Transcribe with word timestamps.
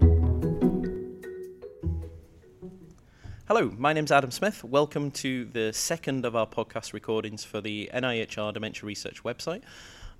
Hello, 3.48 3.72
my 3.76 3.92
name's 3.92 4.12
Adam 4.12 4.30
Smith. 4.30 4.64
Welcome 4.64 5.10
to 5.10 5.46
the 5.46 5.74
second 5.74 6.26
of 6.26 6.36
our 6.36 6.46
podcast 6.46 6.94
recordings 6.94 7.44
for 7.44 7.60
the 7.60 7.90
NIHR 7.92 8.54
Dementia 8.54 8.86
Research 8.86 9.24
website, 9.24 9.64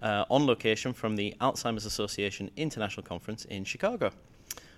uh, 0.02 0.26
on 0.32 0.48
location 0.48 0.92
from 0.92 1.16
the 1.16 1.36
Alzheimer's 1.40 1.86
Association 1.86 2.50
International 2.56 3.04
Conference 3.04 3.46
in 3.46 3.64
Chicago. 3.64 4.10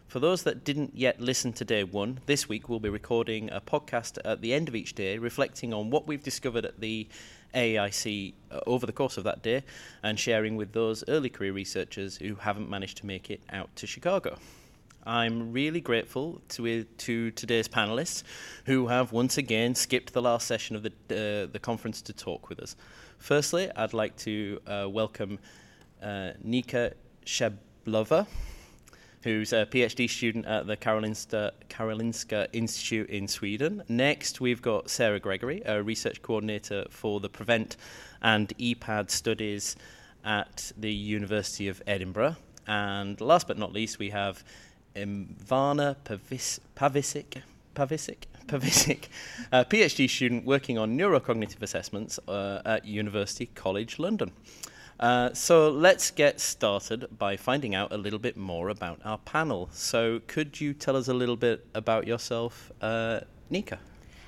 For 0.07 0.19
those 0.19 0.43
that 0.43 0.63
didn't 0.63 0.95
yet 0.95 1.19
listen 1.19 1.51
to 1.53 1.65
day 1.65 1.83
one, 1.83 2.19
this 2.25 2.47
week 2.47 2.69
we'll 2.69 2.79
be 2.79 2.89
recording 2.89 3.49
a 3.51 3.59
podcast 3.59 4.17
at 4.23 4.39
the 4.41 4.53
end 4.53 4.69
of 4.69 4.75
each 4.75 4.93
day 4.93 5.17
reflecting 5.17 5.73
on 5.73 5.89
what 5.89 6.07
we've 6.07 6.23
discovered 6.23 6.63
at 6.63 6.79
the 6.79 7.07
AAIC 7.53 8.33
uh, 8.51 8.59
over 8.67 8.85
the 8.85 8.93
course 8.93 9.17
of 9.17 9.23
that 9.23 9.41
day 9.41 9.63
and 10.03 10.19
sharing 10.19 10.55
with 10.55 10.73
those 10.73 11.03
early 11.07 11.29
career 11.29 11.53
researchers 11.53 12.17
who 12.17 12.35
haven't 12.35 12.69
managed 12.69 12.97
to 12.97 13.05
make 13.05 13.29
it 13.29 13.41
out 13.51 13.75
to 13.77 13.87
Chicago. 13.87 14.37
I'm 15.05 15.51
really 15.51 15.81
grateful 15.81 16.41
to, 16.49 16.83
to 16.83 17.31
today's 17.31 17.67
panelists 17.67 18.23
who 18.65 18.87
have 18.87 19.11
once 19.11 19.37
again 19.37 19.75
skipped 19.75 20.13
the 20.13 20.21
last 20.21 20.47
session 20.47 20.75
of 20.75 20.83
the, 20.83 20.91
uh, 21.09 21.51
the 21.51 21.59
conference 21.59 22.01
to 22.03 22.13
talk 22.13 22.47
with 22.47 22.59
us. 22.59 22.75
Firstly, 23.17 23.69
I'd 23.75 23.93
like 23.93 24.15
to 24.17 24.59
uh, 24.65 24.87
welcome 24.89 25.39
uh, 26.01 26.31
Nika 26.43 26.93
Seblova 27.25 28.27
who's 29.25 29.53
a 29.53 29.65
PhD 29.65 30.07
student 30.07 30.45
at 30.45 30.67
the 30.67 30.77
Karolinska, 30.77 31.51
Karolinska 31.67 32.47
Institute 32.53 33.09
in 33.09 33.27
Sweden. 33.27 33.81
Next, 33.89 34.39
we've 34.39 34.61
got 34.61 34.87
Sarah 34.87 35.19
Gregory, 35.19 35.63
a 35.65 35.81
research 35.81 36.21
coordinator 36.21 36.85
for 36.91 37.19
the 37.19 37.27
Prevent 37.27 37.75
and 38.21 38.55
EPAD 38.59 39.09
studies 39.09 39.75
at 40.23 40.71
the 40.77 40.93
University 40.93 41.67
of 41.67 41.81
Edinburgh. 41.87 42.35
And 42.67 43.19
last 43.19 43.47
but 43.47 43.57
not 43.57 43.73
least, 43.73 43.97
we 43.97 44.11
have 44.11 44.43
Ivana 44.95 45.95
Pavis- 46.05 46.59
Pavisic, 46.75 47.41
Pavisic, 47.73 48.27
Pavisic, 48.47 49.09
a 49.51 49.65
PhD 49.65 50.07
student 50.07 50.45
working 50.45 50.77
on 50.77 50.95
neurocognitive 50.95 51.63
assessments 51.63 52.19
uh, 52.27 52.61
at 52.63 52.85
University 52.85 53.47
College 53.55 53.97
London. 53.97 54.31
Uh, 54.99 55.33
so 55.33 55.69
let's 55.69 56.09
get 56.09 56.39
started 56.39 57.07
by 57.17 57.35
finding 57.35 57.75
out 57.75 57.91
a 57.91 57.97
little 57.97 58.19
bit 58.19 58.37
more 58.37 58.69
about 58.69 58.99
our 59.03 59.17
panel. 59.17 59.69
So, 59.73 60.21
could 60.27 60.61
you 60.61 60.73
tell 60.73 60.95
us 60.95 61.09
a 61.09 61.13
little 61.13 61.35
bit 61.35 61.65
about 61.73 62.07
yourself, 62.07 62.71
uh, 62.81 63.19
Nika? 63.49 63.79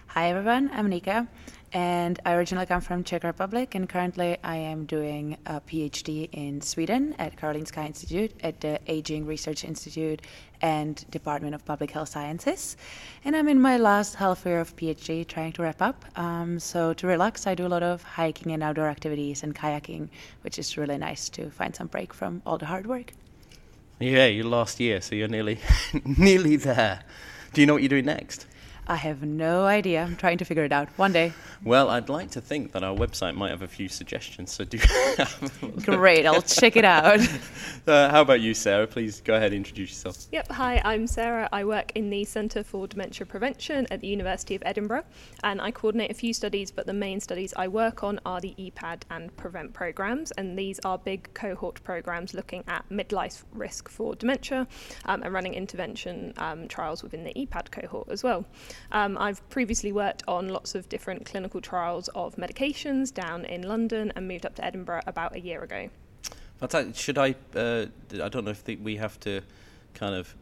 Hi 0.07 0.29
everyone, 0.29 0.69
I'm 0.73 0.89
Nika, 0.89 1.27
and 1.73 2.19
I 2.25 2.33
originally 2.33 2.65
come 2.65 2.81
from 2.81 3.03
Czech 3.03 3.23
Republic, 3.23 3.75
and 3.75 3.89
currently 3.89 4.37
I 4.43 4.55
am 4.55 4.85
doing 4.85 5.37
a 5.45 5.59
PhD 5.59 6.29
in 6.31 6.61
Sweden 6.61 7.13
at 7.19 7.35
Karolinska 7.35 7.85
Institute 7.85 8.31
at 8.41 8.61
the 8.61 8.79
Aging 8.87 9.25
Research 9.25 9.65
Institute 9.65 10.21
and 10.61 11.03
Department 11.11 11.55
of 11.55 11.65
Public 11.65 11.91
Health 11.91 12.09
Sciences. 12.09 12.77
And 13.25 13.35
I'm 13.35 13.49
in 13.49 13.59
my 13.59 13.77
last 13.77 14.15
half 14.15 14.45
year 14.45 14.61
of 14.61 14.75
PhD, 14.75 15.27
trying 15.27 15.51
to 15.53 15.63
wrap 15.63 15.81
up. 15.81 16.05
Um, 16.15 16.59
so 16.59 16.93
to 16.93 17.07
relax, 17.07 17.45
I 17.45 17.55
do 17.55 17.65
a 17.65 17.69
lot 17.69 17.83
of 17.83 18.01
hiking 18.01 18.53
and 18.53 18.63
outdoor 18.63 18.87
activities 18.87 19.43
and 19.43 19.53
kayaking, 19.53 20.09
which 20.41 20.57
is 20.57 20.77
really 20.77 20.97
nice 20.97 21.27
to 21.29 21.49
find 21.49 21.75
some 21.75 21.87
break 21.87 22.13
from 22.13 22.41
all 22.45 22.57
the 22.57 22.65
hard 22.65 22.87
work. 22.87 23.13
Yeah, 23.99 24.27
you 24.27 24.43
last 24.43 24.79
year, 24.79 25.01
so 25.01 25.15
you're 25.15 25.27
nearly 25.27 25.59
nearly 26.05 26.55
there. 26.55 27.01
Do 27.53 27.61
you 27.61 27.67
know 27.67 27.73
what 27.73 27.81
you're 27.81 27.89
doing 27.89 28.05
next? 28.05 28.45
I 28.89 28.95
have 28.95 29.21
no 29.21 29.65
idea. 29.65 30.01
I'm 30.01 30.15
trying 30.15 30.37
to 30.37 30.45
figure 30.45 30.63
it 30.63 30.71
out 30.71 30.87
one 30.97 31.11
day. 31.11 31.33
Well, 31.63 31.89
I'd 31.89 32.07
like 32.07 32.31
to 32.31 32.41
think 32.41 32.71
that 32.71 32.83
our 32.83 32.95
website 32.95 33.35
might 33.35 33.49
have 33.49 33.61
a 33.61 33.67
few 33.67 33.89
suggestions. 33.89 34.53
So 34.53 34.63
do. 34.63 34.79
Great, 35.81 36.25
I'll 36.25 36.41
check 36.41 36.75
it 36.75 36.85
out. 36.85 37.19
Uh, 37.87 38.09
how 38.09 38.21
about 38.21 38.41
you, 38.41 38.53
Sarah? 38.53 38.85
Please 38.85 39.21
go 39.21 39.35
ahead 39.35 39.53
and 39.53 39.55
introduce 39.55 39.91
yourself. 39.91 40.27
Yep. 40.33 40.51
Hi, 40.51 40.81
I'm 40.83 41.07
Sarah. 41.07 41.47
I 41.53 41.63
work 41.63 41.93
in 41.95 42.09
the 42.09 42.25
Centre 42.25 42.61
for 42.61 42.85
Dementia 42.85 43.25
Prevention 43.25 43.87
at 43.89 44.01
the 44.01 44.07
University 44.07 44.55
of 44.55 44.63
Edinburgh, 44.65 45.05
and 45.45 45.61
I 45.61 45.71
coordinate 45.71 46.11
a 46.11 46.13
few 46.13 46.33
studies. 46.33 46.69
But 46.69 46.85
the 46.85 46.91
main 46.91 47.21
studies 47.21 47.53
I 47.55 47.69
work 47.69 48.03
on 48.03 48.19
are 48.25 48.41
the 48.41 48.53
EPAD 48.59 49.03
and 49.09 49.35
Prevent 49.37 49.71
programs, 49.71 50.31
and 50.31 50.59
these 50.59 50.81
are 50.83 50.97
big 50.97 51.33
cohort 51.33 51.81
programs 51.85 52.33
looking 52.33 52.65
at 52.67 52.83
midlife 52.89 53.43
risk 53.53 53.87
for 53.87 54.13
dementia 54.13 54.67
um, 55.05 55.23
and 55.23 55.33
running 55.33 55.53
intervention 55.53 56.33
um, 56.35 56.67
trials 56.67 57.03
within 57.03 57.23
the 57.23 57.33
EPAD 57.35 57.71
cohort 57.71 58.09
as 58.09 58.21
well. 58.21 58.45
Um, 58.91 59.17
I've 59.17 59.47
previously 59.49 59.91
worked 59.91 60.23
on 60.27 60.49
lots 60.49 60.75
of 60.75 60.89
different 60.89 61.25
clinical 61.25 61.61
trials 61.61 62.07
of 62.09 62.35
medications 62.35 63.13
down 63.13 63.45
in 63.45 63.63
London 63.63 64.11
and 64.15 64.27
moved 64.27 64.45
up 64.45 64.55
to 64.55 64.65
Edinburgh 64.65 65.01
about 65.07 65.35
a 65.35 65.39
year 65.39 65.63
ago. 65.63 65.89
Should 66.93 67.17
I? 67.17 67.35
Uh, 67.55 67.85
I 68.13 68.29
don't 68.29 68.45
know 68.45 68.51
if 68.51 68.63
the, 68.63 68.77
we 68.77 68.95
have 68.95 69.19
to 69.21 69.41
kind 69.93 70.15
of 70.15 70.35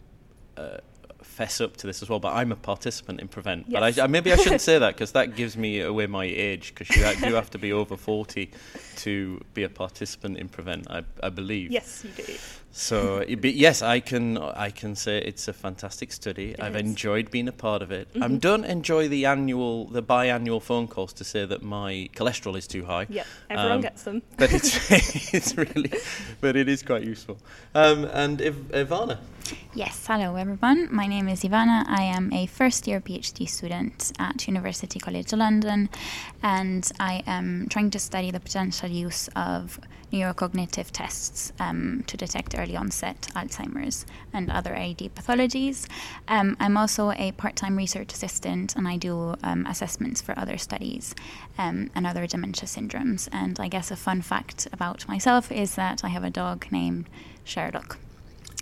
uh, 0.55 0.77
fess 1.25 1.59
up 1.59 1.75
to 1.77 1.87
this 1.87 2.01
as 2.01 2.09
well, 2.09 2.19
but 2.19 2.33
I'm 2.33 2.51
a 2.51 2.55
participant 2.55 3.19
in 3.19 3.27
Prevent. 3.27 3.65
Yes. 3.67 3.95
But 3.95 4.03
I, 4.03 4.07
maybe 4.07 4.31
I 4.31 4.37
shouldn't 4.37 4.61
say 4.61 4.79
that 4.79 4.95
because 4.95 5.11
that 5.13 5.35
gives 5.35 5.57
me 5.57 5.81
away 5.81 6.07
my 6.07 6.23
age 6.23 6.73
because 6.73 6.95
you 6.95 7.27
do 7.27 7.35
have 7.35 7.49
to 7.51 7.57
be 7.57 7.73
over 7.73 7.97
40 7.97 8.51
to 8.97 9.41
be 9.53 9.63
a 9.63 9.69
participant 9.69 10.37
in 10.37 10.47
Prevent, 10.47 10.89
I, 10.89 11.03
I 11.21 11.29
believe. 11.29 11.71
Yes, 11.71 12.05
you 12.05 12.11
do. 12.23 12.33
So, 12.77 13.23
but 13.39 13.53
yes, 13.53 13.81
I 13.81 14.01
can 14.01 14.37
I 14.37 14.69
can 14.69 14.95
say 14.97 15.19
it's 15.19 15.47
a 15.47 15.53
fantastic 15.53 16.11
study. 16.11 16.51
It 16.51 16.59
I've 16.61 16.75
is. 16.75 16.81
enjoyed 16.81 17.31
being 17.31 17.47
a 17.47 17.53
part 17.53 17.81
of 17.81 17.89
it. 17.89 18.09
I 18.15 18.27
Mhm. 18.27 18.41
don't 18.41 18.65
enjoy 18.65 19.07
the 19.07 19.25
annual, 19.25 19.85
the 19.85 20.03
biannual 20.03 20.61
phone 20.61 20.87
calls 20.89 21.13
to 21.13 21.23
say 21.23 21.45
that 21.45 21.61
my 21.63 22.09
cholesterol 22.17 22.57
is 22.57 22.67
too 22.67 22.83
high. 22.83 23.07
Yep, 23.09 23.27
everyone 23.49 23.71
Um, 23.77 23.81
gets 23.81 24.03
them. 24.03 24.21
But 24.37 24.51
it's 24.51 24.75
it's 25.33 25.55
really, 25.57 25.89
but 26.41 26.57
it 26.57 26.67
is 26.67 26.83
quite 26.83 27.03
useful. 27.03 27.37
Um, 27.73 28.03
and 28.13 28.41
Iv- 28.41 28.69
Ivana, 28.73 29.19
Yes, 29.73 30.05
hello 30.07 30.35
everyone. 30.35 30.89
My 30.91 31.07
name 31.07 31.29
is 31.29 31.43
Ivana. 31.43 31.85
I 31.87 32.03
am 32.03 32.33
a 32.33 32.45
first 32.47 32.87
year 32.87 32.99
PhD 32.99 33.47
student 33.47 34.11
at 34.19 34.47
University 34.49 34.99
College 34.99 35.31
London, 35.33 35.87
and 36.43 36.91
I 36.99 37.23
am 37.25 37.67
trying 37.69 37.91
to 37.91 37.99
study 37.99 38.31
the 38.31 38.39
potential 38.41 38.89
use 38.89 39.29
of 39.35 39.79
neurocognitive 40.15 40.89
tests 40.91 41.51
um, 41.59 42.03
to 42.07 42.15
detect 42.17 42.55
early 42.57 42.75
onset 42.75 43.27
Alzheimer's 43.35 44.05
and 44.33 44.49
other 44.49 44.73
AD 44.73 44.97
pathologies. 45.15 45.87
Um, 46.27 46.55
I'm 46.59 46.77
also 46.77 47.11
a 47.11 47.31
part 47.33 47.55
time 47.55 47.75
research 47.77 48.13
assistant, 48.13 48.75
and 48.75 48.87
I 48.87 48.95
do 48.97 49.35
um, 49.43 49.65
assessments 49.65 50.21
for 50.21 50.37
other 50.39 50.57
studies 50.57 51.13
um, 51.57 51.89
and 51.95 52.07
other 52.07 52.25
dementia 52.27 52.67
syndromes. 52.67 53.27
And 53.31 53.59
I 53.59 53.67
guess 53.67 53.91
a 53.91 53.95
fun 53.95 54.21
fact 54.21 54.67
about 54.71 55.07
myself 55.07 55.51
is 55.51 55.75
that 55.75 56.03
I 56.03 56.09
have 56.09 56.23
a 56.23 56.29
dog 56.29 56.65
named 56.71 57.05
Sherlock. 57.43 57.97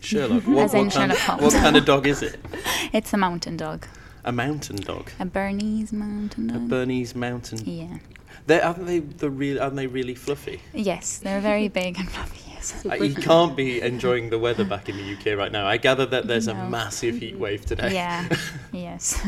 Sherlock. 0.01 0.43
What, 0.47 0.65
As 0.65 0.73
in 0.73 0.85
what, 0.85 0.93
Sherlock 0.93 1.17
Holmes. 1.19 1.41
what 1.43 1.53
kind 1.53 1.77
of 1.77 1.85
dog 1.85 2.07
is 2.07 2.21
it? 2.23 2.39
It's 2.93 3.13
a 3.13 3.17
mountain 3.17 3.57
dog. 3.57 3.87
A 4.25 4.31
mountain 4.31 4.77
dog. 4.77 5.11
A 5.19 5.25
Bernese 5.25 5.93
mountain 5.95 6.49
A. 6.55 6.59
Bernese 6.59 7.13
mountain. 7.17 7.59
yeah. 7.65 7.97
They 8.45 8.61
aren't 8.61 8.85
they 8.85 8.99
the 8.99 9.29
real? 9.29 9.61
Aren't 9.61 9.75
they 9.75 9.87
really 9.87 10.15
fluffy? 10.15 10.61
Yes, 10.73 11.17
they're 11.17 11.41
very 11.41 11.67
big 11.67 11.97
and 11.97 12.09
fluffy. 12.09 12.39
Yes. 12.47 12.85
Uh, 12.89 12.95
you 12.95 13.13
can't 13.13 13.57
be 13.57 13.81
enjoying 13.81 14.29
the 14.29 14.39
weather 14.39 14.63
back 14.63 14.87
in 14.87 14.95
the 14.95 15.13
UK 15.13 15.37
right 15.37 15.51
now. 15.51 15.67
I 15.67 15.75
gather 15.75 16.05
that 16.05 16.27
there's 16.27 16.47
a 16.47 16.53
massive 16.53 17.17
heat 17.17 17.37
wave 17.37 17.65
today. 17.65 17.93
Yeah. 17.93 18.29
yes. 18.71 19.21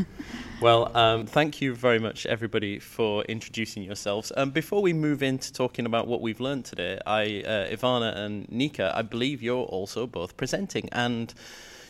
Well, 0.62 0.96
um, 0.96 1.26
thank 1.26 1.60
you 1.60 1.76
very 1.76 2.00
much, 2.00 2.26
everybody, 2.26 2.80
for 2.80 3.26
introducing 3.26 3.84
yourselves. 3.84 4.32
Um, 4.38 4.52
before 4.52 4.82
we 4.82 4.94
move 4.94 5.22
into 5.22 5.52
talking 5.52 5.86
about 5.86 6.08
what 6.08 6.22
we've 6.22 6.40
learned 6.40 6.64
today, 6.64 6.98
I, 7.06 7.44
uh, 7.46 7.68
Ivana 7.76 8.16
and 8.16 8.50
Nika, 8.50 8.94
I 8.96 9.02
believe 9.02 9.44
you're 9.44 9.66
also 9.66 10.08
both 10.08 10.38
presenting, 10.38 10.88
and 10.94 11.34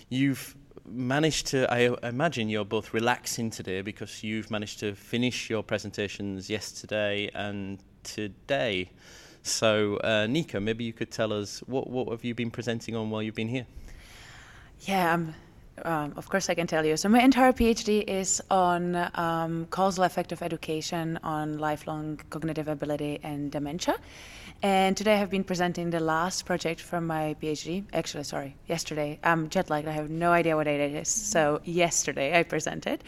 you've 0.09 0.55
managed 0.87 1.47
to. 1.47 1.71
I 1.71 1.95
imagine 2.07 2.49
you're 2.49 2.65
both 2.65 2.93
relaxing 2.93 3.49
today 3.49 3.81
because 3.81 4.23
you've 4.23 4.49
managed 4.51 4.79
to 4.79 4.95
finish 4.95 5.49
your 5.49 5.63
presentations 5.63 6.49
yesterday 6.49 7.29
and 7.33 7.79
today. 8.03 8.91
So, 9.43 9.97
uh, 9.97 10.27
Nika, 10.27 10.59
maybe 10.59 10.83
you 10.83 10.93
could 10.93 11.11
tell 11.11 11.31
us 11.31 11.59
what 11.67 11.89
what 11.89 12.09
have 12.09 12.23
you 12.23 12.33
been 12.33 12.51
presenting 12.51 12.95
on 12.95 13.09
while 13.09 13.21
you've 13.21 13.35
been 13.35 13.47
here? 13.47 13.67
Yeah, 14.81 15.13
um, 15.13 15.33
um, 15.83 16.13
of 16.15 16.29
course 16.29 16.49
I 16.49 16.55
can 16.55 16.67
tell 16.67 16.85
you. 16.85 16.97
So 16.97 17.09
my 17.09 17.21
entire 17.21 17.51
PhD 17.51 18.03
is 18.07 18.41
on 18.49 18.95
um, 19.15 19.67
causal 19.69 20.03
effect 20.03 20.31
of 20.31 20.41
education 20.41 21.19
on 21.23 21.57
lifelong 21.57 22.19
cognitive 22.29 22.67
ability 22.67 23.19
and 23.23 23.51
dementia. 23.51 23.95
And 24.65 24.97
today 24.97 25.13
I 25.13 25.17
have 25.17 25.29
been 25.29 25.43
presenting 25.43 25.91
the 25.91 25.99
last 25.99 26.43
project 26.43 26.81
from 26.81 27.05
my 27.05 27.35
PhD. 27.39 27.83
Actually, 27.93 28.23
sorry, 28.23 28.55
yesterday. 28.67 29.19
I'm 29.23 29.47
jet 29.49 29.69
lagged. 29.69 29.87
I 29.87 29.91
have 29.91 30.09
no 30.09 30.31
idea 30.31 30.55
what 30.55 30.63
date 30.63 30.79
it 30.79 30.95
is. 30.95 31.07
So 31.07 31.61
yesterday 31.65 32.39
I 32.39 32.41
presented, 32.41 33.03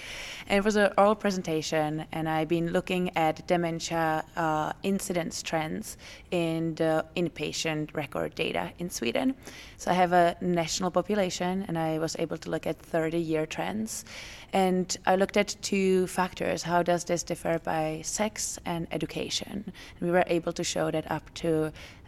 and 0.47 0.59
it 0.59 0.63
was 0.63 0.75
an 0.75 0.93
oral 0.99 1.15
presentation. 1.15 2.05
And 2.11 2.29
I've 2.29 2.47
been 2.47 2.73
looking 2.73 3.09
at 3.17 3.47
dementia 3.47 4.23
uh, 4.35 4.73
incidence 4.83 5.41
trends 5.41 5.97
in 6.29 6.75
the 6.75 7.03
inpatient 7.15 7.95
record 7.95 8.35
data 8.35 8.71
in 8.77 8.91
Sweden. 8.91 9.33
So 9.77 9.89
I 9.89 9.95
have 9.95 10.13
a 10.13 10.37
national 10.41 10.91
population, 10.91 11.65
and 11.67 11.75
I 11.75 11.97
was 11.97 12.15
able 12.19 12.37
to 12.37 12.51
look 12.51 12.67
at 12.67 12.77
30 12.77 13.17
year 13.17 13.47
trends. 13.47 14.05
And 14.53 14.95
I 15.07 15.15
looked 15.15 15.37
at 15.37 15.55
two 15.61 16.05
factors. 16.05 16.61
How 16.61 16.83
does 16.83 17.03
this 17.03 17.23
differ 17.23 17.59
by 17.63 18.01
sex 18.03 18.59
and 18.63 18.87
education? 18.91 19.63
And 19.65 20.01
we 20.07 20.11
were 20.11 20.23
able 20.27 20.53
to 20.53 20.63
show 20.63 20.91
that 20.91 21.09
up 21.11 21.33
to 21.35 21.46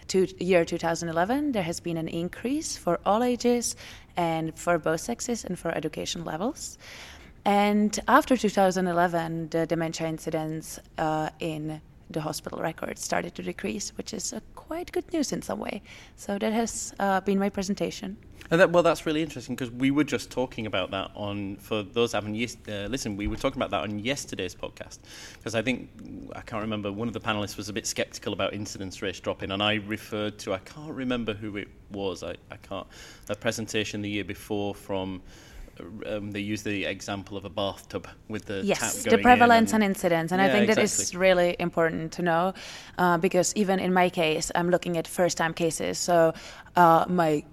to 0.09 0.43
year 0.43 0.65
2011, 0.65 1.51
there 1.51 1.63
has 1.63 1.79
been 1.79 1.97
an 1.97 2.07
increase 2.07 2.77
for 2.77 2.99
all 3.05 3.23
ages 3.23 3.75
and 4.17 4.57
for 4.57 4.77
both 4.77 5.01
sexes 5.01 5.45
and 5.45 5.57
for 5.57 5.69
education 5.71 6.25
levels. 6.25 6.77
And 7.45 7.97
after 8.07 8.35
2011, 8.35 9.49
the 9.49 9.65
dementia 9.65 10.07
incidence 10.07 10.79
uh, 10.97 11.29
in 11.39 11.81
the 12.09 12.21
hospital 12.21 12.59
records 12.59 13.03
started 13.03 13.35
to 13.35 13.43
decrease, 13.43 13.89
which 13.97 14.13
is 14.13 14.33
quite 14.55 14.91
good 14.91 15.11
news 15.13 15.31
in 15.31 15.41
some 15.41 15.59
way. 15.59 15.81
So 16.15 16.37
that 16.39 16.53
has 16.53 16.93
uh, 16.99 17.21
been 17.21 17.39
my 17.39 17.49
presentation. 17.49 18.17
And 18.51 18.59
that, 18.59 18.71
well, 18.71 18.81
that's 18.81 19.05
really 19.05 19.21
interesting 19.21 19.55
because 19.55 19.69
we 19.69 19.91
were 19.91 20.03
just 20.03 20.31
talking 20.31 20.65
about 20.65 20.89
that 20.91 21.11
on, 21.13 21.57
for 21.57 21.83
those 21.83 22.13
haven't 22.13 22.35
uh, 22.67 22.87
listened, 22.87 23.17
we 23.17 23.27
were 23.27 23.35
talking 23.35 23.61
about 23.61 23.69
that 23.71 23.83
on 23.83 23.99
yesterday's 23.99 24.55
podcast. 24.55 24.99
Because 25.33 25.53
I 25.53 25.61
think, 25.61 25.89
I 26.35 26.41
can't 26.41 26.61
remember, 26.61 26.91
one 26.91 27.07
of 27.07 27.13
the 27.13 27.19
panelists 27.19 27.57
was 27.57 27.69
a 27.69 27.73
bit 27.73 27.85
skeptical 27.85 28.33
about 28.33 28.53
incidence 28.53 29.01
rates 29.03 29.19
dropping, 29.19 29.51
and 29.51 29.61
I 29.61 29.75
referred 29.75 30.39
to, 30.39 30.53
I 30.53 30.59
can't 30.59 30.93
remember 30.93 31.33
who 31.33 31.57
it 31.57 31.67
was, 31.91 32.23
I, 32.23 32.35
I 32.49 32.55
can't, 32.57 32.87
a 33.29 33.35
presentation 33.35 34.01
the 34.01 34.09
year 34.09 34.23
before 34.23 34.73
from 34.73 35.21
um, 36.05 36.31
they 36.31 36.39
use 36.39 36.63
the 36.63 36.85
example 36.85 37.37
of 37.37 37.45
a 37.45 37.49
bathtub 37.49 38.07
with 38.27 38.45
the 38.45 38.61
yes, 38.63 39.03
the 39.03 39.17
prevalence 39.17 39.73
and, 39.73 39.83
and, 39.83 39.91
incidence, 39.91 40.31
and 40.31 40.39
yeah, 40.39 40.47
I 40.47 40.51
think 40.51 40.69
exactly. 40.69 40.85
that 40.85 41.01
is 41.01 41.15
really 41.15 41.55
important 41.59 42.11
to 42.13 42.21
know 42.21 42.53
uh, 42.97 43.17
because 43.17 43.53
even 43.55 43.79
in 43.79 43.93
my 43.93 44.09
case, 44.09 44.51
I'm 44.55 44.69
looking 44.69 44.97
at 44.97 45.07
first-time 45.07 45.53
cases, 45.53 45.97
so 45.97 46.33
uh, 46.75 47.05
my 47.07 47.43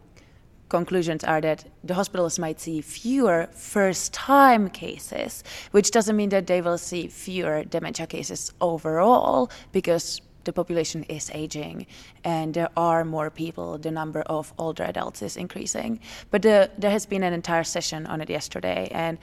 conclusions 0.69 1.23
are 1.23 1.41
that 1.41 1.65
the 1.85 1.95
hospitals 1.95 2.39
might 2.39 2.61
see 2.61 2.81
fewer 2.81 3.49
first-time 3.53 4.69
cases, 4.71 5.45
which 5.71 5.91
doesn't 5.91 6.17
mean 6.17 6.31
that 6.31 6.47
they 6.47 6.61
will 6.61 6.79
see 6.79 7.07
fewer 7.07 7.65
dementia 7.65 8.07
cases 8.07 8.53
overall, 8.61 9.51
because 9.73 10.21
the 10.47 10.53
population 10.53 11.03
is 11.05 11.31
aging 11.35 11.87
and 12.25 12.55
there 12.55 12.71
are 12.77 13.05
more 13.05 13.31
people. 13.31 13.77
The 13.77 13.91
number 13.91 14.23
of 14.23 14.55
older 14.59 14.85
adults 14.85 15.21
is 15.23 15.37
increasing. 15.37 16.01
But 16.31 16.43
the, 16.43 16.71
there 16.79 16.91
has 16.91 17.05
been 17.05 17.23
an 17.23 17.35
entire 17.35 17.65
session 17.65 18.07
on 18.07 18.21
it 18.21 18.31
yesterday, 18.31 18.89
and 18.93 19.19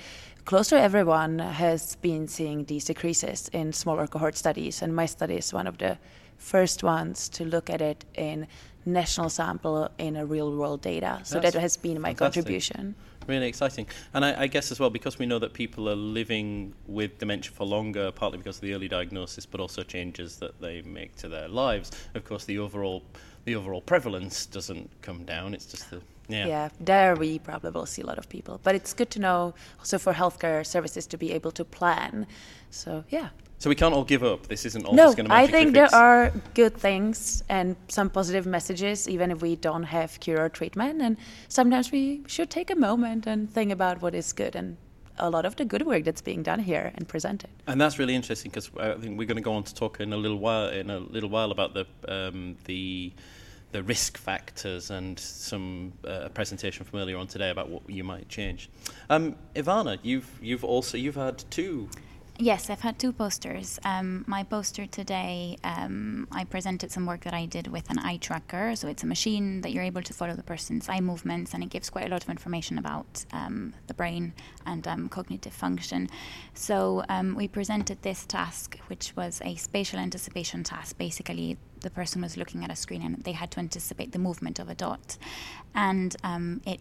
close 0.46 0.70
to 0.70 0.80
everyone 0.80 1.40
has 1.40 1.96
been 1.98 2.28
seeing 2.28 2.66
these 2.66 2.86
decreases 2.86 3.50
in 3.54 3.74
smaller 3.74 4.08
cohort 4.08 4.38
studies. 4.38 4.82
And 4.82 4.96
my 4.96 5.08
study 5.08 5.36
is 5.38 5.52
one 5.54 5.68
of 5.68 5.78
the 5.80 5.98
first 6.38 6.84
ones 6.84 7.30
to 7.30 7.46
look 7.46 7.70
at 7.70 7.82
it 7.82 8.06
in 8.16 8.48
national 8.86 9.30
sample 9.30 9.90
in 9.98 10.16
a 10.18 10.26
real 10.26 10.56
world 10.56 10.82
data. 10.82 11.22
So 11.24 11.40
That's 11.40 11.54
that 11.54 11.62
has 11.62 11.78
been 11.78 12.02
my 12.02 12.10
fantastic. 12.10 12.44
contribution 12.44 12.96
really 13.28 13.48
exciting. 13.48 13.88
And 14.14 14.26
I, 14.26 14.44
I, 14.44 14.48
guess 14.48 14.72
as 14.72 14.80
well, 14.80 14.90
because 14.90 15.20
we 15.20 15.26
know 15.26 15.40
that 15.40 15.54
people 15.54 15.90
are 15.90 15.96
living 15.96 16.74
with 16.88 17.18
dementia 17.20 17.52
for 17.52 17.66
longer, 17.66 18.12
partly 18.12 18.38
because 18.38 18.58
of 18.58 18.62
the 18.62 18.74
early 18.74 18.88
diagnosis, 18.88 19.46
but 19.46 19.60
also 19.60 19.84
changes 19.84 20.38
that 20.38 20.60
they 20.60 20.82
make 20.82 21.16
to 21.18 21.30
their 21.30 21.48
lives. 21.48 21.92
Of 22.14 22.26
course, 22.26 22.46
the 22.46 22.60
overall 22.60 23.04
the 23.46 23.56
overall 23.56 23.82
prevalence 23.82 24.46
doesn't 24.46 24.90
come 25.02 25.26
down. 25.26 25.54
It's 25.54 25.66
just 25.66 25.90
the 25.90 26.02
yeah. 26.30 26.48
yeah, 26.48 26.70
there 26.80 27.16
we 27.16 27.40
probably 27.40 27.72
will 27.72 27.86
see 27.86 28.02
a 28.02 28.06
lot 28.06 28.18
of 28.18 28.30
people. 28.30 28.60
But 28.64 28.76
it's 28.76 28.94
good 28.94 29.10
to 29.12 29.20
know 29.20 29.54
also 29.80 29.98
for 29.98 30.14
healthcare 30.14 30.66
services 30.66 31.06
to 31.08 31.18
be 31.18 31.32
able 31.32 31.52
to 31.52 31.66
plan. 31.66 32.28
So 32.70 33.04
yeah. 33.10 33.30
So 33.64 33.70
we 33.70 33.76
can't 33.76 33.94
all 33.94 34.04
give 34.04 34.26
up. 34.26 34.48
This 34.48 34.66
isn't 34.66 34.86
all 34.86 34.94
no, 34.94 35.06
just 35.06 35.16
going 35.16 35.30
to 35.30 35.34
I 35.34 35.48
think 35.48 35.74
there 35.74 35.96
are 35.96 36.34
good 36.54 36.76
things 36.76 37.46
and 37.48 37.78
some 37.88 38.10
positive 38.10 38.46
messages, 38.46 39.08
even 39.08 39.32
if 39.32 39.42
we 39.42 39.56
don't 39.56 39.84
have 39.84 40.20
cure 40.20 40.44
or 40.44 40.50
treatment. 40.50 41.02
And 41.02 41.16
sometimes 41.48 41.90
we 41.90 42.24
should 42.28 42.50
take 42.50 42.72
a 42.72 42.76
moment 42.76 43.26
and 43.26 43.50
think 43.50 43.72
about 43.72 44.02
what 44.02 44.16
is 44.16 44.34
good 44.34 44.58
and 44.58 44.76
a 45.18 45.30
lot 45.30 45.46
of 45.46 45.56
the 45.56 45.64
good 45.64 45.84
work 45.84 46.04
that's 46.04 46.22
being 46.22 46.44
done 46.44 46.60
here 46.60 46.92
and 46.96 47.08
presented. 47.08 47.50
And 47.66 47.80
that's 47.80 47.98
really 47.98 48.16
interesting 48.16 48.52
because 48.52 48.70
I 48.78 48.96
think 48.96 49.18
we're 49.18 49.28
going 49.28 49.38
to 49.38 49.42
go 49.42 49.54
on 49.54 49.64
to 49.64 49.74
talk 49.74 50.02
in 50.02 50.12
a 50.12 50.18
little 50.18 50.40
while 50.40 50.68
in 50.68 50.90
a 50.90 51.00
little 51.00 51.30
while 51.30 51.52
about 51.52 51.74
the 51.74 51.86
um, 52.10 52.58
the 52.66 53.14
the 53.72 53.82
risk 53.82 54.18
factors 54.18 54.92
and 54.92 55.18
some 55.18 55.94
uh, 56.06 56.28
presentation 56.34 56.84
from 56.86 57.00
earlier 57.00 57.18
on 57.18 57.28
today 57.28 57.50
about 57.50 57.70
what 57.70 57.90
you 57.90 58.04
might 58.04 58.28
change. 58.28 58.70
Um, 59.10 59.36
Ivana, 59.56 60.00
you've 60.04 60.30
you've 60.42 60.66
also 60.66 60.98
you've 60.98 61.16
had 61.16 61.46
two 61.50 61.88
Yes, 62.40 62.72
I've 62.72 62.82
had 62.82 62.98
two 62.98 63.14
posters. 63.14 63.80
Um, 63.86 64.26
my 64.28 64.42
poster 64.42 64.88
today, 64.88 65.56
um, 65.64 66.28
I 66.32 66.46
presented 66.46 66.92
some 66.92 67.06
work 67.06 67.22
that 67.26 67.34
I 67.34 67.46
did 67.46 67.68
with 67.68 67.88
an 67.92 68.00
eye 68.00 68.18
tracker. 68.18 68.76
So 68.76 68.88
it's 68.88 69.04
a 69.04 69.06
machine 69.06 69.62
that 69.62 69.72
you're 69.72 69.84
able 69.84 70.02
to 70.02 70.14
follow 70.14 70.34
the 70.34 70.42
person's 70.42 70.90
eye 70.90 71.00
movements, 71.00 71.54
and 71.54 71.64
it 71.64 71.70
gives 71.70 71.92
quite 71.92 72.08
a 72.08 72.10
lot 72.10 72.24
of 72.24 72.30
information 72.30 72.80
about 72.80 73.24
um, 73.34 73.76
the 73.86 73.94
brain 73.94 74.34
and 74.66 74.88
um, 74.88 75.10
cognitive 75.10 75.54
function. 75.54 76.10
So 76.56 77.04
um, 77.08 77.36
we 77.36 77.48
presented 77.48 78.02
this 78.02 78.26
task, 78.26 78.80
which 78.88 79.16
was 79.16 79.40
a 79.46 79.54
spatial 79.56 80.00
anticipation 80.00 80.64
task. 80.64 80.98
Basically, 80.98 81.58
the 81.82 81.92
person 81.92 82.24
was 82.24 82.36
looking 82.36 82.64
at 82.64 82.72
a 82.72 82.76
screen 82.76 83.04
and 83.04 83.24
they 83.24 83.34
had 83.34 83.52
to 83.52 83.60
anticipate 83.60 84.12
the 84.12 84.20
movement 84.20 84.58
of 84.58 84.70
a 84.70 84.76
dot, 84.76 85.18
and 85.76 86.16
um, 86.24 86.62
it 86.66 86.80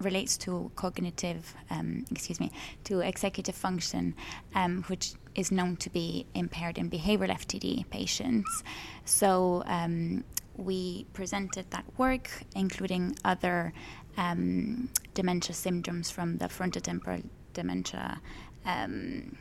relates 0.00 0.36
to 0.38 0.70
cognitive, 0.76 1.54
um, 1.70 2.04
excuse 2.10 2.40
me, 2.40 2.50
to 2.84 3.00
executive 3.00 3.54
function, 3.54 4.14
um, 4.54 4.82
which 4.84 5.12
is 5.34 5.52
known 5.52 5.76
to 5.76 5.90
be 5.90 6.26
impaired 6.34 6.78
in 6.78 6.90
behavioral 6.90 7.30
FTD 7.30 7.88
patients. 7.90 8.62
So 9.04 9.62
um, 9.66 10.24
we 10.56 11.06
presented 11.12 11.70
that 11.70 11.84
work, 11.96 12.30
including 12.54 13.16
other 13.24 13.72
um, 14.16 14.88
dementia 15.14 15.54
symptoms 15.54 16.10
from 16.10 16.38
the 16.38 16.46
frontotemporal 16.46 17.24
dementia 17.52 18.20
um, 18.64 19.36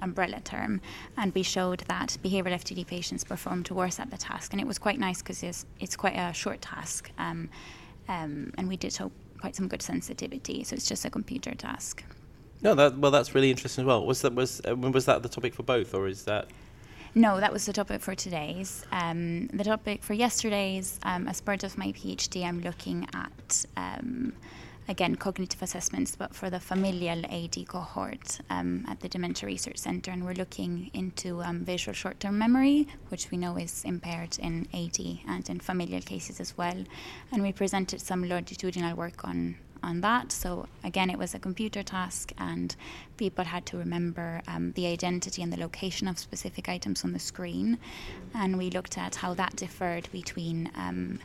umbrella 0.00 0.40
term, 0.40 0.80
and 1.16 1.34
we 1.34 1.42
showed 1.42 1.80
that 1.88 2.16
behavioral 2.22 2.54
FTD 2.54 2.86
patients 2.86 3.24
performed 3.24 3.70
worse 3.70 3.98
at 4.00 4.10
the 4.10 4.16
task, 4.16 4.52
and 4.52 4.60
it 4.60 4.66
was 4.66 4.78
quite 4.78 4.98
nice 4.98 5.22
because 5.22 5.42
it's, 5.42 5.66
it's 5.80 5.96
quite 5.96 6.16
a 6.16 6.32
short 6.32 6.60
task. 6.60 7.10
Um, 7.18 7.48
um, 8.08 8.52
and 8.56 8.68
we 8.68 8.76
did 8.76 8.92
so 8.92 9.10
quite 9.36 9.56
some 9.56 9.68
good 9.68 9.82
sensitivity. 9.82 10.64
So 10.64 10.74
it's 10.74 10.88
just 10.88 11.04
a 11.04 11.10
computer 11.10 11.54
task. 11.54 12.04
No, 12.62 12.74
that 12.74 12.98
well, 12.98 13.10
that's 13.10 13.34
really 13.34 13.50
interesting 13.50 13.82
as 13.82 13.86
well. 13.86 14.04
Was 14.04 14.22
that 14.22 14.34
was 14.34 14.60
was 14.64 15.04
that 15.04 15.22
the 15.22 15.28
topic 15.28 15.54
for 15.54 15.62
both, 15.62 15.94
or 15.94 16.08
is 16.08 16.24
that? 16.24 16.48
No, 17.14 17.40
that 17.40 17.52
was 17.52 17.64
the 17.64 17.72
topic 17.72 18.02
for 18.02 18.14
today's. 18.14 18.84
Um, 18.92 19.46
the 19.48 19.64
topic 19.64 20.02
for 20.02 20.12
yesterday's, 20.12 21.00
um, 21.02 21.26
as 21.28 21.40
part 21.40 21.64
of 21.64 21.78
my 21.78 21.92
PhD, 21.92 22.44
I'm 22.44 22.60
looking 22.60 23.08
at 23.14 23.64
um, 23.74 24.34
again, 24.88 25.16
cognitive 25.16 25.62
assessments, 25.62 26.16
but 26.16 26.34
for 26.34 26.50
the 26.50 26.60
familial 26.60 27.24
AD 27.26 27.66
cohort 27.68 28.40
um, 28.50 28.84
at 28.88 29.00
the 29.00 29.08
Dementia 29.08 29.46
Research 29.46 29.78
Center. 29.78 30.10
And 30.10 30.24
we're 30.24 30.34
looking 30.34 30.90
into 30.94 31.42
um, 31.42 31.64
visual 31.64 31.94
short 31.94 32.20
term 32.20 32.38
memory, 32.38 32.86
which 33.08 33.30
we 33.30 33.38
know 33.38 33.56
is 33.56 33.84
impaired 33.84 34.38
in 34.38 34.68
AD 34.72 34.98
and 35.28 35.48
in 35.48 35.60
familial 35.60 36.02
cases 36.02 36.40
as 36.40 36.56
well. 36.56 36.84
And 37.32 37.42
we 37.42 37.52
presented 37.52 38.00
some 38.00 38.28
longitudinal 38.28 38.96
work 38.96 39.24
on. 39.24 39.56
On 39.82 40.00
that, 40.00 40.32
so 40.32 40.66
again, 40.82 41.10
it 41.10 41.18
was 41.18 41.34
a 41.34 41.38
computer 41.38 41.82
task, 41.82 42.32
and 42.38 42.74
people 43.18 43.44
had 43.44 43.66
to 43.66 43.76
remember 43.76 44.40
um, 44.48 44.72
the 44.72 44.86
identity 44.86 45.42
and 45.42 45.52
the 45.52 45.60
location 45.60 46.08
of 46.08 46.18
specific 46.18 46.68
items 46.68 47.04
on 47.04 47.12
the 47.12 47.20
screen. 47.20 47.78
And 48.34 48.58
we 48.58 48.70
looked 48.70 48.98
at 48.98 49.16
how 49.16 49.34
that 49.34 49.54
differed 49.54 50.08
between 50.10 50.72
um, 50.74 51.20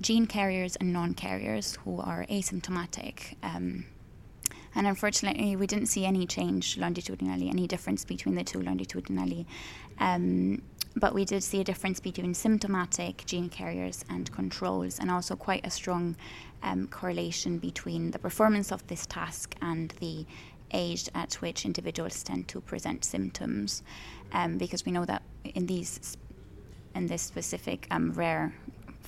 gene 0.00 0.26
carriers 0.26 0.76
and 0.76 0.92
non 0.92 1.14
carriers 1.14 1.76
who 1.84 2.00
are 2.00 2.26
asymptomatic. 2.30 3.36
Um, 3.42 3.86
and 4.74 4.86
unfortunately, 4.86 5.56
we 5.56 5.66
didn't 5.66 5.86
see 5.86 6.06
any 6.06 6.26
change 6.26 6.78
longitudinally, 6.78 7.48
any 7.48 7.66
difference 7.66 8.04
between 8.04 8.36
the 8.36 8.44
two 8.44 8.60
longitudinally. 8.62 9.46
Um, 9.98 10.62
but 10.96 11.14
we 11.14 11.24
did 11.24 11.42
see 11.42 11.60
a 11.60 11.64
difference 11.64 12.00
between 12.00 12.34
symptomatic 12.34 13.24
gene 13.26 13.48
carriers 13.48 14.04
and 14.08 14.30
controls, 14.32 14.98
and 14.98 15.10
also 15.10 15.36
quite 15.36 15.66
a 15.66 15.70
strong 15.70 16.16
um, 16.62 16.86
correlation 16.88 17.58
between 17.58 18.10
the 18.10 18.18
performance 18.18 18.72
of 18.72 18.86
this 18.86 19.06
task 19.06 19.54
and 19.60 19.94
the 20.00 20.26
age 20.72 21.08
at 21.14 21.34
which 21.34 21.64
individuals 21.64 22.22
tend 22.22 22.48
to 22.48 22.60
present 22.60 23.04
symptoms. 23.04 23.82
Um, 24.32 24.58
because 24.58 24.84
we 24.84 24.92
know 24.92 25.04
that 25.04 25.22
in 25.44 25.66
these 25.66 26.16
in 26.94 27.06
this 27.06 27.22
specific 27.22 27.86
um, 27.90 28.12
rare 28.12 28.52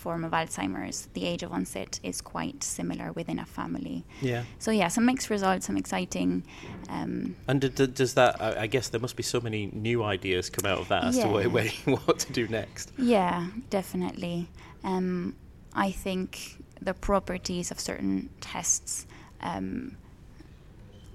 form 0.03 0.25
of 0.25 0.33
Alzheimer's, 0.33 1.09
the 1.15 1.25
age 1.25 1.43
of 1.45 1.53
onset 1.53 2.01
is 2.03 2.21
quite 2.21 2.65
similar 2.65 3.13
within 3.13 3.39
a 3.39 3.47
family. 3.47 4.05
Yeah. 4.21 4.43
So 4.59 4.71
yeah, 4.71 4.89
some 4.89 5.07
mixed 5.07 5.31
results, 5.31 5.67
some 5.67 5.77
exciting. 5.77 6.43
Um, 6.89 7.37
and 7.47 7.61
d- 7.61 7.69
d- 7.69 7.87
does 7.87 8.15
that? 8.15 8.43
I, 8.43 8.63
I 8.63 8.67
guess 8.67 8.89
there 8.89 9.01
must 9.01 9.17
be 9.17 9.23
so 9.23 9.41
many 9.41 9.71
new 9.73 10.03
ideas 10.03 10.51
come 10.51 10.67
out 10.71 10.81
of 10.81 10.89
that 10.89 11.05
as 11.05 11.17
yeah. 11.17 11.25
to 11.43 11.49
where, 11.49 11.69
what 11.69 12.19
to 12.19 12.33
do 12.33 12.49
next. 12.49 12.93
Yeah, 12.99 13.47
definitely. 13.71 14.49
Um, 14.83 15.37
I 15.73 15.93
think 15.93 16.57
the 16.81 16.95
properties 16.95 17.71
of 17.71 17.79
certain 17.79 18.29
tests. 18.41 19.07
Um, 19.41 19.97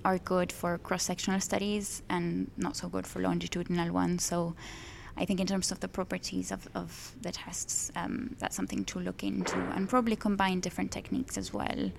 are 0.05 0.19
good 0.19 0.53
for 0.53 0.77
cross-sectional 0.77 1.41
studies 1.41 2.01
and 2.07 2.49
not 2.55 2.77
so 2.77 2.87
good 2.87 3.05
for 3.05 3.19
longitudinal 3.19 3.91
ones. 3.91 4.23
So 4.23 4.55
I 5.17 5.25
think 5.25 5.39
in 5.39 5.47
terms 5.47 5.71
of 5.71 5.79
the 5.79 5.87
properties 5.87 6.51
of, 6.51 6.67
of 6.75 7.13
the 7.21 7.31
tests, 7.31 7.91
um, 7.95 8.35
that's 8.39 8.55
something 8.55 8.85
to 8.85 8.99
look 8.99 9.23
into 9.23 9.57
and 9.75 9.89
probably 9.89 10.15
combine 10.15 10.59
different 10.59 10.91
techniques 10.91 11.37
as 11.37 11.51
well. 11.51 11.91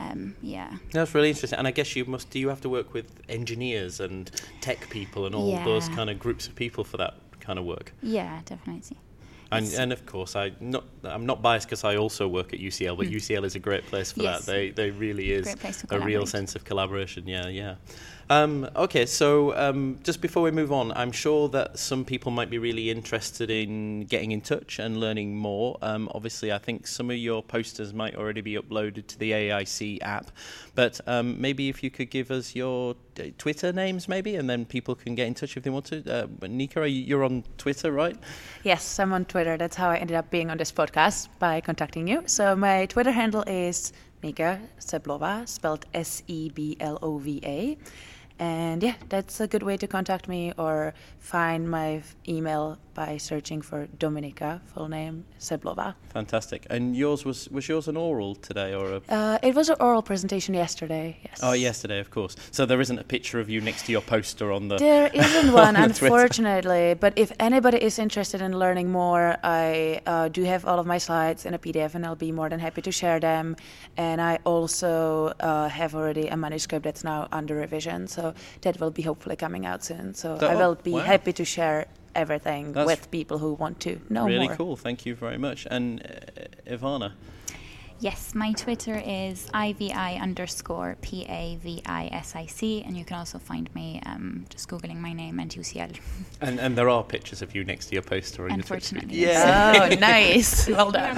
Um, 0.00 0.34
yeah. 0.42 0.76
That's 0.92 1.14
really 1.14 1.28
interesting. 1.30 1.58
And 1.58 1.68
I 1.68 1.70
guess 1.70 1.94
you 1.94 2.04
must, 2.04 2.30
do 2.30 2.38
you 2.38 2.48
have 2.48 2.60
to 2.62 2.68
work 2.68 2.92
with 2.92 3.12
engineers 3.28 4.00
and 4.00 4.30
tech 4.60 4.90
people 4.90 5.24
and 5.26 5.34
all 5.34 5.50
Yeah. 5.50 5.64
those 5.64 5.88
kind 5.90 6.10
of 6.10 6.18
groups 6.18 6.48
of 6.48 6.56
people 6.56 6.82
for 6.82 6.96
that 6.96 7.14
kind 7.38 7.58
of 7.58 7.64
work? 7.64 7.92
Yeah, 8.02 8.40
definitely. 8.44 8.96
And, 9.52 9.72
and 9.74 9.92
of 9.92 10.04
course, 10.04 10.34
I 10.34 10.52
not 10.58 10.84
I'm 11.04 11.26
not 11.26 11.40
biased 11.40 11.68
because 11.68 11.84
I 11.84 11.94
also 11.94 12.26
work 12.26 12.52
at 12.52 12.58
UCL, 12.58 12.96
but 12.96 13.06
UCL 13.06 13.44
is 13.44 13.54
a 13.54 13.60
great 13.60 13.86
place 13.86 14.10
for. 14.10 14.22
Yes. 14.22 14.46
that. 14.46 14.50
They 14.50 14.70
they 14.70 14.90
really 14.90 15.30
is 15.30 15.54
a 15.90 16.00
real 16.00 16.26
sense 16.26 16.56
of 16.56 16.64
collaboration. 16.64 17.28
Yeah, 17.28 17.46
yeah. 17.46 17.76
Um, 18.30 18.68
okay, 18.74 19.06
so 19.06 19.54
um, 19.56 19.98
just 20.02 20.20
before 20.20 20.42
we 20.42 20.50
move 20.50 20.72
on, 20.72 20.92
I'm 20.92 21.12
sure 21.12 21.48
that 21.50 21.78
some 21.78 22.04
people 22.04 22.30
might 22.30 22.50
be 22.50 22.58
really 22.58 22.90
interested 22.90 23.50
in 23.50 24.04
getting 24.04 24.32
in 24.32 24.40
touch 24.40 24.78
and 24.78 24.98
learning 24.98 25.36
more. 25.36 25.78
Um, 25.82 26.08
obviously, 26.14 26.52
I 26.52 26.58
think 26.58 26.86
some 26.86 27.10
of 27.10 27.16
your 27.16 27.42
posters 27.42 27.92
might 27.92 28.14
already 28.16 28.40
be 28.40 28.54
uploaded 28.54 29.06
to 29.08 29.18
the 29.18 29.32
AAIC 29.32 29.98
app, 30.02 30.30
but 30.74 31.00
um, 31.06 31.40
maybe 31.40 31.68
if 31.68 31.82
you 31.82 31.90
could 31.90 32.10
give 32.10 32.30
us 32.30 32.54
your 32.54 32.96
uh, 33.20 33.24
Twitter 33.38 33.72
names, 33.72 34.08
maybe, 34.08 34.36
and 34.36 34.48
then 34.48 34.64
people 34.64 34.94
can 34.94 35.14
get 35.14 35.26
in 35.26 35.34
touch 35.34 35.56
if 35.56 35.62
they 35.62 35.70
want 35.70 35.86
to. 35.86 36.02
Uh, 36.10 36.26
Nika, 36.46 36.88
you're 36.88 37.24
on 37.24 37.44
Twitter, 37.58 37.92
right? 37.92 38.16
Yes, 38.62 38.98
I'm 38.98 39.12
on 39.12 39.26
Twitter. 39.26 39.56
That's 39.56 39.76
how 39.76 39.90
I 39.90 39.96
ended 39.96 40.16
up 40.16 40.30
being 40.30 40.50
on 40.50 40.56
this 40.56 40.72
podcast 40.72 41.28
by 41.38 41.60
contacting 41.60 42.08
you. 42.08 42.22
So 42.26 42.56
my 42.56 42.86
Twitter 42.86 43.12
handle 43.12 43.42
is 43.42 43.92
Nika 44.24 44.58
Seblova, 44.80 45.46
spelled 45.46 45.84
S 45.92 46.22
E 46.26 46.48
B 46.48 46.78
L 46.80 46.98
O 47.02 47.18
V 47.18 47.40
A. 47.44 47.76
And 48.38 48.82
yeah, 48.82 48.94
that's 49.10 49.38
a 49.38 49.46
good 49.46 49.62
way 49.62 49.76
to 49.76 49.86
contact 49.86 50.26
me 50.28 50.52
or 50.56 50.94
find 51.18 51.70
my 51.70 52.02
email 52.26 52.78
by 52.94 53.16
searching 53.18 53.60
for 53.62 53.86
Dominika, 53.98 54.60
full 54.72 54.88
name 54.88 55.24
Seblova. 55.40 55.94
Fantastic. 56.12 56.66
And 56.70 56.96
yours 56.96 57.24
was 57.24 57.48
was 57.50 57.68
yours 57.68 57.88
an 57.88 57.96
oral 57.96 58.34
today 58.36 58.74
or 58.74 58.86
a 58.94 59.00
Uh, 59.08 59.38
it 59.42 59.54
was 59.54 59.68
an 59.68 59.76
oral 59.80 60.02
presentation 60.02 60.54
yesterday. 60.54 61.18
Yes. 61.24 61.40
Oh, 61.42 61.52
yesterday, 61.52 62.00
of 62.00 62.10
course. 62.10 62.36
So 62.50 62.66
there 62.66 62.80
isn't 62.80 62.98
a 62.98 63.04
picture 63.04 63.40
of 63.40 63.48
you 63.50 63.60
next 63.60 63.86
to 63.86 63.92
your 63.92 64.02
poster 64.02 64.52
on 64.52 64.68
the. 64.68 64.76
There 64.76 65.10
isn't 65.12 65.52
one, 65.64 65.76
on 65.76 65.84
unfortunately. 65.90 66.94
But 66.94 67.12
if 67.16 67.32
anybody 67.40 67.78
is 67.82 67.98
interested 67.98 68.40
in 68.40 68.58
learning 68.58 68.90
more, 68.90 69.36
I 69.42 70.00
uh, 70.06 70.28
do 70.28 70.44
have 70.44 70.64
all 70.64 70.78
of 70.78 70.86
my 70.86 70.98
slides 70.98 71.44
in 71.46 71.54
a 71.54 71.58
PDF, 71.58 71.94
and 71.94 72.04
I'll 72.06 72.16
be 72.28 72.32
more 72.32 72.48
than 72.48 72.60
happy 72.60 72.82
to 72.82 72.92
share 72.92 73.20
them. 73.20 73.56
And 73.96 74.20
I 74.20 74.38
also 74.44 75.32
uh, 75.40 75.68
have 75.68 75.94
already 75.94 76.28
a 76.28 76.36
manuscript 76.36 76.84
that's 76.84 77.04
now 77.04 77.28
under 77.32 77.54
revision, 77.56 78.06
so 78.08 78.34
that 78.62 78.80
will 78.80 78.90
be 78.90 79.02
hopefully 79.02 79.36
coming 79.36 79.66
out 79.66 79.84
soon. 79.84 80.14
So 80.14 80.36
That- 80.36 80.50
I 80.50 80.54
will 80.56 80.76
be 80.76 80.92
wow. 80.92 81.00
happy 81.00 81.32
to 81.32 81.44
share 81.44 81.86
everything 82.14 82.72
That's 82.72 82.86
with 82.86 83.10
people 83.10 83.38
who 83.38 83.54
want 83.54 83.80
to 83.80 84.00
know 84.08 84.24
really 84.26 84.38
more. 84.38 84.44
Really 84.48 84.56
cool. 84.56 84.76
Thank 84.76 85.06
you 85.06 85.14
very 85.14 85.38
much. 85.38 85.66
And 85.70 86.00
uh, 86.02 86.70
Ivana, 86.76 87.12
Yes, 88.00 88.34
my 88.34 88.52
Twitter 88.52 89.00
is 89.06 89.48
IVI 89.54 90.18
underscore 90.20 90.96
P 91.00 91.24
A 91.28 91.56
V 91.62 91.80
I 91.86 92.08
S 92.12 92.34
I 92.34 92.44
C, 92.46 92.82
and 92.84 92.96
you 92.96 93.04
can 93.04 93.16
also 93.18 93.38
find 93.38 93.72
me 93.74 94.00
um, 94.04 94.44
just 94.50 94.68
Googling 94.68 94.96
my 94.96 95.12
name 95.12 95.38
and 95.38 95.50
UCL. 95.50 95.96
and 96.40 96.58
and 96.60 96.76
there 96.76 96.90
are 96.90 97.02
pictures 97.04 97.40
of 97.40 97.54
you 97.54 97.64
next 97.64 97.86
to 97.86 97.92
your 97.94 98.02
poster. 98.02 98.44
On 98.44 98.50
your 98.50 98.58
Twitter. 98.58 98.74
Unfortunately, 98.74 99.18
Yeah. 99.20 99.88
Oh, 99.90 99.94
nice. 100.00 100.68
Well 100.68 100.90
done. 100.90 101.16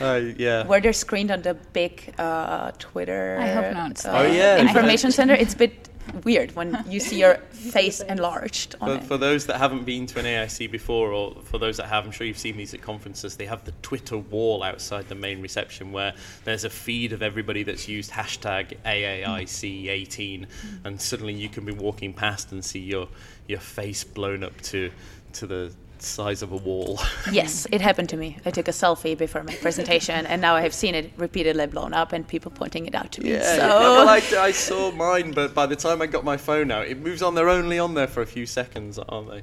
Uh, 0.00 0.20
yeah. 0.36 0.66
Were 0.66 0.80
they 0.80 0.92
screened 0.92 1.30
on 1.30 1.42
the 1.42 1.54
big 1.72 2.14
uh, 2.18 2.72
Twitter? 2.78 3.38
I 3.40 3.46
hope 3.48 3.74
not. 3.74 4.04
uh, 4.04 4.18
Oh, 4.18 4.22
yeah. 4.30 4.60
Information 4.60 5.10
center. 5.10 5.34
It's 5.34 5.54
a 5.54 5.56
bit 5.56 5.88
weird 6.24 6.54
when 6.54 6.84
you 6.88 7.00
see 7.00 7.20
your 7.20 7.34
face 7.50 8.00
enlarged 8.00 8.76
on 8.80 8.88
For, 8.88 9.04
it. 9.04 9.06
for 9.06 9.16
those 9.16 9.46
that 9.46 9.58
haven't 9.58 9.84
been 9.84 10.06
to 10.06 10.18
an 10.18 10.24
AAIC 10.24 10.70
before, 10.70 11.12
or 11.12 11.34
for 11.44 11.58
those 11.58 11.76
that 11.78 11.86
have, 11.86 12.04
I'm 12.04 12.12
sure 12.12 12.26
you've 12.26 12.38
seen 12.38 12.56
these 12.56 12.74
at 12.74 12.82
conferences. 12.82 13.36
They 13.36 13.46
have 13.46 13.64
the 13.64 13.72
Twitter 13.82 14.18
wall 14.18 14.62
outside 14.62 15.08
the 15.08 15.14
main 15.14 15.40
reception 15.40 15.92
where 15.92 16.14
there's 16.44 16.64
a 16.64 16.70
feed 16.70 17.12
of 17.12 17.22
everybody 17.22 17.62
that's 17.62 17.88
used 17.88 18.10
hashtag 18.10 18.76
AAIC18, 18.84 20.16
mm. 20.16 20.46
and 20.84 21.00
suddenly 21.00 21.34
you 21.34 21.48
can 21.48 21.64
be 21.64 21.72
walking 21.72 22.12
past 22.12 22.52
and 22.52 22.64
see 22.64 22.80
your 22.80 23.08
your 23.48 23.60
face 23.60 24.04
blown 24.04 24.44
up 24.44 24.58
to 24.62 24.90
to 25.32 25.46
the 25.46 25.72
size 26.04 26.42
of 26.42 26.52
a 26.52 26.56
wall. 26.56 27.00
Yes, 27.32 27.66
it 27.72 27.80
happened 27.80 28.08
to 28.10 28.16
me. 28.16 28.36
I 28.44 28.50
took 28.50 28.68
a 28.68 28.72
selfie 28.72 29.16
before 29.16 29.42
my 29.42 29.54
presentation, 29.54 30.26
and 30.26 30.42
now 30.42 30.54
I 30.54 30.60
have 30.62 30.74
seen 30.74 30.94
it 30.94 31.12
repeatedly 31.16 31.66
blown 31.66 31.94
up 31.94 32.12
and 32.12 32.26
people 32.26 32.50
pointing 32.50 32.86
it 32.86 32.94
out 32.94 33.12
to 33.12 33.22
me. 33.22 33.32
Yeah, 33.32 33.42
so 33.42 33.56
yeah, 33.56 33.68
well, 33.68 34.08
I, 34.08 34.16
I 34.48 34.50
saw 34.50 34.90
mine, 34.90 35.32
but 35.32 35.54
by 35.54 35.66
the 35.66 35.76
time 35.76 36.02
I 36.02 36.06
got 36.06 36.24
my 36.24 36.36
phone 36.36 36.70
out, 36.70 36.88
it 36.88 36.98
moves 36.98 37.22
on. 37.22 37.34
They're 37.34 37.48
only 37.48 37.78
on 37.78 37.94
there 37.94 38.06
for 38.06 38.20
a 38.20 38.26
few 38.26 38.44
seconds, 38.44 38.98
aren't 38.98 39.30
they? 39.30 39.42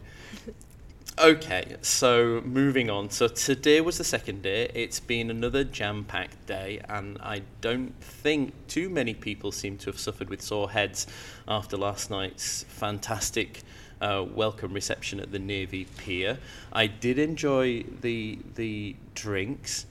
Okay, 1.20 1.76
so 1.82 2.42
moving 2.46 2.90
on. 2.90 3.10
So 3.10 3.28
today 3.28 3.82
was 3.82 3.98
the 3.98 4.06
second 4.06 4.42
day. 4.42 4.72
It's 4.74 5.02
been 5.02 5.30
another 5.30 5.66
jam-packed 5.66 6.46
day, 6.46 6.80
and 6.88 7.18
I 7.20 7.42
don't 7.60 7.94
think 8.02 8.54
too 8.68 8.90
many 8.90 9.14
people 9.14 9.52
seem 9.52 9.78
to 9.80 9.88
have 9.88 10.00
suffered 10.00 10.30
with 10.30 10.42
sore 10.42 10.72
heads 10.72 11.08
after 11.46 11.76
last 11.76 12.10
night's 12.10 12.64
fantastic 12.64 13.64
uh, 14.02 14.26
welcome 14.34 14.74
reception 14.74 15.20
at 15.20 15.32
the 15.32 15.40
Navy 15.40 15.86
Pier. 15.98 16.38
I 16.72 16.88
did 16.88 17.20
enjoy 17.20 17.84
the 18.02 18.40
the 18.56 18.96
drinks 19.14 19.86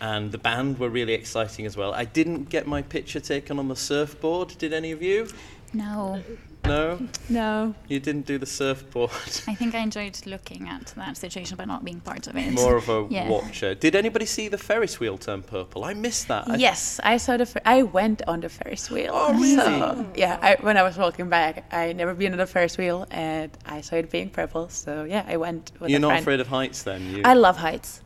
and 0.00 0.32
the 0.32 0.38
band 0.38 0.78
were 0.78 0.88
really 0.88 1.14
exciting 1.14 1.64
as 1.64 1.76
well. 1.76 1.94
I 1.94 2.04
didn't 2.04 2.48
get 2.48 2.66
my 2.66 2.82
picture 2.82 3.20
taken 3.20 3.58
on 3.58 3.68
the 3.68 3.76
surfboard. 3.76 4.56
Did 4.58 4.72
any 4.72 4.90
of 4.90 5.00
you? 5.00 5.28
No, 5.72 6.22
No, 6.64 6.98
no. 7.28 7.74
you 7.88 7.98
didn't 7.98 8.24
do 8.26 8.38
the 8.38 8.46
surfboard. 8.46 9.10
I 9.48 9.54
think 9.54 9.74
I 9.74 9.78
enjoyed 9.78 10.16
looking 10.26 10.68
at 10.68 10.86
that 10.96 11.16
situation, 11.16 11.56
but 11.56 11.66
not 11.66 11.84
being 11.84 12.00
part 12.00 12.28
of 12.28 12.36
it. 12.36 12.52
More 12.52 12.76
of 12.76 12.88
a 12.88 13.06
Yeah. 13.10 13.28
watcher. 13.28 13.74
Did 13.74 13.96
anybody 13.96 14.26
see 14.26 14.46
the 14.48 14.58
Ferris 14.58 15.00
wheel 15.00 15.18
turn 15.18 15.42
purple? 15.42 15.82
I 15.84 15.94
missed 15.94 16.28
that. 16.28 16.48
I- 16.48 16.56
Yes, 16.56 17.00
I 17.02 17.16
saw 17.16 17.36
the. 17.36 17.46
Fer- 17.46 17.60
I 17.64 17.82
went 17.82 18.22
on 18.28 18.40
the 18.40 18.48
Ferris 18.48 18.90
wheel. 18.90 19.10
Oh, 19.12 19.32
really? 19.34 19.56
So, 19.56 20.06
yeah, 20.14 20.38
I, 20.40 20.56
when 20.60 20.76
I 20.76 20.82
was 20.84 20.96
walking 20.96 21.28
back, 21.28 21.64
I 21.72 21.92
never 21.94 22.14
been 22.14 22.32
on 22.32 22.38
the 22.38 22.46
Ferris 22.46 22.78
wheel, 22.78 23.06
and 23.10 23.50
I 23.66 23.80
saw 23.80 23.96
it 23.96 24.10
being 24.10 24.30
purple. 24.30 24.68
So 24.68 25.02
yeah, 25.04 25.24
I 25.26 25.36
went 25.38 25.72
with 25.80 25.90
You're 25.90 25.98
not 26.00 26.08
friend. 26.10 26.22
afraid 26.22 26.40
of 26.40 26.46
heights 26.48 26.84
then? 26.84 27.02
You, 27.10 27.22
I 27.24 27.34
love 27.34 27.56
heights. 27.56 28.00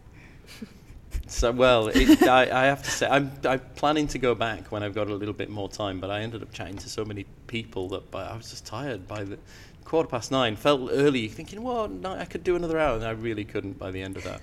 so 1.26 1.52
well, 1.52 1.88
it, 1.88 2.23
I, 2.23 2.42
I 2.42 2.64
have 2.66 2.83
to 2.85 2.90
say, 2.90 3.09
I'm, 3.09 3.33
I'm 3.45 3.61
planning 3.75 4.06
to 4.09 4.18
go 4.18 4.35
back 4.35 4.71
when 4.71 4.83
I've 4.83 4.95
got 4.95 5.09
a 5.09 5.14
little 5.14 5.35
bit 5.35 5.50
more 5.50 5.68
time, 5.68 6.00
but 6.00 6.11
I 6.11 6.21
ended 6.21 6.42
up 6.42 6.52
chatting 6.52 6.76
to 6.78 6.88
so 6.88 7.04
many 7.04 7.26
people 7.47 7.88
that 7.90 8.11
by, 8.11 8.25
I 8.25 8.37
was 8.37 8.50
just 8.50 8.66
tired 8.66 9.09
by 9.09 9.25
the 9.25 9.38
quarter 9.85 10.09
past 10.09 10.30
nine. 10.30 10.56
Felt 10.56 10.90
early, 10.92 11.28
thinking, 11.28 11.62
well, 11.62 11.88
no, 11.88 12.12
I 12.12 12.25
could 12.25 12.45
do 12.45 12.56
another 12.56 12.78
hour, 12.78 12.97
and 12.97 13.04
I 13.04 13.11
really 13.11 13.45
couldn't 13.45 13.78
by 13.78 13.90
the 13.90 14.02
end 14.02 14.16
of 14.16 14.25
that. 14.25 14.40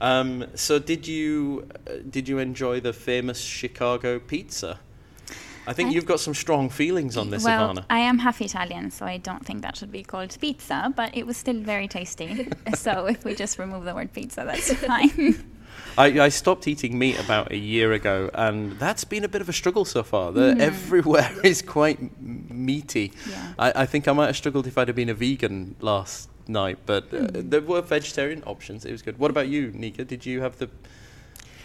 Um, 0.00 0.46
so, 0.54 0.78
did 0.78 1.06
you 1.06 1.68
uh, 1.86 1.92
did 2.10 2.28
you 2.28 2.38
enjoy 2.38 2.80
the 2.80 2.92
famous 2.92 3.40
Chicago 3.40 4.18
pizza? 4.18 4.80
I 5.66 5.72
think 5.72 5.90
I- 5.90 5.92
you've 5.92 6.06
got 6.06 6.18
some 6.18 6.34
strong 6.34 6.68
feelings 6.70 7.16
on 7.16 7.30
this, 7.30 7.44
well, 7.44 7.72
Ivana. 7.72 7.84
I 7.88 8.00
am 8.00 8.18
half 8.18 8.40
Italian, 8.42 8.90
so 8.90 9.06
I 9.06 9.18
don't 9.18 9.46
think 9.46 9.62
that 9.62 9.76
should 9.76 9.92
be 9.92 10.02
called 10.02 10.36
pizza, 10.40 10.92
but 10.96 11.16
it 11.16 11.24
was 11.24 11.36
still 11.36 11.60
very 11.60 11.86
tasty. 11.86 12.48
so 12.74 13.06
if 13.06 13.24
we 13.24 13.36
just 13.36 13.58
remove 13.60 13.84
the 13.84 13.94
word 13.94 14.12
pizza, 14.12 14.42
that's 14.44 14.72
fine. 14.74 15.44
I, 15.98 16.20
I 16.20 16.28
stopped 16.30 16.66
eating 16.66 16.98
meat 16.98 17.18
about 17.18 17.52
a 17.52 17.56
year 17.56 17.92
ago, 17.92 18.30
and 18.34 18.72
that's 18.78 19.04
been 19.04 19.24
a 19.24 19.28
bit 19.28 19.40
of 19.40 19.48
a 19.48 19.52
struggle 19.52 19.84
so 19.84 20.02
far. 20.02 20.32
The, 20.32 20.56
Everywhere 20.58 21.30
is 21.44 21.62
quite 21.62 22.20
meaty. 22.20 23.12
Yeah. 23.28 23.52
I, 23.58 23.82
I 23.82 23.86
think 23.86 24.08
I 24.08 24.12
might 24.12 24.26
have 24.26 24.36
struggled 24.36 24.66
if 24.66 24.78
I'd 24.78 24.88
have 24.88 24.96
been 24.96 25.08
a 25.10 25.14
vegan 25.14 25.76
last 25.80 26.28
night, 26.48 26.78
but 26.86 27.12
uh, 27.12 27.28
there 27.32 27.60
were 27.60 27.82
vegetarian 27.82 28.42
options. 28.46 28.84
It 28.84 28.92
was 28.92 29.02
good. 29.02 29.18
What 29.18 29.30
about 29.30 29.48
you, 29.48 29.70
Nika? 29.74 30.04
Did 30.04 30.24
you 30.24 30.40
have 30.40 30.58
the? 30.58 30.70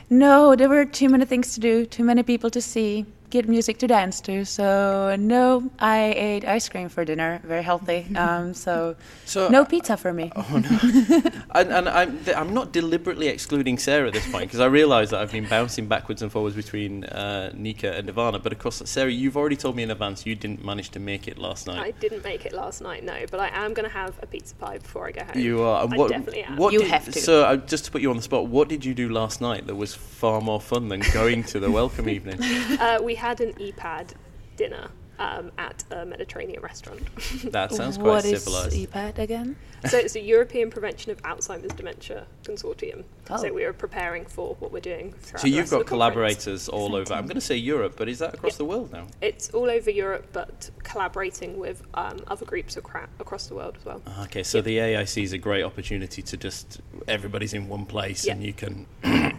No, 0.09 0.55
there 0.55 0.69
were 0.69 0.85
too 0.85 1.09
many 1.09 1.25
things 1.25 1.53
to 1.55 1.59
do, 1.59 1.85
too 1.85 2.03
many 2.03 2.23
people 2.23 2.49
to 2.51 2.61
see, 2.61 3.05
good 3.29 3.49
music 3.49 3.77
to 3.79 3.87
dance 3.87 4.21
to. 4.21 4.45
So 4.45 5.15
no, 5.19 5.69
I 5.79 6.13
ate 6.15 6.45
ice 6.45 6.69
cream 6.69 6.89
for 6.89 7.03
dinner, 7.05 7.41
very 7.43 7.63
healthy. 7.63 8.05
Um, 8.17 8.53
so 8.53 8.95
So 9.25 9.47
no 9.49 9.63
pizza 9.63 9.95
for 9.95 10.11
me. 10.11 10.31
Oh 10.35 10.57
no! 10.57 11.21
and 11.51 11.71
and 11.71 11.87
I'm 11.87 12.17
th- 12.23 12.35
I'm 12.35 12.51
not 12.53 12.71
deliberately 12.71 13.27
excluding 13.27 13.77
Sarah 13.77 14.07
at 14.07 14.13
this 14.13 14.29
point 14.31 14.45
because 14.45 14.59
I 14.59 14.65
realise 14.65 15.11
that 15.11 15.21
I've 15.21 15.31
been 15.31 15.47
bouncing 15.47 15.87
backwards 15.87 16.21
and 16.23 16.31
forwards 16.31 16.55
between 16.55 17.03
uh, 17.05 17.51
Nika 17.53 17.95
and 17.95 18.09
Ivana. 18.09 18.41
But 18.41 18.53
of 18.53 18.59
course, 18.59 18.81
Sarah, 18.85 19.11
you've 19.11 19.37
already 19.37 19.55
told 19.55 19.75
me 19.75 19.83
in 19.83 19.91
advance 19.91 20.25
you 20.25 20.35
didn't 20.35 20.65
manage 20.65 20.89
to 20.91 20.99
make 20.99 21.27
it 21.27 21.37
last 21.37 21.67
night. 21.67 21.79
I 21.79 21.91
didn't 21.91 22.23
make 22.23 22.45
it 22.45 22.53
last 22.53 22.81
night, 22.81 23.03
no, 23.03 23.17
but 23.29 23.39
I 23.39 23.49
am 23.49 23.73
going 23.73 23.87
to 23.87 23.95
have 23.95 24.17
a 24.21 24.25
pizza 24.25 24.55
pie 24.55 24.79
before 24.79 25.07
I 25.07 25.11
go 25.11 25.23
home. 25.23 25.39
You 25.39 25.61
are. 25.61 25.83
And 25.83 25.93
I 25.93 25.97
what, 25.97 26.09
definitely 26.09 26.43
am. 26.43 26.57
What 26.57 26.73
You 26.73 26.79
did, 26.79 26.89
have 26.89 27.05
to. 27.05 27.11
So, 27.19 27.43
uh, 27.43 27.57
just 27.57 27.85
to 27.85 27.91
put 27.91 28.01
you 28.01 28.09
on 28.09 28.15
the 28.17 28.23
spot, 28.23 28.47
what 28.47 28.67
did 28.67 28.83
you 28.83 28.93
do 28.93 29.09
last 29.09 29.41
night 29.41 29.67
that 29.67 29.75
was 29.75 29.93
far 29.93 30.41
more 30.41 30.59
fun 30.59 30.89
than 30.89 31.01
going 31.13 31.43
to 31.45 31.59
the 31.59 31.69
welcome 31.69 32.09
evening? 32.09 32.39
Uh, 32.77 32.99
we 33.01 33.15
had 33.17 33.41
an 33.41 33.53
EPAD 33.53 34.13
dinner 34.55 34.89
um, 35.19 35.51
at 35.57 35.83
a 35.91 36.05
Mediterranean 36.05 36.61
restaurant. 36.61 37.01
That 37.51 37.71
sounds 37.73 37.97
quite 37.97 38.07
What 38.07 38.25
is 38.25 38.43
civilized. 38.43 38.75
EPAD 38.75 39.17
again? 39.17 39.55
So 39.89 39.97
it's 39.97 40.15
a 40.15 40.19
European 40.21 40.69
Prevention 40.69 41.11
of 41.11 41.21
Alzheimer's 41.23 41.73
Dementia 41.73 42.25
Consortium. 42.43 43.03
Oh. 43.29 43.37
So 43.37 43.51
we 43.53 43.63
are 43.63 43.73
preparing 43.73 44.25
for 44.25 44.55
what 44.59 44.71
we're 44.71 44.79
doing. 44.79 45.13
So 45.37 45.47
you've 45.47 45.69
got 45.69 45.79
the 45.79 45.85
conference. 45.85 45.89
collaborators 45.89 46.69
all 46.69 46.95
over. 46.95 47.13
I'm 47.13 47.25
going 47.25 47.35
to 47.35 47.41
say 47.41 47.55
Europe, 47.57 47.93
but 47.97 48.07
is 48.09 48.19
that 48.19 48.35
across 48.35 48.53
Yeah. 48.53 48.57
the 48.57 48.65
world 48.65 48.91
now? 48.91 49.07
It's 49.21 49.49
all 49.51 49.69
over 49.69 49.89
Europe, 49.89 50.27
but 50.33 50.69
collaborating 50.83 51.57
with 51.57 51.81
um, 51.95 52.19
other 52.27 52.45
groups 52.45 52.77
acra- 52.77 53.09
across 53.19 53.47
the 53.47 53.55
world 53.55 53.77
as 53.79 53.85
well. 53.85 54.01
Okay, 54.23 54.43
so 54.43 54.61
the 54.61 54.77
AAIC 54.77 55.23
is 55.23 55.33
a 55.33 55.37
great 55.37 55.63
opportunity 55.63 56.21
to 56.23 56.37
just 56.37 56.79
everybody's 57.07 57.53
in 57.53 57.67
one 57.67 57.85
place 57.85 58.25
Yeah. 58.25 58.33
and 58.33 58.43
you 58.43 58.53
can. 58.53 58.85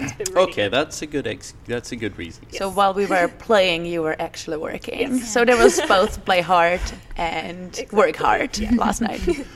It's 0.01 0.13
been 0.13 0.35
really 0.35 0.51
Okay, 0.51 0.63
good. 0.65 0.73
that's 0.73 1.03
a 1.03 1.07
good 1.07 1.27
ex- 1.27 1.55
that's 1.67 1.93
a 1.93 1.97
good 1.97 2.17
reason. 2.19 2.45
So 2.53 2.69
while 2.69 2.95
we 2.95 3.07
were 3.07 3.29
playing, 3.39 3.87
you 3.87 4.03
were 4.03 4.17
actually 4.21 4.57
working. 4.59 5.01
Yes. 5.01 5.33
So 5.33 5.45
there 5.45 5.57
was 5.57 5.81
both 5.89 6.25
play 6.25 6.41
hard 6.41 6.81
and 7.17 7.79
work 7.93 8.17
hard 8.17 8.57
Yeah. 8.65 8.73
last 8.77 9.01
night. 9.01 9.21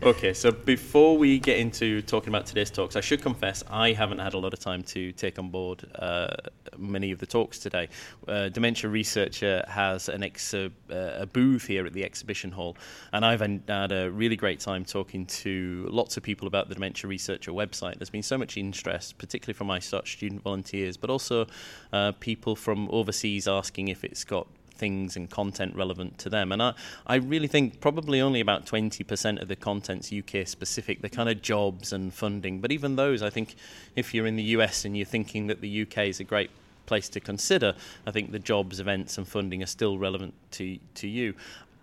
Okay, 0.00 0.32
so 0.32 0.52
before 0.52 1.18
we 1.18 1.40
get 1.40 1.58
into 1.58 2.02
talking 2.02 2.28
about 2.28 2.46
today's 2.46 2.70
talks, 2.70 2.94
I 2.94 3.00
should 3.00 3.20
confess 3.20 3.64
I 3.68 3.92
haven't 3.92 4.20
had 4.20 4.34
a 4.34 4.38
lot 4.38 4.52
of 4.54 4.60
time 4.60 4.84
to 4.84 5.10
take 5.10 5.40
on 5.40 5.48
board 5.50 5.84
uh, 5.96 6.28
many 6.76 7.10
of 7.10 7.18
the 7.18 7.26
talks 7.26 7.58
today. 7.58 7.88
Uh, 8.28 8.48
Dementia 8.48 8.88
Researcher 8.88 9.64
has 9.66 10.08
an 10.08 10.22
ex- 10.22 10.54
uh, 10.54 10.70
a 10.88 11.26
booth 11.26 11.66
here 11.66 11.84
at 11.84 11.94
the 11.94 12.04
exhibition 12.04 12.52
hall, 12.52 12.76
and 13.12 13.24
I've 13.24 13.40
had 13.40 13.62
had 13.66 13.90
a 13.90 14.08
really 14.08 14.36
great 14.36 14.60
time 14.60 14.84
talking 14.84 15.26
to 15.26 15.88
lots 15.90 16.16
of 16.16 16.22
people 16.22 16.46
about 16.46 16.68
the 16.68 16.74
Dementia 16.74 17.08
Researcher 17.08 17.50
website. 17.50 17.98
There's 17.98 18.08
been 18.08 18.22
so 18.22 18.38
much 18.38 18.56
interest, 18.56 19.18
particularly 19.18 19.56
from 19.56 19.66
my 19.66 19.80
such 19.80 20.12
student 20.12 20.42
volunteers, 20.42 20.96
but 20.96 21.10
also 21.10 21.48
uh, 21.92 22.12
people 22.20 22.54
from 22.54 22.88
overseas 22.92 23.48
asking 23.48 23.88
if 23.88 24.04
it's 24.04 24.22
got 24.22 24.46
things 24.78 25.16
and 25.16 25.28
content 25.28 25.74
relevant 25.74 26.16
to 26.18 26.30
them. 26.30 26.52
And 26.52 26.62
I, 26.62 26.74
I 27.06 27.16
really 27.16 27.48
think 27.48 27.80
probably 27.80 28.20
only 28.20 28.40
about 28.40 28.64
20% 28.64 29.42
of 29.42 29.48
the 29.48 29.56
content's 29.56 30.12
UK 30.12 30.46
specific, 30.46 31.02
the 31.02 31.10
kind 31.10 31.28
of 31.28 31.42
jobs 31.42 31.92
and 31.92 32.14
funding. 32.14 32.60
But 32.60 32.72
even 32.72 32.96
those, 32.96 33.22
I 33.22 33.30
think 33.30 33.56
if 33.96 34.14
you're 34.14 34.26
in 34.26 34.36
the 34.36 34.42
US 34.54 34.84
and 34.84 34.96
you're 34.96 35.06
thinking 35.06 35.48
that 35.48 35.60
the 35.60 35.82
UK 35.82 35.98
is 36.06 36.20
a 36.20 36.24
great 36.24 36.50
place 36.86 37.08
to 37.10 37.20
consider, 37.20 37.74
I 38.06 38.10
think 38.12 38.32
the 38.32 38.38
jobs, 38.38 38.80
events, 38.80 39.18
and 39.18 39.28
funding 39.28 39.62
are 39.62 39.66
still 39.66 39.98
relevant 39.98 40.34
to, 40.52 40.78
to 40.94 41.08
you. 41.08 41.34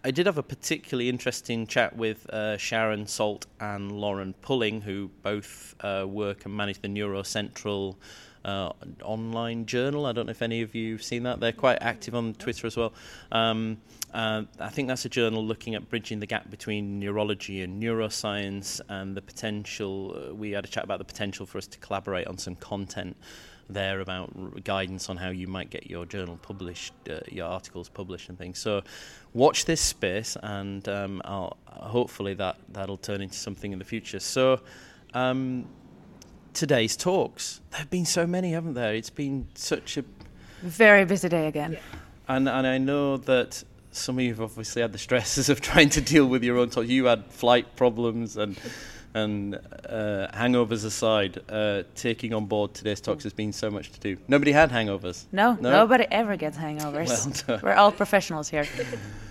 I 0.03 0.11
did 0.11 0.27
have 0.27 0.37
a 0.37 0.43
particularly 0.43 1.09
interesting 1.09 1.65
chat 1.65 1.95
with 1.95 2.29
uh, 2.29 2.57
Sharon 2.57 3.07
Salt 3.07 3.47
and 3.59 3.91
Lauren 3.91 4.35
Pulling, 4.41 4.81
who 4.81 5.09
both 5.23 5.73
uh, 5.79 6.05
work 6.07 6.45
and 6.45 6.55
manage 6.55 6.79
the 6.79 6.87
Neurocentral 6.87 7.95
uh, 8.45 8.71
online 9.03 9.65
journal. 9.65 10.05
I 10.05 10.11
don't 10.11 10.27
know 10.27 10.31
if 10.31 10.43
any 10.43 10.61
of 10.61 10.75
you 10.75 10.93
have 10.93 11.03
seen 11.03 11.23
that. 11.23 11.39
They're 11.39 11.51
quite 11.51 11.79
active 11.81 12.13
on 12.13 12.35
Twitter 12.35 12.67
as 12.67 12.77
well. 12.77 12.93
Um, 13.31 13.77
uh, 14.13 14.43
I 14.59 14.69
think 14.69 14.87
that's 14.87 15.03
a 15.03 15.09
journal 15.09 15.43
looking 15.43 15.73
at 15.73 15.89
bridging 15.89 16.19
the 16.19 16.27
gap 16.27 16.49
between 16.51 16.99
neurology 16.99 17.63
and 17.63 17.81
neuroscience 17.81 18.79
and 18.87 19.17
the 19.17 19.21
potential. 19.21 20.29
Uh, 20.29 20.35
we 20.35 20.51
had 20.51 20.63
a 20.63 20.67
chat 20.67 20.83
about 20.83 20.99
the 20.99 21.05
potential 21.05 21.47
for 21.47 21.57
us 21.57 21.65
to 21.67 21.79
collaborate 21.79 22.27
on 22.27 22.37
some 22.37 22.55
content 22.55 23.17
there 23.67 23.99
about 23.99 24.31
r- 24.39 24.51
guidance 24.63 25.09
on 25.09 25.17
how 25.17 25.29
you 25.29 25.47
might 25.47 25.71
get 25.71 25.89
your 25.89 26.05
journal 26.05 26.37
published, 26.39 26.93
uh, 27.09 27.21
your 27.31 27.47
articles 27.47 27.89
published, 27.89 28.29
and 28.29 28.37
things. 28.37 28.59
So, 28.59 28.83
watch 29.33 29.65
this 29.65 29.81
space, 29.81 30.37
and 30.43 30.87
um, 30.87 31.21
hopefully 31.65 32.35
that 32.35 32.57
that'll 32.69 32.97
turn 32.97 33.21
into 33.21 33.37
something 33.37 33.71
in 33.73 33.79
the 33.79 33.85
future. 33.85 34.19
So. 34.19 34.61
Um, 35.15 35.67
today's 36.55 36.97
talks. 36.97 37.61
There 37.71 37.79
have 37.79 37.89
been 37.89 38.05
so 38.05 38.25
many, 38.25 38.51
haven't 38.53 38.73
there? 38.73 38.93
It's 38.95 39.09
been 39.09 39.47
such 39.55 39.97
a 39.97 40.03
Very 40.61 41.05
busy 41.05 41.29
day 41.29 41.47
again. 41.47 41.77
and 42.27 42.49
and 42.49 42.65
I 42.65 42.77
know 42.79 43.17
that 43.17 43.63
some 43.91 44.17
of 44.17 44.23
you 44.23 44.29
have 44.31 44.41
obviously 44.41 44.81
had 44.81 44.91
the 44.91 44.97
stresses 44.97 45.49
of 45.49 45.61
trying 45.71 45.89
to 45.89 46.01
deal 46.01 46.25
with 46.25 46.43
your 46.43 46.57
own 46.57 46.69
talk. 46.69 46.87
You 46.87 47.05
had 47.05 47.25
flight 47.31 47.75
problems 47.75 48.35
and 48.37 48.57
and 49.15 49.55
uh, 49.55 50.27
hangovers 50.33 50.83
aside, 50.83 51.39
uh, 51.49 51.83
taking 51.95 52.33
on 52.33 52.45
board 52.47 52.73
today's 52.73 52.99
talks 52.99 53.23
has 53.23 53.31
been 53.31 53.53
so 53.53 53.71
much 53.71 53.89
to 53.93 53.99
do. 54.01 54.17
Nobody 54.27 54.51
had 54.51 54.69
hangovers. 54.71 55.25
No, 55.31 55.53
No? 55.61 55.71
nobody 55.71 56.05
ever 56.11 56.35
gets 56.35 56.57
hangovers. 56.57 57.47
Well. 57.47 57.59
We're 57.63 57.75
all 57.75 57.93
professionals 57.93 58.49
here. 58.49 58.65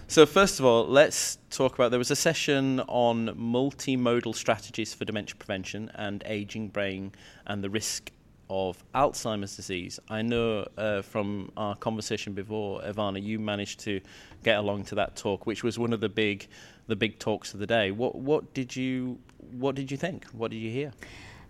So 0.08 0.24
first 0.24 0.58
of 0.58 0.64
all, 0.64 0.86
let's 0.86 1.36
talk 1.50 1.74
about 1.74 1.90
there 1.90 1.98
was 1.98 2.10
a 2.10 2.16
session 2.16 2.80
on 2.88 3.28
multimodal 3.36 4.34
strategies 4.34 4.94
for 4.94 5.04
dementia 5.04 5.36
prevention 5.36 5.90
and 5.94 6.22
aging 6.24 6.68
brain 6.68 7.12
and 7.46 7.62
the 7.62 7.68
risk 7.68 8.10
of 8.48 8.82
Alzheimer's 8.94 9.54
disease. 9.56 9.98
I 10.08 10.22
know 10.22 10.66
uh, 10.78 11.02
from 11.02 11.52
our 11.56 11.76
conversation 11.76 12.32
before, 12.32 12.80
Ivana, 12.82 13.22
you 13.22 13.38
managed 13.38 13.80
to 13.80 14.00
get 14.42 14.58
along 14.58 14.84
to 14.84 14.94
that 14.94 15.16
talk, 15.16 15.46
which 15.46 15.62
was 15.62 15.78
one 15.78 15.92
of 15.92 16.00
the 16.00 16.08
big 16.08 16.48
the 16.86 16.96
big 16.96 17.18
talks 17.18 17.54
of 17.54 17.60
the 17.60 17.66
day. 17.66 17.90
What 17.90 18.14
what 18.14 18.52
did 18.54 18.76
you 18.76 19.18
what 19.52 19.74
did 19.74 19.90
you 19.90 19.96
think? 19.96 20.24
What 20.32 20.50
did 20.50 20.58
you 20.58 20.70
hear? 20.70 20.92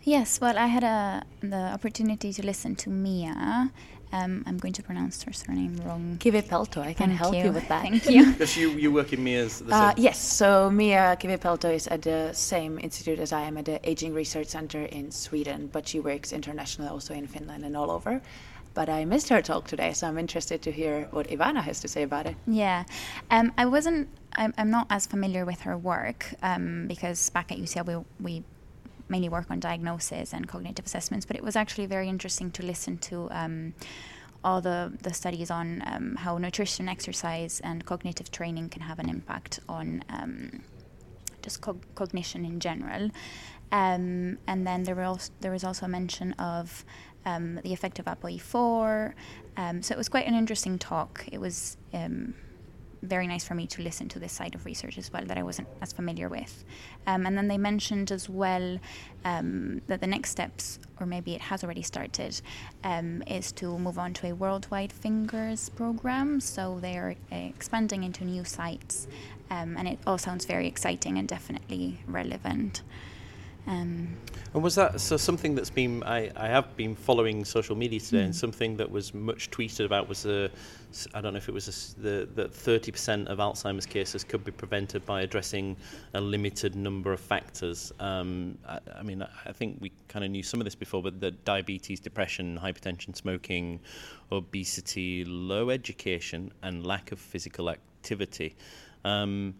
Yes, 0.02 0.38
well, 0.40 0.58
I 0.58 0.66
had 0.66 0.84
a, 0.84 1.22
the 1.40 1.56
opportunity 1.72 2.32
to 2.32 2.44
listen 2.44 2.76
to 2.76 2.90
Mia. 2.90 3.70
Um, 4.12 4.44
I'm 4.46 4.58
going 4.58 4.74
to 4.74 4.82
pronounce 4.82 5.22
her 5.24 5.32
surname 5.32 5.76
wrong. 5.84 6.18
Kivipelto, 6.20 6.80
I 6.82 6.92
can 6.92 7.08
Thank 7.08 7.18
help 7.18 7.34
you. 7.34 7.50
with 7.50 7.66
that. 7.68 7.82
Thank 7.88 8.08
you. 8.08 8.26
Because 8.32 8.56
you 8.56 8.70
you 8.72 8.92
work 8.92 9.12
in 9.12 9.24
Mia's 9.24 9.58
the 9.58 9.74
Uh, 9.74 9.92
yes, 9.96 10.18
so 10.18 10.70
Mia 10.70 11.16
Kivipelto 11.18 11.74
is 11.74 11.88
at 11.88 12.02
the 12.02 12.32
same 12.32 12.78
institute 12.78 13.18
as 13.18 13.32
I 13.32 13.42
am 13.42 13.56
at 13.56 13.64
the 13.64 13.80
Aging 13.88 14.14
Research 14.14 14.48
Center 14.48 14.82
in 14.84 15.10
Sweden, 15.10 15.68
but 15.72 15.88
she 15.88 15.98
works 16.00 16.32
internationally 16.32 16.90
also 16.90 17.12
in 17.14 17.26
Finland 17.26 17.64
and 17.64 17.76
all 17.76 17.90
over. 17.90 18.20
But 18.74 18.88
I 18.88 19.04
missed 19.04 19.28
her 19.28 19.40
talk 19.40 19.68
today, 19.68 19.92
so 19.92 20.08
I'm 20.08 20.18
interested 20.18 20.60
to 20.62 20.72
hear 20.72 21.06
what 21.12 21.28
Ivana 21.28 21.62
has 21.62 21.80
to 21.80 21.88
say 21.88 22.02
about 22.02 22.26
it. 22.26 22.36
Yeah, 22.46 22.84
um, 23.30 23.52
I 23.56 23.66
wasn't. 23.66 24.08
I'm, 24.36 24.52
I'm 24.58 24.70
not 24.70 24.88
as 24.90 25.06
familiar 25.06 25.44
with 25.44 25.60
her 25.60 25.78
work 25.78 26.34
um, 26.42 26.88
because 26.88 27.30
back 27.30 27.52
at 27.52 27.58
UCL 27.58 27.86
we 27.86 28.04
we 28.20 28.44
mainly 29.08 29.28
work 29.28 29.48
on 29.50 29.60
diagnosis 29.60 30.32
and 30.32 30.48
cognitive 30.48 30.86
assessments. 30.86 31.24
But 31.24 31.36
it 31.36 31.44
was 31.44 31.54
actually 31.54 31.86
very 31.86 32.08
interesting 32.08 32.50
to 32.52 32.64
listen 32.64 32.98
to 32.98 33.28
um, 33.30 33.74
all 34.42 34.60
the 34.60 34.92
the 35.02 35.14
studies 35.14 35.50
on 35.52 35.82
um, 35.86 36.16
how 36.16 36.36
nutrition, 36.38 36.88
exercise, 36.88 37.60
and 37.60 37.84
cognitive 37.86 38.32
training 38.32 38.70
can 38.70 38.82
have 38.82 38.98
an 38.98 39.08
impact 39.08 39.60
on. 39.68 40.02
Um, 40.08 40.62
just 41.42 41.60
cog- 41.60 41.84
cognition 41.94 42.46
in 42.46 42.58
general, 42.58 43.10
um, 43.70 44.38
and 44.46 44.66
then 44.66 44.84
there, 44.84 45.02
also, 45.02 45.32
there 45.40 45.50
was 45.50 45.64
also 45.64 45.86
a 45.86 45.88
mention 45.88 46.32
of 46.34 46.84
um, 47.26 47.60
the 47.62 47.72
effect 47.72 47.98
of 47.98 48.06
ApoE4. 48.06 49.12
Um, 49.56 49.82
so 49.82 49.94
it 49.94 49.98
was 49.98 50.08
quite 50.08 50.26
an 50.26 50.34
interesting 50.34 50.78
talk. 50.78 51.24
It 51.30 51.40
was 51.40 51.76
um, 51.92 52.34
very 53.02 53.26
nice 53.26 53.44
for 53.44 53.54
me 53.54 53.66
to 53.66 53.82
listen 53.82 54.08
to 54.08 54.18
this 54.18 54.32
side 54.32 54.54
of 54.54 54.64
research 54.64 54.98
as 54.98 55.12
well 55.12 55.24
that 55.26 55.38
I 55.38 55.42
wasn't 55.42 55.68
as 55.80 55.92
familiar 55.92 56.28
with. 56.28 56.64
Um, 57.06 57.26
and 57.26 57.36
then 57.36 57.48
they 57.48 57.58
mentioned 57.58 58.10
as 58.10 58.28
well 58.28 58.78
um, 59.24 59.82
that 59.86 60.00
the 60.00 60.06
next 60.06 60.30
steps, 60.30 60.78
or 60.98 61.06
maybe 61.06 61.34
it 61.34 61.40
has 61.42 61.62
already 61.62 61.82
started, 61.82 62.40
um, 62.82 63.22
is 63.26 63.52
to 63.52 63.78
move 63.78 63.98
on 63.98 64.12
to 64.14 64.28
a 64.28 64.34
worldwide 64.34 64.92
fingers 64.92 65.68
program. 65.68 66.40
So 66.40 66.78
they're 66.80 67.16
expanding 67.30 68.04
into 68.04 68.24
new 68.24 68.44
sites, 68.44 69.06
and 69.50 69.86
it 69.86 70.00
all 70.04 70.18
sounds 70.18 70.46
very 70.46 70.66
exciting 70.66 71.16
and 71.16 71.28
definitely 71.28 72.00
relevant. 72.08 72.82
Um, 73.66 74.16
And 74.52 74.62
was 74.62 74.74
that 74.74 75.00
so 75.00 75.16
something 75.16 75.54
that's 75.54 75.70
been 75.70 76.02
I, 76.04 76.30
I 76.36 76.48
have 76.48 76.76
been 76.76 76.94
following 76.94 77.44
social 77.44 77.74
media 77.74 77.98
today 77.98 78.18
Hmm. 78.18 78.24
and 78.26 78.36
something 78.36 78.76
that 78.76 78.90
was 78.90 79.14
much 79.14 79.50
tweeted 79.50 79.86
about 79.86 80.08
was 80.08 80.22
the 80.22 80.50
I 81.12 81.20
don't 81.20 81.32
know 81.32 81.38
if 81.38 81.48
it 81.48 81.54
was 81.54 81.66
a 81.68 82.00
the 82.00 82.28
that 82.34 82.52
30% 82.52 83.26
of 83.26 83.38
Alzheimer's 83.38 83.86
cases 83.86 84.22
could 84.22 84.44
be 84.44 84.52
prevented 84.52 85.04
by 85.06 85.22
addressing 85.22 85.76
a 86.12 86.20
limited 86.20 86.76
number 86.76 87.12
of 87.12 87.20
factors. 87.20 87.92
Um, 87.98 88.58
I, 88.68 88.78
I 88.98 89.02
mean 89.02 89.26
I, 89.46 89.52
think 89.52 89.78
we 89.80 89.90
kind 90.08 90.24
of 90.24 90.30
knew 90.30 90.42
some 90.42 90.60
of 90.60 90.64
this 90.66 90.76
before, 90.76 91.02
but 91.02 91.18
the 91.20 91.32
diabetes, 91.32 91.98
depression, 91.98 92.58
hypertension, 92.62 93.16
smoking, 93.16 93.80
obesity, 94.30 95.24
low 95.24 95.70
education, 95.70 96.52
and 96.62 96.86
lack 96.86 97.12
of 97.12 97.18
physical 97.18 97.70
activity. 97.70 98.54
Um, 99.04 99.54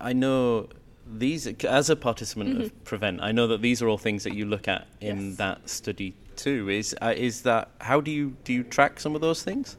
I 0.00 0.12
know 0.12 0.68
these 1.10 1.46
as 1.64 1.88
a 1.90 1.96
participant 1.96 2.60
of 2.62 2.84
prevent 2.84 3.20
i 3.22 3.32
know 3.32 3.46
that 3.46 3.62
these 3.62 3.80
are 3.80 3.88
all 3.88 3.98
things 3.98 4.24
that 4.24 4.34
you 4.34 4.44
look 4.44 4.68
at 4.68 4.86
in 5.00 5.28
Yes. 5.28 5.36
that 5.36 5.68
study 5.68 6.14
too 6.36 6.68
is 6.68 6.94
uh, 7.00 7.14
is 7.16 7.42
that 7.42 7.70
how 7.80 8.00
do 8.00 8.10
you 8.10 8.36
do 8.44 8.52
you 8.52 8.62
track 8.62 9.00
some 9.00 9.14
of 9.14 9.20
those 9.20 9.42
things 9.42 9.76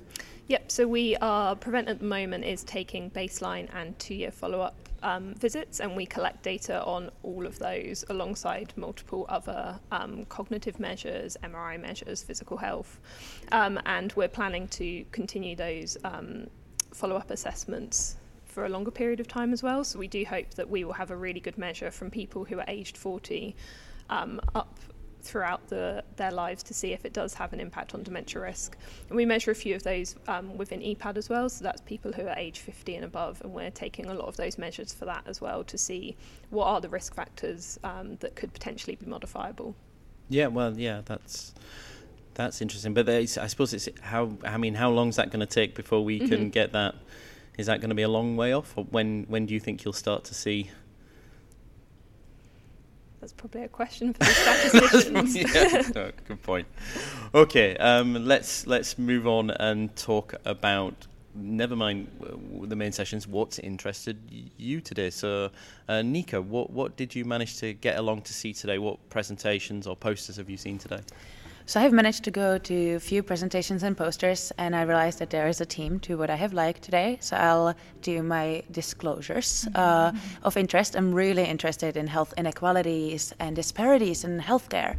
Yep, 0.47 0.71
so 0.71 0.87
we 0.87 1.15
are, 1.17 1.55
Prevent 1.55 1.87
at 1.89 1.99
the 1.99 2.05
moment 2.05 2.43
is 2.43 2.63
taking 2.63 3.11
baseline 3.11 3.69
and 3.71 3.97
two 3.99 4.15
year 4.15 4.31
follow 4.31 4.61
up 4.61 4.75
um, 5.03 5.35
visits, 5.35 5.79
and 5.79 5.95
we 5.95 6.07
collect 6.07 6.41
data 6.41 6.83
on 6.85 7.11
all 7.21 7.45
of 7.45 7.59
those 7.59 8.03
alongside 8.09 8.73
multiple 8.75 9.27
other 9.29 9.79
um, 9.91 10.25
cognitive 10.25 10.79
measures, 10.79 11.37
MRI 11.43 11.79
measures, 11.79 12.23
physical 12.23 12.57
health. 12.57 12.99
Um, 13.51 13.79
and 13.85 14.11
we're 14.13 14.27
planning 14.27 14.67
to 14.69 15.05
continue 15.11 15.55
those 15.55 15.97
um, 16.03 16.47
follow 16.95 17.15
up 17.15 17.29
assessments 17.29 18.15
for 18.49 18.65
a 18.65 18.69
longer 18.69 18.91
period 18.91 19.19
of 19.19 19.27
time 19.27 19.53
as 19.53 19.63
well. 19.63 19.83
So 19.83 19.99
we 19.99 20.07
do 20.07 20.25
hope 20.25 20.55
that 20.55 20.69
we 20.69 20.83
will 20.83 20.93
have 20.93 21.11
a 21.11 21.15
really 21.15 21.39
good 21.39 21.57
measure 21.57 21.91
from 21.91 22.11
people 22.11 22.43
who 22.43 22.59
are 22.59 22.65
aged 22.67 22.97
40 22.97 23.55
um, 24.09 24.41
up 24.55 24.79
throughout 25.21 25.67
the, 25.67 26.03
their 26.15 26.31
lives 26.31 26.63
to 26.63 26.73
see 26.73 26.93
if 26.93 27.05
it 27.05 27.13
does 27.13 27.33
have 27.33 27.53
an 27.53 27.59
impact 27.59 27.93
on 27.93 28.03
dementia 28.03 28.41
risk. 28.41 28.77
And 29.09 29.15
we 29.15 29.25
measure 29.25 29.51
a 29.51 29.55
few 29.55 29.75
of 29.75 29.83
those 29.83 30.15
um, 30.27 30.57
within 30.57 30.79
EPAD 30.81 31.17
as 31.17 31.29
well, 31.29 31.49
so 31.49 31.63
that's 31.63 31.81
people 31.81 32.11
who 32.11 32.25
are 32.25 32.35
age 32.37 32.59
50 32.59 32.95
and 32.95 33.05
above, 33.05 33.41
and 33.41 33.53
we're 33.53 33.71
taking 33.71 34.07
a 34.07 34.13
lot 34.13 34.27
of 34.27 34.37
those 34.37 34.57
measures 34.57 34.93
for 34.93 35.05
that 35.05 35.23
as 35.25 35.41
well 35.41 35.63
to 35.65 35.77
see 35.77 36.15
what 36.49 36.65
are 36.65 36.81
the 36.81 36.89
risk 36.89 37.13
factors 37.13 37.79
um, 37.83 38.15
that 38.17 38.35
could 38.35 38.53
potentially 38.53 38.95
be 38.95 39.05
modifiable. 39.05 39.75
Yeah, 40.29 40.47
well, 40.47 40.77
yeah, 40.77 41.01
that's 41.05 41.53
that's 42.35 42.61
interesting. 42.61 42.93
But 42.93 43.09
I 43.09 43.25
suppose 43.25 43.73
it's 43.73 43.89
how 44.01 44.37
I 44.45 44.57
mean, 44.57 44.75
how 44.75 44.91
long 44.91 45.09
is 45.09 45.15
that 45.17 45.31
going 45.31 45.39
to 45.39 45.47
take 45.47 45.75
before 45.75 46.05
we 46.05 46.19
mm-hmm. 46.19 46.29
can 46.29 46.49
get 46.51 46.71
that? 46.73 46.95
Is 47.59 47.65
that 47.65 47.81
going 47.81 47.89
to 47.89 47.95
be 47.95 48.03
a 48.03 48.09
long 48.09 48.37
way 48.37 48.53
off, 48.53 48.77
or 48.77 48.85
when 48.85 49.25
when 49.27 49.45
do 49.45 49.53
you 49.53 49.59
think 49.59 49.83
you'll 49.83 49.91
start 49.91 50.23
to 50.23 50.33
see? 50.33 50.69
That's 53.19 53.33
probably 53.33 53.63
a 53.63 53.67
question 53.67 54.13
for 54.13 54.19
the 54.19 54.25
statisticians. 54.27 55.35
yeah, 55.35 55.81
no, 55.93 56.11
good 56.25 56.41
point. 56.41 56.67
Okay, 57.35 57.75
um, 57.75 58.25
let's 58.25 58.65
let's 58.65 58.97
move 58.97 59.27
on 59.27 59.49
and 59.49 59.93
talk 59.97 60.35
about. 60.45 61.05
Never 61.35 61.75
mind 61.75 62.07
the 62.63 62.77
main 62.77 62.93
sessions. 62.93 63.27
What's 63.27 63.59
interested 63.59 64.17
you 64.57 64.79
today? 64.79 65.09
So, 65.09 65.49
uh, 65.89 66.01
Nika, 66.01 66.41
what 66.41 66.69
what 66.69 66.95
did 66.95 67.13
you 67.13 67.25
manage 67.25 67.57
to 67.57 67.73
get 67.73 67.97
along 67.97 68.21
to 68.21 68.33
see 68.33 68.53
today? 68.53 68.77
What 68.77 69.09
presentations 69.09 69.85
or 69.85 69.97
posters 69.97 70.37
have 70.37 70.49
you 70.49 70.55
seen 70.55 70.77
today? 70.77 71.01
So 71.69 71.79
I've 71.79 71.93
managed 71.93 72.23
to 72.23 72.31
go 72.31 72.57
to 72.57 72.95
a 72.95 72.99
few 72.99 73.21
presentations 73.21 73.83
and 73.83 73.95
posters, 73.95 74.51
and 74.57 74.75
I 74.75 74.81
realized 74.81 75.19
that 75.19 75.29
there 75.29 75.47
is 75.47 75.61
a 75.61 75.67
team 75.67 75.99
to 75.99 76.17
what 76.17 76.31
I 76.31 76.35
have 76.35 76.51
liked 76.51 76.81
today. 76.81 77.19
So 77.21 77.37
I'll 77.37 77.75
do 78.01 78.23
my 78.23 78.63
disclosures 78.71 79.67
uh, 79.75 80.11
of 80.41 80.57
interest. 80.57 80.95
I'm 80.95 81.13
really 81.13 81.43
interested 81.43 81.95
in 81.95 82.07
health 82.07 82.33
inequalities 82.37 83.35
and 83.37 83.55
disparities 83.55 84.23
in 84.23 84.39
healthcare. 84.39 84.95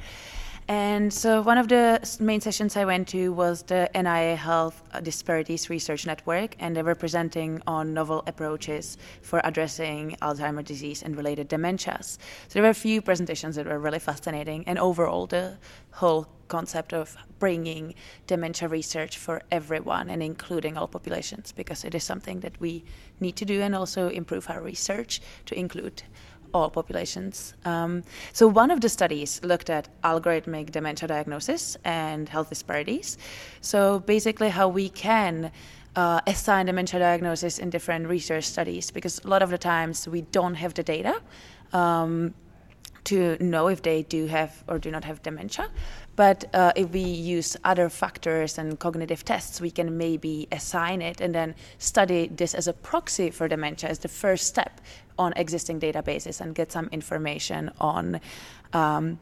And 0.68 1.12
so 1.12 1.42
one 1.42 1.59
of 1.59 1.66
the 1.66 1.98
main 2.20 2.40
sessions 2.40 2.76
I 2.76 2.85
went 2.85 3.09
to 3.09 3.33
was 3.33 3.64
the 3.64 3.90
NIA 3.92 4.37
Health 4.37 4.80
Disparities 5.02 5.70
Research 5.70 6.06
Network, 6.06 6.54
and 6.61 6.76
they 6.76 6.85
were 6.85 6.94
presenting 6.94 7.61
on 7.66 7.92
novel 7.92 8.22
approaches 8.28 8.96
for 9.22 9.40
addressing 9.42 10.16
Alzheimer's 10.22 10.68
disease 10.68 11.02
and 11.02 11.16
related 11.16 11.48
dementias. 11.48 12.18
So 12.46 12.52
there 12.52 12.62
were 12.62 12.68
a 12.68 12.74
few 12.74 13.02
presentations 13.02 13.56
that 13.56 13.66
were 13.66 13.80
really 13.80 13.98
fascinating, 13.98 14.62
and 14.68 14.78
overall 14.78 15.26
the 15.26 15.59
whole 15.90 16.28
concept 16.51 16.93
of 16.93 17.17
bringing 17.39 17.95
dementia 18.27 18.69
research 18.69 19.17
for 19.17 19.37
everyone 19.51 20.11
and 20.13 20.23
including 20.23 20.77
all 20.77 20.89
populations, 20.89 21.53
because 21.53 21.87
it 21.89 21.95
is 21.95 22.05
something 22.05 22.41
that 22.41 22.61
we 22.61 22.85
need 23.21 23.37
to 23.37 23.45
do 23.45 23.63
and 23.63 23.75
also 23.75 24.09
improve 24.09 24.51
our 24.51 24.63
research 24.73 25.21
to 25.47 25.55
include 25.55 26.03
all 26.53 26.71
populations. 26.71 27.55
Um, 27.65 28.03
so 28.33 28.45
one 28.63 28.71
of 28.75 28.81
the 28.81 28.89
studies 28.89 29.41
looked 29.45 29.71
at 29.71 29.89
algorithmic 30.03 30.71
dementia 30.71 31.09
diagnosis 31.09 31.77
and 31.85 32.29
health 32.29 32.49
disparities. 32.49 33.19
So 33.61 34.01
basically, 34.01 34.51
how 34.51 34.69
we 34.69 34.89
can 34.89 35.53
uh, 35.97 36.21
assign 36.27 36.67
dementia 36.67 37.01
diagnosis 37.01 37.59
in 37.59 37.71
different 37.71 38.09
research 38.09 38.45
studies, 38.45 38.91
because 38.91 39.25
a 39.25 39.29
lot 39.29 39.43
of 39.43 39.51
the 39.51 39.59
times 39.59 40.09
we 40.09 40.23
don't 40.33 40.57
have 40.57 40.75
the 40.75 40.83
data. 40.83 41.15
Um, 41.73 42.35
to 43.05 43.37
know 43.41 43.69
if 43.69 43.81
they 43.83 44.03
do 44.03 44.27
have 44.27 44.63
or 44.69 44.79
do 44.79 44.91
not 44.91 45.05
have 45.05 45.23
dementia. 45.23 45.69
But 46.20 46.54
uh, 46.54 46.72
if 46.76 46.90
we 46.90 47.00
use 47.00 47.56
other 47.64 47.88
factors 47.88 48.59
and 48.59 48.78
cognitive 48.78 49.24
tests, 49.24 49.59
we 49.59 49.70
can 49.70 49.96
maybe 49.96 50.46
assign 50.52 51.00
it 51.00 51.22
and 51.22 51.35
then 51.35 51.54
study 51.78 52.28
this 52.28 52.52
as 52.52 52.68
a 52.68 52.74
proxy 52.74 53.30
for 53.30 53.48
dementia 53.48 53.88
as 53.88 54.00
the 54.00 54.09
first 54.09 54.46
step 54.46 54.83
on 55.18 55.33
existing 55.37 55.80
databases 55.80 56.42
and 56.42 56.54
get 56.54 56.72
some 56.72 56.90
information 56.92 57.70
on. 57.80 58.20
Um, 58.74 59.18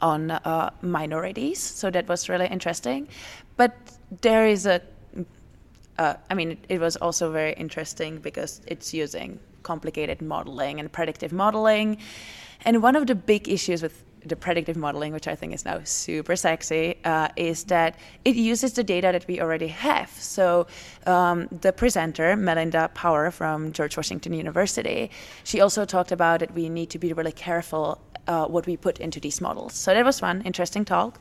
on 0.00 0.32
uh, 0.32 0.70
minorities, 0.82 1.60
so 1.60 1.88
that 1.88 2.08
was 2.08 2.28
really 2.28 2.48
interesting. 2.48 3.06
But 3.56 3.72
there 4.22 4.44
is 4.44 4.66
a, 4.66 4.82
uh, 5.98 6.14
I 6.28 6.34
mean, 6.34 6.50
it, 6.50 6.58
it 6.68 6.80
was 6.80 6.96
also 6.96 7.30
very 7.30 7.52
interesting 7.52 8.18
because 8.18 8.60
it's 8.66 8.92
using 8.92 9.38
complicated 9.62 10.20
modeling 10.20 10.80
and 10.80 10.90
predictive 10.90 11.32
modeling. 11.32 11.98
And 12.64 12.82
one 12.82 12.96
of 12.96 13.06
the 13.06 13.14
big 13.14 13.48
issues 13.48 13.82
with 13.82 14.02
the 14.24 14.36
predictive 14.36 14.76
modeling, 14.76 15.12
which 15.12 15.28
I 15.28 15.34
think 15.34 15.54
is 15.54 15.64
now 15.64 15.80
super 15.84 16.36
sexy, 16.36 16.96
uh, 17.04 17.28
is 17.36 17.64
that 17.64 17.96
it 18.24 18.36
uses 18.36 18.72
the 18.72 18.84
data 18.84 19.10
that 19.12 19.26
we 19.26 19.40
already 19.40 19.68
have. 19.68 20.10
So 20.10 20.66
um, 21.06 21.48
the 21.60 21.72
presenter, 21.72 22.36
Melinda 22.36 22.90
Power 22.94 23.30
from 23.30 23.72
George 23.72 23.96
Washington 23.96 24.32
University, 24.32 25.10
she 25.44 25.60
also 25.60 25.84
talked 25.84 26.12
about 26.12 26.40
that 26.40 26.54
we 26.54 26.68
need 26.68 26.90
to 26.90 26.98
be 26.98 27.12
really 27.12 27.32
careful 27.32 28.00
uh, 28.26 28.46
what 28.46 28.66
we 28.66 28.76
put 28.76 28.98
into 29.00 29.20
these 29.20 29.40
models. 29.40 29.74
So 29.74 29.92
that 29.92 30.04
was 30.04 30.22
one 30.22 30.42
interesting 30.42 30.84
talk 30.84 31.20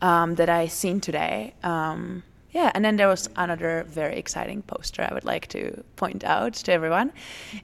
um, 0.00 0.36
that 0.36 0.48
I 0.48 0.66
seen 0.66 1.00
today. 1.00 1.54
Um, 1.62 2.22
yeah, 2.50 2.70
and 2.74 2.84
then 2.84 2.96
there 2.96 3.08
was 3.08 3.28
another 3.34 3.84
very 3.88 4.16
exciting 4.16 4.62
poster 4.62 5.02
I 5.02 5.12
would 5.12 5.24
like 5.24 5.48
to 5.48 5.82
point 5.96 6.22
out 6.22 6.54
to 6.54 6.72
everyone. 6.72 7.12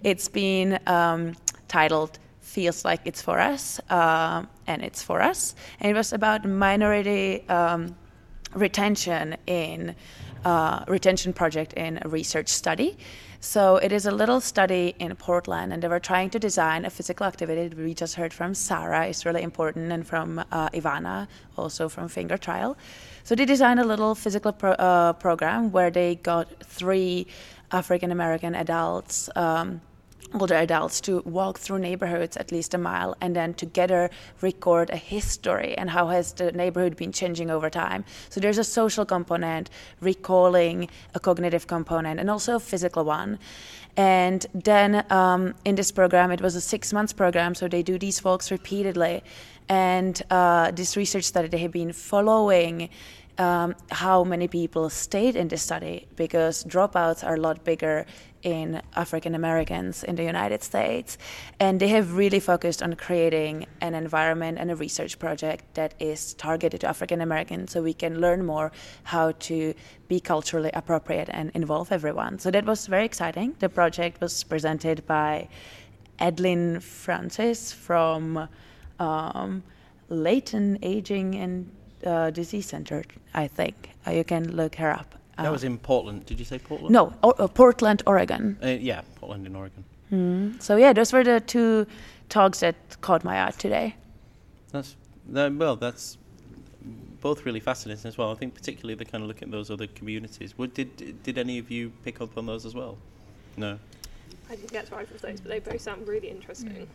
It's 0.02 0.28
been 0.28 0.80
um, 0.86 1.36
titled 1.68 2.18
feels 2.40 2.84
like 2.84 3.00
it's 3.04 3.22
for 3.22 3.38
us, 3.38 3.80
uh, 3.90 4.44
and 4.66 4.82
it's 4.82 5.02
for 5.02 5.22
us. 5.22 5.54
And 5.80 5.90
it 5.90 5.94
was 5.94 6.12
about 6.12 6.44
minority 6.44 7.48
um, 7.48 7.94
retention 8.54 9.36
in 9.46 9.94
uh, 10.44 10.84
retention 10.88 11.32
project 11.32 11.72
in 11.74 11.98
a 12.02 12.08
research 12.08 12.48
study. 12.48 12.96
So 13.42 13.76
it 13.76 13.90
is 13.90 14.04
a 14.04 14.10
little 14.10 14.40
study 14.40 14.94
in 14.98 15.16
Portland, 15.16 15.72
and 15.72 15.82
they 15.82 15.88
were 15.88 16.00
trying 16.00 16.28
to 16.30 16.38
design 16.38 16.84
a 16.84 16.90
physical 16.90 17.26
activity. 17.26 17.74
We 17.74 17.94
just 17.94 18.14
heard 18.14 18.34
from 18.34 18.54
Sarah, 18.54 19.06
it's 19.06 19.24
really 19.24 19.42
important, 19.42 19.92
and 19.92 20.06
from 20.06 20.38
uh, 20.38 20.68
Ivana, 20.70 21.26
also 21.56 21.88
from 21.88 22.08
Finger 22.08 22.36
Trial. 22.36 22.76
So 23.24 23.34
they 23.34 23.46
designed 23.46 23.80
a 23.80 23.84
little 23.84 24.14
physical 24.14 24.52
pro- 24.52 24.72
uh, 24.72 25.14
program 25.14 25.72
where 25.72 25.90
they 25.90 26.16
got 26.16 26.48
three 26.64 27.26
African 27.72 28.12
American 28.12 28.54
adults. 28.54 29.30
Um, 29.36 29.80
older 30.34 30.54
adults 30.54 31.00
to 31.00 31.20
walk 31.24 31.58
through 31.58 31.78
neighborhoods 31.78 32.36
at 32.36 32.52
least 32.52 32.74
a 32.74 32.78
mile 32.78 33.16
and 33.20 33.34
then 33.34 33.54
together 33.54 34.10
record 34.40 34.90
a 34.90 34.96
history 34.96 35.76
and 35.76 35.90
how 35.90 36.08
has 36.08 36.32
the 36.34 36.52
neighborhood 36.52 36.96
been 36.96 37.12
changing 37.12 37.50
over 37.50 37.68
time. 37.68 38.04
So 38.28 38.40
there's 38.40 38.58
a 38.58 38.64
social 38.64 39.04
component 39.04 39.70
recalling 40.00 40.88
a 41.14 41.20
cognitive 41.20 41.66
component 41.66 42.20
and 42.20 42.30
also 42.30 42.56
a 42.56 42.60
physical 42.60 43.04
one. 43.04 43.38
And 43.96 44.46
then 44.54 45.04
um, 45.10 45.54
in 45.64 45.74
this 45.74 45.90
program 45.90 46.30
it 46.30 46.40
was 46.40 46.54
a 46.54 46.60
six 46.60 46.92
months 46.92 47.12
program 47.12 47.54
so 47.54 47.66
they 47.66 47.82
do 47.82 47.98
these 47.98 48.22
walks 48.22 48.50
repeatedly. 48.50 49.22
And 49.68 50.20
uh, 50.30 50.70
this 50.70 50.96
research 50.96 51.24
study 51.24 51.48
they 51.48 51.58
have 51.58 51.72
been 51.72 51.92
following 51.92 52.88
um, 53.38 53.74
how 53.90 54.22
many 54.22 54.48
people 54.48 54.90
stayed 54.90 55.34
in 55.34 55.48
this 55.48 55.62
study 55.62 56.06
because 56.14 56.62
dropouts 56.64 57.24
are 57.26 57.34
a 57.34 57.40
lot 57.40 57.64
bigger 57.64 58.04
in 58.42 58.80
African 58.96 59.34
Americans 59.34 60.02
in 60.04 60.16
the 60.16 60.24
United 60.24 60.62
States. 60.62 61.18
And 61.58 61.80
they 61.80 61.88
have 61.88 62.16
really 62.16 62.40
focused 62.40 62.82
on 62.82 62.94
creating 62.94 63.66
an 63.80 63.94
environment 63.94 64.58
and 64.58 64.70
a 64.70 64.76
research 64.76 65.18
project 65.18 65.74
that 65.74 65.94
is 65.98 66.34
targeted 66.34 66.80
to 66.82 66.88
African 66.88 67.20
Americans 67.20 67.72
so 67.72 67.82
we 67.82 67.94
can 67.94 68.20
learn 68.20 68.44
more 68.44 68.72
how 69.04 69.32
to 69.32 69.74
be 70.08 70.20
culturally 70.20 70.70
appropriate 70.74 71.28
and 71.32 71.50
involve 71.54 71.92
everyone. 71.92 72.38
So 72.38 72.50
that 72.50 72.64
was 72.64 72.86
very 72.86 73.04
exciting. 73.04 73.56
The 73.58 73.68
project 73.68 74.20
was 74.20 74.44
presented 74.44 75.06
by 75.06 75.48
Edlin 76.18 76.80
Francis 76.80 77.72
from 77.72 78.48
um, 78.98 79.62
Layton 80.08 80.78
Aging 80.82 81.34
and 81.36 81.70
uh, 82.04 82.30
Disease 82.30 82.66
Center, 82.66 83.04
I 83.34 83.46
think. 83.46 83.90
Uh, 84.06 84.12
you 84.12 84.24
can 84.24 84.56
look 84.56 84.76
her 84.76 84.90
up. 84.90 85.19
That 85.42 85.52
was 85.52 85.64
in 85.64 85.78
Portland. 85.78 86.26
Did 86.26 86.38
you 86.38 86.44
say 86.44 86.58
Portland? 86.58 86.92
No, 86.92 87.12
uh, 87.22 87.48
Portland, 87.48 88.02
Oregon. 88.06 88.58
Uh, 88.62 88.68
yeah, 88.68 89.02
Portland 89.16 89.46
in 89.46 89.56
Oregon. 89.56 89.84
Mm. 90.12 90.60
So 90.62 90.76
yeah, 90.76 90.92
those 90.92 91.12
were 91.12 91.24
the 91.24 91.40
two 91.40 91.86
talks 92.28 92.60
that 92.60 92.74
caught 93.00 93.24
my 93.24 93.46
eye 93.46 93.50
today. 93.52 93.96
That's 94.72 94.96
that, 95.28 95.54
well, 95.54 95.76
that's 95.76 96.18
both 97.20 97.44
really 97.44 97.60
fascinating 97.60 98.08
as 98.08 98.18
well. 98.18 98.32
I 98.32 98.34
think 98.34 98.54
particularly 98.54 98.94
the 98.94 99.04
kind 99.04 99.22
of 99.22 99.28
look 99.28 99.42
at 99.42 99.50
those 99.50 99.70
other 99.70 99.86
communities. 99.86 100.56
What, 100.56 100.74
did 100.74 101.22
did 101.22 101.38
any 101.38 101.58
of 101.58 101.70
you 101.70 101.92
pick 102.04 102.20
up 102.20 102.36
on 102.36 102.46
those 102.46 102.66
as 102.66 102.74
well? 102.74 102.98
No. 103.56 103.78
I 104.48 104.56
didn't 104.56 104.72
get 104.72 104.86
to 104.86 104.96
either 104.96 105.14
of 105.14 105.20
those, 105.20 105.40
but 105.40 105.50
they 105.50 105.60
both 105.60 105.80
sound 105.80 106.08
really 106.08 106.28
interesting. 106.28 106.70
Mm. 106.70 106.86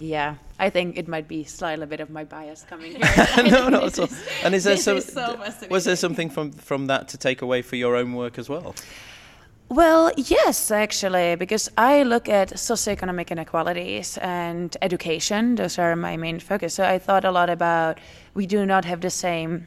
Yeah, 0.00 0.36
I 0.58 0.70
think 0.70 0.96
it 0.96 1.08
might 1.08 1.26
be 1.26 1.44
slightly 1.44 1.82
a 1.82 1.86
bit 1.86 2.00
of 2.00 2.08
my 2.08 2.24
bias 2.24 2.64
coming 2.68 2.92
here. 2.96 3.50
no, 3.50 3.68
not 3.68 3.84
at 3.84 3.98
all. 3.98 4.08
And 4.44 4.54
is 4.54 4.64
there 4.64 4.76
some, 4.76 5.00
so 5.00 5.40
was 5.70 5.84
there 5.84 5.96
something 5.96 6.30
from 6.30 6.52
from 6.52 6.86
that 6.86 7.08
to 7.08 7.18
take 7.18 7.42
away 7.42 7.62
for 7.62 7.76
your 7.76 7.96
own 7.96 8.14
work 8.14 8.38
as 8.38 8.48
well? 8.48 8.74
Well, 9.70 10.12
yes, 10.16 10.70
actually, 10.70 11.36
because 11.36 11.70
I 11.76 12.02
look 12.02 12.26
at 12.28 12.50
socioeconomic 12.50 13.30
inequalities 13.30 14.16
and 14.22 14.74
education. 14.80 15.56
Those 15.56 15.78
are 15.78 15.94
my 15.94 16.16
main 16.16 16.40
focus. 16.40 16.74
So 16.74 16.84
I 16.84 16.98
thought 16.98 17.24
a 17.24 17.30
lot 17.30 17.50
about 17.50 17.98
we 18.34 18.46
do 18.46 18.64
not 18.64 18.86
have 18.86 19.00
the 19.02 19.10
same 19.10 19.66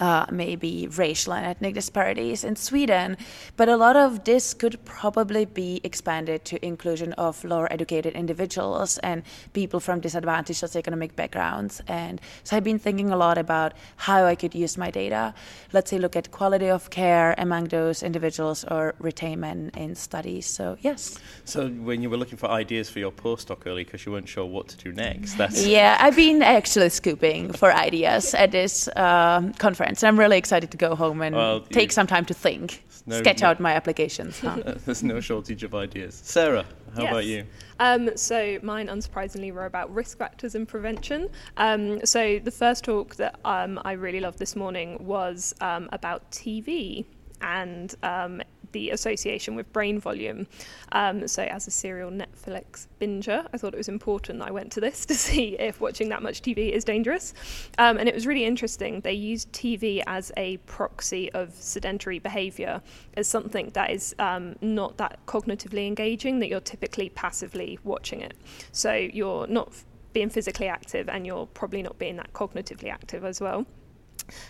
uh, 0.00 0.26
maybe 0.30 0.88
racial 0.88 1.32
and 1.32 1.46
ethnic 1.46 1.74
disparities 1.74 2.44
in 2.44 2.56
Sweden. 2.56 3.16
But 3.56 3.68
a 3.68 3.76
lot 3.76 3.96
of 3.96 4.24
this 4.24 4.54
could 4.54 4.84
probably 4.84 5.44
be 5.44 5.80
expanded 5.84 6.44
to 6.46 6.64
inclusion 6.64 7.12
of 7.14 7.44
lower 7.44 7.72
educated 7.72 8.14
individuals 8.14 8.98
and 8.98 9.22
people 9.52 9.80
from 9.80 10.00
disadvantaged 10.00 10.62
socioeconomic 10.62 11.14
backgrounds. 11.16 11.82
And 11.88 12.20
so 12.44 12.56
I've 12.56 12.64
been 12.64 12.78
thinking 12.78 13.10
a 13.10 13.16
lot 13.16 13.38
about 13.38 13.74
how 13.96 14.24
I 14.24 14.34
could 14.34 14.54
use 14.54 14.78
my 14.78 14.90
data. 14.90 15.34
Let's 15.72 15.90
say 15.90 15.98
look 15.98 16.16
at 16.16 16.30
quality 16.30 16.68
of 16.68 16.90
care 16.90 17.34
among 17.38 17.64
those 17.68 18.02
individuals 18.02 18.64
or 18.64 18.94
retainment 19.00 19.76
in 19.76 19.94
studies. 19.94 20.46
So 20.46 20.76
yes. 20.80 21.18
So 21.44 21.68
when 21.68 22.02
you 22.02 22.10
were 22.10 22.16
looking 22.16 22.38
for 22.38 22.50
ideas 22.50 22.90
for 22.90 22.98
your 22.98 23.12
postdoc 23.12 23.66
early 23.66 23.84
because 23.84 24.04
you 24.06 24.12
weren't 24.12 24.28
sure 24.28 24.46
what 24.46 24.68
to 24.68 24.76
do 24.76 24.92
next, 24.92 25.34
that's 25.34 25.66
yeah, 25.66 25.96
I've 26.00 26.16
been 26.16 26.42
actually 26.42 26.88
scooping 26.88 27.52
for 27.52 27.72
ideas 27.72 28.34
at 28.34 28.50
this 28.52 28.88
um, 28.96 29.52
conference 29.54 29.81
and 29.84 30.02
I'm 30.04 30.18
really 30.18 30.38
excited 30.38 30.70
to 30.70 30.76
go 30.76 30.94
home 30.94 31.22
and 31.22 31.34
Well, 31.34 31.60
take 31.60 31.90
you- 31.90 31.92
some 31.94 32.06
time 32.06 32.24
to 32.26 32.34
think, 32.34 32.84
no- 33.06 33.18
sketch 33.18 33.42
no- 33.42 33.48
out 33.48 33.60
my 33.60 33.72
applications. 33.72 34.40
huh? 34.40 34.56
there's 34.86 35.02
no 35.02 35.20
shortage 35.20 35.62
of 35.64 35.74
ideas. 35.74 36.20
Sarah, 36.24 36.64
how 36.96 37.06
about 37.06 37.24
you? 37.26 37.44
Um, 37.80 38.16
so 38.16 38.58
mine, 38.62 38.88
unsurprisingly, 38.88 39.52
were 39.52 39.66
about 39.66 39.92
risk 39.92 40.18
factors 40.18 40.54
and 40.54 40.68
prevention. 40.68 41.28
Um, 41.56 42.04
so 42.04 42.38
the 42.38 42.50
first 42.50 42.84
talk 42.84 43.16
that 43.16 43.38
um, 43.44 43.80
I 43.84 43.92
really 43.92 44.20
loved 44.20 44.38
this 44.38 44.54
morning 44.56 44.98
was 45.04 45.54
um, 45.60 45.88
about 45.92 46.30
TV 46.30 47.04
and 47.40 47.94
um, 48.02 48.40
the 48.72 48.90
association 48.90 49.54
with 49.54 49.72
brain 49.72 49.98
volume. 49.98 50.46
Um, 50.92 51.26
so 51.28 51.42
as 51.42 51.66
a 51.66 51.70
serial 51.70 52.10
Netflix 52.10 52.86
binger, 53.00 53.46
I 53.52 53.56
thought 53.56 53.74
it 53.74 53.78
was 53.78 53.88
important 53.88 54.40
that 54.40 54.48
I 54.48 54.50
went 54.50 54.72
to 54.72 54.80
this 54.80 55.06
to 55.12 55.14
see 55.14 55.56
if 55.58 55.80
watching 55.80 56.08
that 56.10 56.22
much 56.22 56.42
TV 56.42 56.70
is 56.72 56.84
dangerous. 56.84 57.34
Um, 57.78 57.98
and 57.98 58.08
it 58.08 58.14
was 58.14 58.26
really 58.26 58.44
interesting. 58.44 59.00
They 59.00 59.12
used 59.12 59.52
TV 59.52 60.02
as 60.06 60.32
a 60.36 60.56
proxy 60.58 61.30
of 61.32 61.54
sedentary 61.54 62.18
behaviour, 62.18 62.82
as 63.16 63.28
something 63.28 63.70
that 63.74 63.90
is 63.90 64.14
um, 64.18 64.56
not 64.60 64.96
that 64.98 65.24
cognitively 65.26 65.86
engaging, 65.86 66.38
that 66.40 66.48
you're 66.48 66.60
typically 66.60 67.08
passively 67.10 67.78
watching 67.84 68.20
it. 68.20 68.34
So 68.72 68.92
you're 68.92 69.46
not 69.46 69.72
being 70.12 70.28
physically 70.28 70.68
active 70.68 71.08
and 71.08 71.26
you're 71.26 71.46
probably 71.46 71.82
not 71.82 71.98
being 71.98 72.16
that 72.16 72.32
cognitively 72.32 72.90
active 72.90 73.24
as 73.24 73.40
well. 73.40 73.66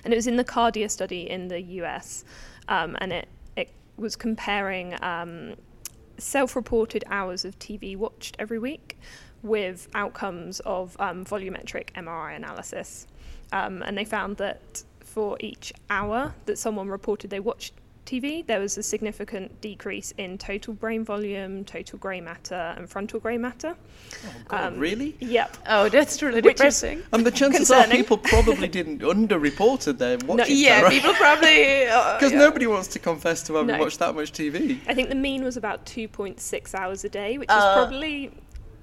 And 0.04 0.12
it 0.12 0.16
was 0.16 0.26
in 0.26 0.36
the 0.36 0.44
Cardia 0.44 0.90
study 0.90 1.28
in 1.30 1.48
the 1.48 1.60
US, 1.60 2.24
um, 2.68 2.96
and 3.00 3.12
it 3.12 3.28
was 3.96 4.16
comparing 4.16 4.96
um, 5.02 5.54
self 6.18 6.56
reported 6.56 7.04
hours 7.08 7.44
of 7.44 7.58
TV 7.58 7.96
watched 7.96 8.36
every 8.38 8.58
week 8.58 8.98
with 9.42 9.88
outcomes 9.94 10.60
of 10.60 10.96
um, 11.00 11.24
volumetric 11.24 11.90
MRI 11.92 12.36
analysis. 12.36 13.06
Um, 13.50 13.82
and 13.82 13.98
they 13.98 14.04
found 14.04 14.36
that 14.38 14.84
for 15.00 15.36
each 15.40 15.72
hour 15.90 16.34
that 16.46 16.58
someone 16.58 16.88
reported 16.88 17.30
they 17.30 17.40
watched 17.40 17.74
TV, 18.06 18.44
there 18.46 18.58
was 18.60 18.76
a 18.76 18.82
significant 18.82 19.60
decrease 19.60 20.12
in 20.18 20.36
total 20.36 20.74
brain 20.74 21.04
volume, 21.04 21.64
total 21.64 21.98
grey 21.98 22.20
matter, 22.20 22.74
and 22.76 22.88
frontal 22.90 23.20
grey 23.20 23.38
matter. 23.38 23.74
God, 24.48 24.76
really? 24.76 25.16
Yep. 25.20 25.56
oh, 25.68 25.88
that's 25.88 26.20
really 26.22 26.40
Which 26.40 26.54
is- 26.54 26.58
depressing. 26.58 27.02
And 27.12 27.24
the 27.24 27.30
chances 27.30 27.70
are 27.70 27.86
people 27.86 28.18
probably 28.18 28.68
didn't 28.68 29.00
underreported 29.00 29.98
their 29.98 30.18
watching 30.26 30.56
yeah, 30.56 30.80
time, 30.82 30.90
people 30.90 31.14
probably. 31.14 31.82
Uh, 31.92 32.18
Because 32.18 32.32
yeah. 32.32 32.38
nobody 32.38 32.66
wants 32.66 32.88
to 32.88 32.98
confess 32.98 33.42
to 33.44 33.54
having 33.54 33.68
No. 33.76 33.78
watched 33.78 33.98
that 34.00 34.14
much 34.14 34.32
TV. 34.32 34.78
I 34.88 34.94
think 34.94 35.08
the 35.08 35.14
mean 35.14 35.44
was 35.44 35.56
about 35.56 35.84
2.6 35.86 36.74
hours 36.74 37.04
a 37.04 37.08
day, 37.08 37.38
which 37.38 37.48
Uh, 37.50 37.54
is 37.54 37.74
probably 37.88 38.30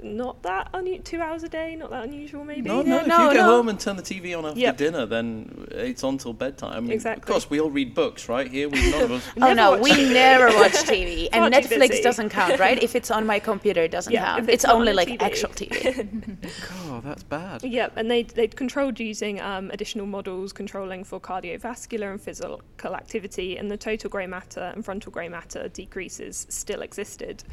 not 0.03 0.41
that 0.43 0.69
unusual. 0.73 1.03
Two 1.03 1.21
hours 1.21 1.43
a 1.43 1.49
day, 1.49 1.75
not 1.75 1.89
that 1.91 2.03
unusual, 2.05 2.43
maybe. 2.43 2.69
No, 2.69 2.81
no. 2.81 2.95
Yeah, 2.95 3.01
If 3.01 3.07
no, 3.07 3.17
you 3.27 3.33
get 3.33 3.39
no. 3.39 3.43
home 3.43 3.69
and 3.69 3.79
turn 3.79 3.95
the 3.95 4.01
TV 4.03 4.37
on 4.37 4.45
after 4.45 4.59
Yep. 4.59 4.77
dinner, 4.77 5.05
then 5.05 5.67
it's 5.71 6.03
on 6.03 6.17
till 6.17 6.33
bedtime. 6.33 6.73
I 6.75 6.79
mean, 6.79 7.05
Of 7.05 7.21
course, 7.21 7.49
we 7.49 7.59
all 7.59 7.69
read 7.69 7.93
books, 7.93 8.27
right? 8.29 8.49
Here, 8.49 8.69
we 8.69 8.91
none 8.91 9.03
of 9.03 9.11
us. 9.11 9.27
Oh 9.41 9.53
no, 9.53 9.77
we 9.77 9.91
TV. 9.91 10.13
never 10.13 10.47
watch 10.47 10.73
TV, 10.73 11.27
and 11.31 11.53
Netflix 11.53 11.89
busy. 11.89 12.03
doesn't 12.03 12.29
count, 12.29 12.59
right? 12.59 12.81
If 12.81 12.95
it's 12.95 13.11
on 13.11 13.25
my 13.25 13.39
computer, 13.39 13.81
it 13.83 13.91
doesn't 13.91 14.11
Yeah, 14.13 14.35
count. 14.35 14.49
It's, 14.49 14.63
it's 14.63 14.65
only 14.65 14.89
on 14.89 14.95
like 14.95 15.07
TV. 15.09 15.21
actual 15.21 15.49
TV. 15.49 16.37
God, 16.89 17.03
that's 17.03 17.23
bad. 17.23 17.63
Yep, 17.63 17.93
and 17.95 18.09
they'd, 18.11 18.29
they'd 18.31 18.55
controlled 18.55 18.99
using 18.99 19.39
um, 19.41 19.69
additional 19.71 20.05
models 20.05 20.51
controlling 20.53 21.03
for 21.03 21.19
cardiovascular 21.19 22.11
and 22.11 22.21
physical 22.21 22.61
activity, 22.95 23.57
and 23.57 23.69
the 23.71 23.77
total 23.77 24.09
grey 24.09 24.27
matter 24.27 24.71
and 24.75 24.83
frontal 24.83 25.11
grey 25.11 25.29
matter 25.29 25.67
decreases 25.69 26.45
still 26.49 26.81
existed. 26.81 27.43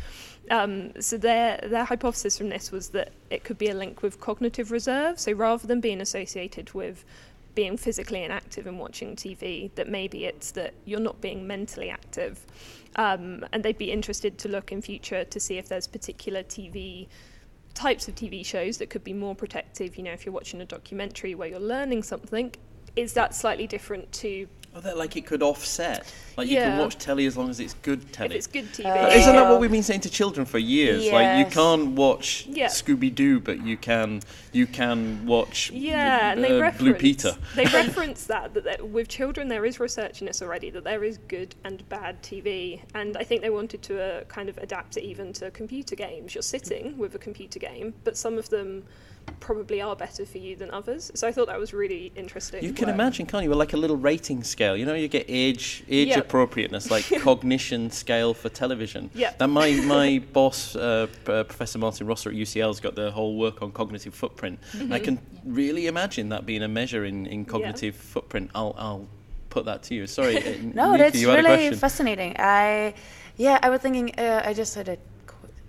Um, 0.50 1.00
so 1.00 1.16
their 1.16 1.58
their 1.62 1.84
hypothesis 1.84 2.38
from 2.38 2.48
this 2.48 2.70
was 2.70 2.90
that 2.90 3.12
it 3.30 3.44
could 3.44 3.58
be 3.58 3.68
a 3.68 3.74
link 3.74 4.02
with 4.02 4.20
cognitive 4.20 4.70
reserve. 4.70 5.18
So 5.18 5.32
rather 5.32 5.66
than 5.66 5.80
being 5.80 6.00
associated 6.00 6.72
with 6.72 7.04
being 7.54 7.76
physically 7.76 8.22
inactive 8.22 8.66
and 8.66 8.78
watching 8.78 9.16
TV, 9.16 9.70
that 9.74 9.88
maybe 9.88 10.26
it's 10.26 10.52
that 10.52 10.74
you're 10.84 11.00
not 11.00 11.20
being 11.20 11.46
mentally 11.46 11.90
active. 11.90 12.44
Um, 12.96 13.44
and 13.52 13.62
they'd 13.62 13.78
be 13.78 13.90
interested 13.90 14.38
to 14.38 14.48
look 14.48 14.72
in 14.72 14.82
future 14.82 15.24
to 15.24 15.40
see 15.40 15.58
if 15.58 15.68
there's 15.68 15.86
particular 15.86 16.42
TV 16.42 17.08
types 17.74 18.08
of 18.08 18.14
TV 18.14 18.44
shows 18.44 18.78
that 18.78 18.90
could 18.90 19.04
be 19.04 19.12
more 19.12 19.34
protective. 19.34 19.96
You 19.96 20.04
know, 20.04 20.12
if 20.12 20.24
you're 20.24 20.32
watching 20.32 20.60
a 20.60 20.64
documentary 20.64 21.34
where 21.34 21.48
you're 21.48 21.58
learning 21.58 22.02
something, 22.02 22.54
is 22.94 23.12
that 23.12 23.34
slightly 23.34 23.66
different 23.66 24.10
to 24.12 24.48
Oh, 24.76 24.80
that 24.80 24.98
like 24.98 25.16
it 25.16 25.24
could 25.24 25.42
offset. 25.42 26.12
Like 26.36 26.48
you 26.48 26.56
can 26.56 26.72
Yeah. 26.76 26.80
watch 26.80 26.98
telly 26.98 27.24
as 27.24 27.34
long 27.34 27.48
as 27.48 27.60
it's 27.60 27.72
good 27.80 28.12
telly. 28.12 28.36
if 28.36 28.36
telly. 28.36 28.36
it's 28.36 28.46
good 28.46 28.72
TV? 28.74 28.84
Uh, 28.90 29.08
Isn't 29.08 29.34
that 29.34 29.48
what 29.50 29.58
we've 29.58 29.70
been 29.70 29.82
saying 29.82 30.00
to 30.02 30.10
children 30.10 30.44
for 30.44 30.58
years? 30.58 31.04
Like 31.10 31.38
you 31.38 31.44
Yes. 31.44 31.54
can't 31.54 31.92
watch 31.92 32.46
Yeah. 32.50 32.66
Scooby 32.66 33.14
Doo, 33.14 33.40
but 33.40 33.64
you 33.64 33.78
can 33.78 34.20
you 34.56 34.66
can 34.66 35.24
watch 35.26 35.70
Yeah, 35.70 36.32
and 36.32 36.42
they 36.42 36.56
uh, 36.56 36.60
reference 36.60 36.82
Blue 36.82 36.94
Peter. 36.94 37.32
they 37.54 37.64
reference 37.82 38.24
that, 38.26 38.54
that 38.54 38.64
that 38.64 38.88
with 38.88 39.08
children 39.08 39.48
there 39.48 39.64
is 39.64 39.78
research 39.78 40.20
in 40.20 40.26
this 40.26 40.40
already 40.42 40.70
that 40.70 40.84
there 40.84 41.04
is 41.04 41.18
good 41.28 41.54
and 41.64 41.86
bad 41.88 42.22
TV, 42.22 42.80
and 42.94 43.16
I 43.16 43.24
think 43.24 43.42
they 43.42 43.50
wanted 43.50 43.82
to 43.82 44.02
uh, 44.02 44.24
kind 44.24 44.48
of 44.48 44.56
adapt 44.58 44.96
it 44.96 45.04
even 45.04 45.32
to 45.34 45.50
computer 45.50 45.94
games. 45.94 46.34
You're 46.34 46.42
sitting 46.42 46.96
with 46.98 47.14
a 47.14 47.18
computer 47.18 47.58
game, 47.58 47.94
but 48.04 48.16
some 48.16 48.38
of 48.38 48.48
them 48.50 48.84
probably 49.40 49.80
are 49.82 49.96
better 49.96 50.24
for 50.24 50.38
you 50.38 50.54
than 50.54 50.70
others. 50.70 51.10
So 51.14 51.26
I 51.26 51.32
thought 51.32 51.48
that 51.48 51.58
was 51.58 51.72
really 51.74 52.12
interesting. 52.14 52.62
You 52.62 52.72
can 52.72 52.86
work. 52.86 52.94
imagine, 52.94 53.26
can't 53.26 53.42
you? 53.42 53.48
With 53.50 53.58
like 53.58 53.72
a 53.72 53.76
little 53.76 53.96
rating 53.96 54.44
scale. 54.44 54.76
You 54.76 54.86
know, 54.86 54.94
you 54.94 55.08
get 55.08 55.24
age 55.28 55.82
age 55.88 56.08
Yep. 56.08 56.26
appropriateness, 56.26 56.90
like 56.96 57.04
cognition 57.22 57.90
scale 57.90 58.34
for 58.34 58.48
television. 58.48 59.10
Yeah. 59.14 59.32
That 59.38 59.48
my 59.48 59.72
my 59.96 60.22
boss, 60.32 60.76
uh, 60.76 61.08
uh, 61.26 61.42
Professor 61.44 61.78
Martin 61.78 62.06
Rossor 62.06 62.28
at 62.28 62.34
UCL's 62.34 62.78
got 62.80 62.94
the 62.94 63.10
whole 63.10 63.36
work 63.36 63.62
on 63.62 63.72
cognitive 63.72 64.14
footprint. 64.14 64.45
Mm-hmm. 64.54 64.92
I 64.92 64.98
can 64.98 65.18
really 65.44 65.86
imagine 65.86 66.28
that 66.30 66.46
being 66.46 66.62
a 66.62 66.68
measure 66.68 67.04
in, 67.04 67.26
in 67.26 67.44
cognitive 67.44 67.96
footprint. 67.96 68.50
I'll 68.54 68.74
I'll 68.78 69.06
put 69.50 69.64
that 69.66 69.82
to 69.84 69.94
you. 69.94 70.06
Sorry. 70.06 70.36
uh, 70.46 70.56
No, 70.74 70.92
Nika, 70.92 71.04
that's 71.04 71.20
you 71.20 71.32
really 71.32 71.74
fascinating. 71.74 72.36
I, 72.38 72.94
yeah, 73.36 73.58
I 73.62 73.70
was 73.70 73.80
thinking. 73.80 74.14
Uh, 74.18 74.42
I 74.44 74.52
just 74.54 74.74
had 74.74 74.88
a 74.88 74.98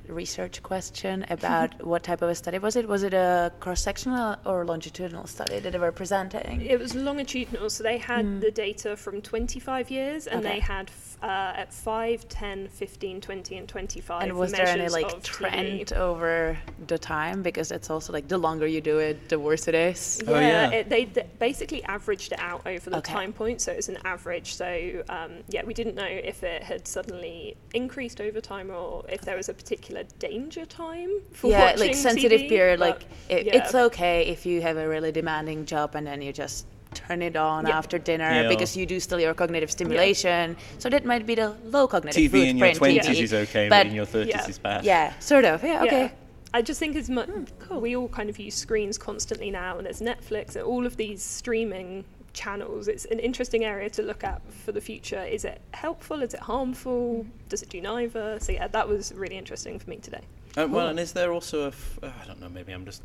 research 0.10 0.64
question 0.64 1.26
about 1.30 1.86
what 1.86 2.04
type 2.04 2.22
of 2.22 2.30
a 2.30 2.36
study 2.36 2.58
was 2.60 2.76
it? 2.76 2.88
Was 2.88 3.04
it 3.04 3.14
a 3.14 3.52
cross-sectional 3.60 4.38
or 4.46 4.66
longitudinal 4.66 5.28
study 5.28 5.60
that 5.60 5.72
they 5.72 5.80
were 5.80 5.92
presenting? 5.92 6.62
It 6.62 6.80
was 6.80 6.96
longitudinal, 6.96 7.70
so 7.70 7.84
they 7.84 7.98
had 7.98 8.42
the 8.42 8.52
data 8.52 8.96
from 8.96 9.22
25 9.22 9.92
years, 9.92 10.28
and. 10.28 10.40
Okay. 10.46 10.56
they 10.56 10.60
had 10.60 10.90
f- 10.90 11.18
uh, 11.24 11.26
at 11.56 11.74
5, 11.74 12.30
10, 12.30 12.68
15, 12.70 13.22
20, 13.22 13.58
and 13.58 13.68
25. 13.68 14.22
and 14.24 14.34
was 14.38 14.52
there 14.52 14.68
any 14.68 14.88
like 14.88 15.06
of 15.06 15.24
trend 15.24 15.88
TV. 15.88 15.92
over 15.94 16.58
the 16.88 16.98
time? 16.98 17.42
Because 17.42 17.72
it's 17.72 17.90
also 17.90 18.14
like 18.14 18.28
the 18.28 18.38
longer 18.38 18.68
you 18.68 18.82
do 18.82 19.00
it, 19.00 19.28
the 19.30 19.40
worse 19.40 19.68
it 19.68 19.76
is. 19.76 20.22
Oh, 20.28 20.40
Yeah, 20.40 20.70
yeah. 20.70 20.72
It, 20.72 20.90
they 20.90 21.06
d- 21.06 21.22
basically 21.40 21.84
averaged 21.86 22.32
it 22.34 22.40
out 22.40 22.62
over 22.68 22.90
the 22.90 22.98
Okay. 22.98 23.14
time 23.14 23.34
point, 23.34 23.62
so 23.62 23.72
it's 23.72 23.90
an 23.90 23.98
average. 24.06 24.54
So 24.54 25.04
um, 25.10 25.32
yeah, 25.50 25.64
we 25.66 25.74
didn't 25.74 25.96
know 25.96 26.06
if 26.06 26.44
it 26.44 26.62
had 26.64 26.88
suddenly 26.88 27.58
increased 27.74 28.22
over 28.22 28.40
time 28.40 28.70
or 28.70 29.04
if 29.10 29.22
there 29.22 29.36
was 29.36 29.50
a 29.50 29.54
particular 29.54 29.97
danger 30.20 30.66
time 30.66 31.10
for 31.32 31.48
watching 31.48 31.52
yeah, 31.52 31.66
watching 31.66 31.88
like 31.88 31.96
sensitive 31.96 32.42
TV, 32.42 32.50
period. 32.50 32.80
Like 32.80 33.06
it, 33.30 33.46
yeah. 33.46 33.58
it's 33.58 33.76
okay 33.76 34.28
if 34.28 34.46
you 34.46 34.62
have 34.62 34.78
a 34.78 34.88
really 34.88 35.12
demanding 35.12 35.66
job 35.66 35.96
and 35.96 36.06
then 36.06 36.22
you 36.22 36.34
just 36.34 36.66
turn 36.94 37.22
it 37.22 37.36
on 37.36 37.68
Yeah. 37.68 37.78
after 37.78 37.98
dinner 37.98 38.30
Yeah. 38.30 38.48
because 38.50 38.76
you 38.78 38.86
do 38.86 39.00
still 39.00 39.20
your 39.20 39.34
cognitive 39.34 39.72
stimulation. 39.72 40.58
So 40.80 40.90
that 40.90 41.06
might 41.06 41.26
be 41.26 41.36
the 41.36 41.56
low 41.66 41.88
cognitive 41.88 42.32
TV 42.32 42.50
in 42.50 42.58
your 42.58 42.74
twenties 42.74 43.06
TV. 43.06 43.24
is 43.24 43.34
okay, 43.34 43.70
but 43.70 43.78
but 43.84 43.88
in 43.88 43.94
your 43.94 44.06
thirties 44.06 44.34
Yeah. 44.36 44.48
is 44.50 44.60
bad. 44.60 44.84
yeah, 44.86 45.14
sort 45.20 45.46
of. 45.46 45.64
Yeah, 45.64 45.84
okay. 45.84 46.02
Yeah. 46.04 46.10
I 46.54 46.62
just 46.62 46.80
think 46.80 46.96
as 46.96 47.10
much 47.10 47.28
hmm, 47.28 47.80
we 47.80 47.96
all 47.96 48.08
kind 48.08 48.30
of 48.30 48.40
use 48.40 48.56
screens 48.56 48.98
constantly 48.98 49.52
now, 49.52 49.78
and 49.78 49.86
there's 49.86 50.02
Netflix 50.02 50.56
and 50.56 50.64
all 50.64 50.86
of 50.86 50.96
these 50.98 51.22
streaming 51.24 52.06
channels. 52.42 52.88
It's 52.88 53.06
an 53.06 53.20
interesting 53.20 53.64
area 53.66 53.90
to 53.92 54.02
look 54.04 54.24
at 54.24 54.42
for 54.54 54.72
the 54.72 54.82
future. 54.82 55.24
Is 55.24 55.44
it 55.44 55.60
helpful? 55.74 56.22
Is 56.22 56.34
it 56.34 56.40
harmful? 56.40 57.26
Does 57.50 57.62
it 57.64 57.70
do 57.70 57.82
neither? 57.82 58.40
So 58.40 58.52
yeah, 58.52 58.68
that 58.68 58.88
was 58.88 59.12
really 59.14 59.38
interesting 59.38 59.80
for 59.80 59.90
me 59.90 59.98
today. 59.98 60.22
Uh, 60.56 60.68
well, 60.70 60.88
and 60.88 61.00
is 61.00 61.12
there 61.14 61.32
also 61.34 61.64
a? 61.66 61.68
F- 61.68 62.00
uh, 62.04 62.12
I 62.22 62.26
don't 62.28 62.40
know. 62.40 62.50
Maybe 62.50 62.72
I'm 62.74 62.86
just 62.86 63.04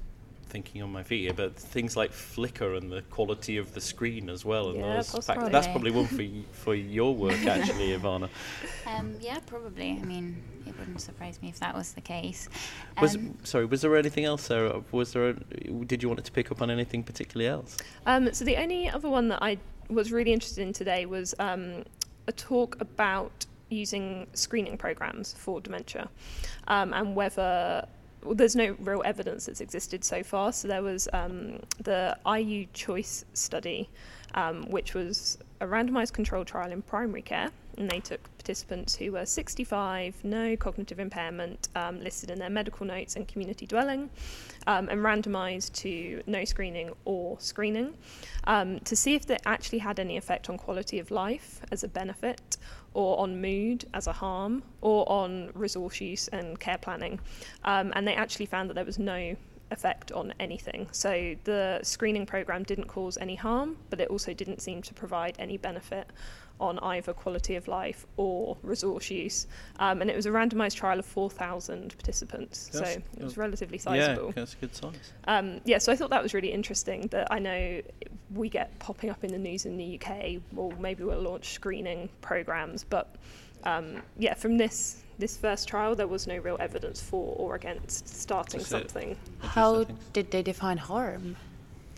thinking 0.49 0.83
on 0.83 0.93
my 0.93 1.03
feet 1.03 1.23
here, 1.23 1.33
but 1.33 1.57
things 1.57 1.97
like 1.97 2.13
flicker 2.13 2.75
and 2.75 2.93
the 2.93 3.01
quality 3.11 3.57
of 3.57 3.73
the 3.73 3.81
screen 3.81 4.29
as 4.29 4.45
well. 4.45 4.69
And 4.71 4.81
Yeah, 4.81 4.97
those 4.97 5.11
possibly. 5.11 5.49
That's 5.51 5.67
probably 5.69 5.91
one 5.93 6.07
for 6.07 6.23
y- 6.23 6.45
for 6.53 6.75
your 6.75 7.15
work 7.15 7.47
actually, 7.47 7.89
Ivana. 7.99 8.29
Um, 8.87 9.15
yeah, 9.21 9.39
probably. 9.47 9.99
I 10.03 10.05
mean, 10.05 10.43
it 10.67 10.79
wouldn't 10.79 11.01
surprise 11.01 11.41
me 11.43 11.49
if 11.49 11.61
that 11.61 11.75
was 11.75 11.93
the 11.93 12.01
case. 12.01 12.49
Was 13.01 13.17
Um, 13.17 13.39
sorry, 13.45 13.67
was 13.67 13.83
there 13.83 13.97
anything 13.97 14.25
else, 14.25 14.43
Sarah? 14.43 14.83
Was 14.93 15.13
there? 15.13 15.31
A, 15.31 15.35
did 15.85 16.03
you 16.03 16.09
want 16.09 16.25
to 16.25 16.33
pick 16.33 16.51
up 16.51 16.63
on 16.63 16.71
anything 16.71 17.03
particularly 17.03 17.49
else? 17.49 17.77
Um, 18.07 18.33
so 18.33 18.45
the 18.45 18.57
only 18.57 18.89
other 18.89 19.09
one 19.09 19.29
that 19.29 19.43
I 19.43 19.59
was 19.89 20.13
really 20.13 20.33
interested 20.33 20.63
in 20.63 20.73
today 20.73 21.07
was 21.07 21.35
um, 21.39 21.85
a 22.27 22.33
talk 22.33 22.81
about 22.81 23.47
using 23.69 24.27
screening 24.35 24.77
programs 24.77 25.33
for 25.33 25.61
dementia 25.61 26.09
um, 26.69 26.93
and 26.93 27.17
whether 27.17 27.87
well, 28.25 28.35
there's 28.35 28.55
no 28.55 28.77
real 28.81 29.03
evidence 29.05 29.47
that's 29.47 29.61
existed 29.61 30.05
so 30.05 30.23
far. 30.23 30.53
So 30.53 30.69
there 30.69 30.83
was 30.83 31.09
um, 31.13 31.59
the 31.83 32.17
IU 32.27 32.67
Choice 32.73 33.25
study, 33.35 33.89
um, 34.35 34.65
which 34.71 34.95
was 34.95 35.39
a 35.61 35.67
randomized 35.67 36.13
controlled 36.13 36.47
trial 36.47 36.71
in 36.71 36.83
primary 36.83 37.23
care, 37.23 37.51
and 37.79 37.91
they 37.91 38.01
took 38.01 38.23
participants 38.37 38.97
who 38.97 39.13
were 39.13 39.25
65, 39.25 40.25
no 40.25 40.57
cognitive 40.57 40.99
impairment, 40.99 41.69
um, 41.75 42.01
listed 42.01 42.31
in 42.31 42.39
their 42.39 42.51
medical 42.51 42.87
notes 42.87 43.17
and 43.17 43.29
community 43.29 43.67
dwelling, 43.67 44.11
um, 44.67 44.89
and 44.89 45.01
randomized 45.01 45.73
to 45.75 46.23
no 46.27 46.45
screening 46.45 46.91
or 47.05 47.39
screening 47.41 47.95
um, 48.45 48.81
to 48.81 48.97
see 48.97 49.15
if 49.15 49.27
they 49.27 49.39
actually 49.47 49.79
had 49.79 50.01
any 50.01 50.17
effect 50.17 50.51
on 50.51 50.59
quality 50.59 50.99
of 50.99 51.11
life 51.11 51.61
as 51.71 51.85
a 51.85 51.89
benefit, 51.89 52.57
or 52.95 53.19
on 53.21 53.41
mood 53.41 53.85
as 53.95 54.07
a 54.07 54.13
harm, 54.13 54.63
or 54.81 55.11
on 55.11 55.51
resource 55.55 56.01
use 56.01 56.29
and 56.29 56.59
care 56.61 56.79
planning. 56.79 57.19
Um, 57.65 57.93
and 57.95 58.07
they 58.07 58.15
actually 58.15 58.47
found 58.47 58.69
that 58.69 58.75
there 58.75 58.85
was 58.85 58.99
no 58.99 59.37
effect 59.73 60.13
on 60.13 60.35
anything. 60.39 60.87
So 60.93 61.35
the 61.45 61.81
screening 61.83 62.27
program 62.27 62.63
didn't 62.63 62.87
cause 62.87 63.17
any 63.19 63.35
harm, 63.35 63.79
but 63.91 64.01
it 64.01 64.09
also 64.09 64.35
didn't 64.35 64.61
seem 64.61 64.83
to 64.83 64.95
provide 64.95 65.35
any 65.39 65.57
benefit 65.57 66.09
on 66.63 66.79
either 66.79 67.13
quality 67.13 67.57
of 67.57 67.67
life 67.67 68.07
or 68.17 68.57
resource 68.63 69.11
use. 69.11 69.49
Um, 69.81 70.01
and 70.01 70.09
it 70.09 70.15
was 70.15 70.27
a 70.27 70.31
randomized 70.31 70.77
trial 70.77 71.01
of 71.01 71.05
4,000 71.05 71.93
participants, 71.99 72.71
so 72.73 72.85
it 72.85 73.03
was 73.21 73.37
relatively 73.37 73.79
sizable. 73.79 74.29
Yeah, 74.29 74.33
that's 74.37 74.55
a 74.55 74.57
good 74.59 74.75
size. 74.75 75.13
Um, 75.25 75.61
yeah, 75.65 75.79
so 75.79 75.91
I 75.91 75.97
thought 75.97 76.11
that 76.11 76.23
was 76.23 76.35
really 76.35 76.53
interesting 76.53 77.09
that 77.09 77.27
I 77.33 77.41
know 77.41 77.83
we 78.33 78.49
get 78.49 78.79
popping 78.79 79.11
up 79.11 79.25
in 79.25 79.33
the 79.33 79.39
news 79.39 79.67
in 79.67 79.77
the 79.77 79.99
UK. 80.01 80.41
Well, 80.53 80.73
maybe 80.79 81.03
we'll 81.03 81.21
launch 81.21 81.53
screening 81.53 82.09
programs, 82.21 82.85
but 82.85 83.17
um, 83.65 84.03
yeah, 84.17 84.35
from 84.35 84.57
this 84.57 85.03
this 85.19 85.37
first 85.37 85.69
trial, 85.69 85.95
there 85.95 86.07
was 86.07 86.27
no 86.27 86.37
real 86.39 86.57
evidence 86.61 87.01
for 87.01 87.35
or 87.37 87.55
against 87.57 88.09
starting 88.09 88.61
That's 88.61 88.73
it. 88.73 88.91
something. 88.91 89.17
How 89.41 89.85
did 90.13 90.31
they 90.31 90.43
define 90.43 90.79
harm? 90.79 91.37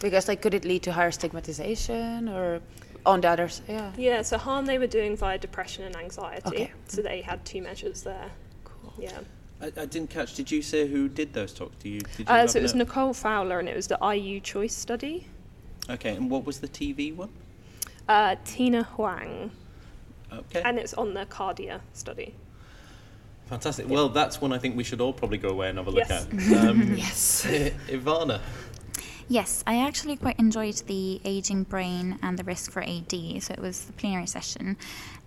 Because 0.00 0.26
like, 0.26 0.42
could 0.42 0.54
it 0.54 0.64
lead 0.64 0.82
to 0.82 0.92
higher 0.92 1.10
stigmatization 1.10 2.28
or 2.28 2.60
on 3.06 3.20
the 3.20 3.28
others? 3.28 3.62
Yeah. 3.68 3.90
Yeah, 3.96 4.22
so 4.22 4.38
harm 4.38 4.66
they 4.66 4.78
were 4.78 4.86
doing 4.86 5.16
via 5.16 5.38
depression 5.38 5.84
and 5.84 5.96
anxiety. 5.96 6.46
Okay. 6.48 6.72
So 6.88 7.02
they 7.02 7.20
had 7.20 7.44
two 7.44 7.62
measures 7.62 8.02
there. 8.02 8.30
Cool. 8.64 8.92
Yeah. 8.98 9.18
I, 9.60 9.66
I 9.66 9.86
didn't 9.86 10.10
catch. 10.10 10.34
Did 10.34 10.50
you 10.50 10.62
say 10.62 10.86
who 10.88 11.08
did 11.08 11.32
those 11.32 11.52
talks? 11.52 11.76
Do 11.82 11.88
you? 11.88 12.00
Did 12.00 12.18
you 12.20 12.34
Uh, 12.34 12.46
so 12.46 12.58
it 12.58 12.62
was 12.62 12.74
no- 12.74 12.80
Nicole 12.84 13.12
Fowler, 13.14 13.58
and 13.60 13.68
it 13.68 13.76
was 13.76 13.86
the 13.86 13.98
IU 14.02 14.40
Choice 14.40 14.74
study. 14.74 15.26
Okay, 15.88 16.10
and 16.16 16.30
what 16.30 16.44
was 16.44 16.60
the 16.60 16.68
TV 16.68 17.14
one? 17.14 17.30
Uh, 18.08 18.36
Tina 18.44 18.82
Hoang, 18.82 19.50
Okay, 20.32 20.62
and 20.64 20.78
it's 20.78 20.94
on 20.94 21.14
the 21.14 21.24
Cardia 21.26 21.80
study. 21.92 22.34
fantastic. 23.46 23.88
Well, 23.88 24.08
that's 24.08 24.40
one 24.40 24.52
I 24.52 24.58
think 24.58 24.76
we 24.76 24.84
should 24.84 25.00
all 25.00 25.12
probably 25.12 25.38
go 25.38 25.50
away 25.50 25.68
and 25.68 25.78
have 25.78 25.86
a 25.86 25.90
look 25.90 26.08
Yes. 26.08 26.26
at. 26.26 26.66
Um, 26.66 26.94
Yes. 26.96 27.46
Ivana. 27.88 28.40
Yes, 29.28 29.64
I 29.66 29.78
actually 29.78 30.16
quite 30.16 30.38
enjoyed 30.38 30.76
the 30.86 31.20
aging 31.24 31.64
brain 31.64 32.18
and 32.22 32.38
the 32.38 32.44
risk 32.44 32.70
for 32.70 32.82
AD. 32.82 33.10
So 33.42 33.54
it 33.54 33.58
was 33.58 33.86
the 33.86 33.92
plenary 33.94 34.26
session, 34.26 34.76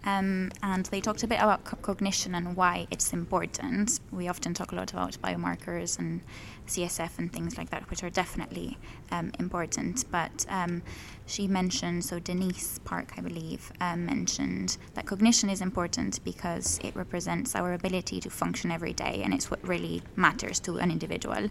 um, 0.08 0.52
and 0.64 0.86
they 0.86 1.02
talked 1.02 1.24
a 1.24 1.28
bit 1.28 1.40
about 1.42 1.66
co- 1.66 1.76
cognition 1.82 2.34
and 2.34 2.56
why 2.56 2.88
it's 2.90 3.12
important. 3.12 4.00
We 4.12 4.30
often 4.30 4.54
talk 4.54 4.72
a 4.72 4.76
lot 4.76 4.94
about 4.94 5.22
biomarkers 5.22 6.00
and 6.00 6.22
CSF 6.66 7.20
and 7.20 7.32
things 7.32 7.58
like 7.58 7.70
that, 7.72 7.90
which 7.90 8.04
are 8.04 8.10
definitely 8.10 8.78
um, 9.12 9.34
important. 9.38 10.06
But 10.10 10.46
um, 10.50 10.82
she 11.26 11.46
mentioned, 11.48 12.06
so 12.06 12.20
Denise 12.20 12.80
Park, 12.86 13.14
I 13.18 13.22
believe, 13.22 13.72
um, 13.82 14.06
mentioned 14.06 14.78
that 14.94 15.06
cognition 15.06 15.50
is 15.50 15.62
important 15.62 16.24
because 16.24 16.80
it 16.84 16.96
represents 16.96 17.54
our 17.54 17.74
ability 17.74 18.22
to 18.22 18.30
function 18.30 18.72
every 18.72 18.94
day, 18.94 19.22
and 19.26 19.34
it's 19.34 19.52
what 19.52 19.66
really 19.68 20.02
matters 20.16 20.60
to 20.62 20.78
an 20.78 20.90
individual. 20.90 21.50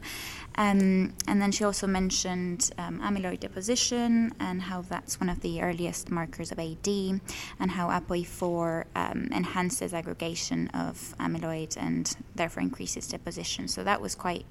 Um, 0.57 1.12
and 1.29 1.42
then 1.42 1.53
she 1.53 1.64
also 1.64 1.87
mentioned 1.87 2.71
um, 2.79 3.01
amyloid 3.01 3.40
deposition 3.40 4.33
and 4.40 4.62
how 4.62 4.81
that's 4.81 5.21
one 5.21 5.29
of 5.29 5.40
the 5.40 5.61
earliest 5.61 6.11
markers 6.11 6.51
of 6.53 6.59
AD, 6.59 6.88
and 6.88 7.71
how 7.71 7.88
APOE4 7.88 8.46
um, 8.95 9.29
enhances 9.33 9.93
aggregation 9.95 10.69
of 10.69 11.15
amyloid 11.19 11.77
and 11.77 12.17
therefore 12.35 12.63
increases 12.63 13.07
deposition. 13.09 13.69
So 13.69 13.85
that 13.85 14.01
was 14.01 14.15
quite 14.15 14.47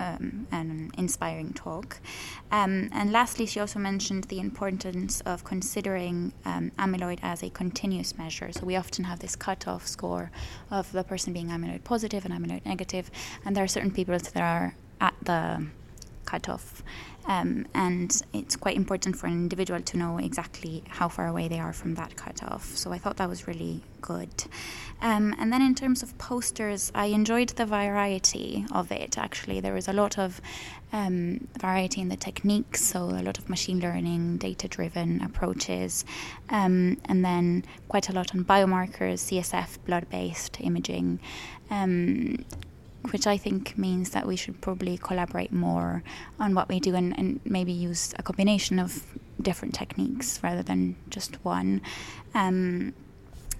um, 0.00 0.46
an 0.50 0.90
inspiring 0.98 1.52
talk. 1.52 2.00
Um, 2.50 2.88
and 2.92 3.12
lastly, 3.12 3.46
she 3.46 3.60
also 3.60 3.78
mentioned 3.78 4.24
the 4.24 4.40
importance 4.40 5.20
of 5.22 5.44
considering 5.44 6.32
um, 6.44 6.72
amyloid 6.78 7.18
as 7.22 7.42
a 7.42 7.50
continuous 7.50 8.18
measure. 8.18 8.52
So 8.52 8.64
we 8.64 8.76
often 8.76 9.04
have 9.04 9.20
this 9.20 9.36
cutoff 9.36 9.86
score 9.86 10.30
of 10.70 10.90
the 10.92 11.04
person 11.04 11.32
being 11.32 11.48
amyloid 11.48 11.84
positive 11.84 12.24
and 12.24 12.34
amyloid 12.34 12.64
negative, 12.66 13.10
and 13.44 13.54
there 13.54 13.64
are 13.64 13.68
certain 13.68 13.90
people 13.90 14.18
that 14.18 14.36
are 14.36 14.74
at 15.00 15.14
the 15.22 15.66
cutoff. 16.24 16.82
Um, 17.26 17.66
and 17.74 18.22
it's 18.32 18.56
quite 18.56 18.76
important 18.76 19.16
for 19.16 19.26
an 19.26 19.32
individual 19.32 19.80
to 19.80 19.96
know 19.96 20.18
exactly 20.18 20.84
how 20.88 21.08
far 21.08 21.26
away 21.26 21.48
they 21.48 21.58
are 21.58 21.72
from 21.72 21.94
that 21.94 22.16
cutoff. 22.16 22.76
So 22.76 22.92
I 22.92 22.98
thought 22.98 23.16
that 23.16 23.28
was 23.28 23.48
really 23.48 23.82
good. 24.00 24.44
Um, 25.00 25.34
and 25.38 25.52
then 25.52 25.62
in 25.62 25.74
terms 25.74 26.02
of 26.02 26.16
posters, 26.18 26.92
I 26.94 27.06
enjoyed 27.06 27.50
the 27.50 27.66
variety 27.66 28.66
of 28.72 28.92
it. 28.92 29.16
Actually, 29.16 29.60
there 29.60 29.72
was 29.72 29.88
a 29.88 29.92
lot 29.92 30.18
of 30.18 30.40
um, 30.92 31.48
variety 31.58 32.00
in 32.00 32.08
the 32.08 32.16
techniques, 32.16 32.82
so 32.82 33.04
a 33.04 33.22
lot 33.22 33.38
of 33.38 33.48
machine 33.48 33.80
learning, 33.80 34.36
data-driven 34.36 35.22
approaches, 35.22 36.04
um, 36.50 36.98
and 37.06 37.24
then 37.24 37.64
quite 37.88 38.08
a 38.10 38.12
lot 38.12 38.34
on 38.34 38.44
biomarkers, 38.44 39.20
CSF, 39.28 39.78
blood-based 39.86 40.60
imaging. 40.60 41.18
Which 43.10 43.26
I 43.26 43.36
think 43.36 43.76
means 43.76 44.10
that 44.10 44.26
we 44.26 44.36
should 44.36 44.60
probably 44.60 44.96
collaborate 44.96 45.52
more 45.52 46.02
on 46.40 46.54
what 46.54 46.68
we 46.68 46.80
do 46.80 46.94
and, 46.94 47.16
and 47.18 47.40
maybe 47.44 47.72
use 47.72 48.14
a 48.18 48.22
combination 48.22 48.78
of 48.78 49.04
different 49.40 49.74
techniques 49.74 50.40
rather 50.42 50.62
than 50.62 50.96
just 51.10 51.36
one. 51.44 51.82
Um, 52.34 52.94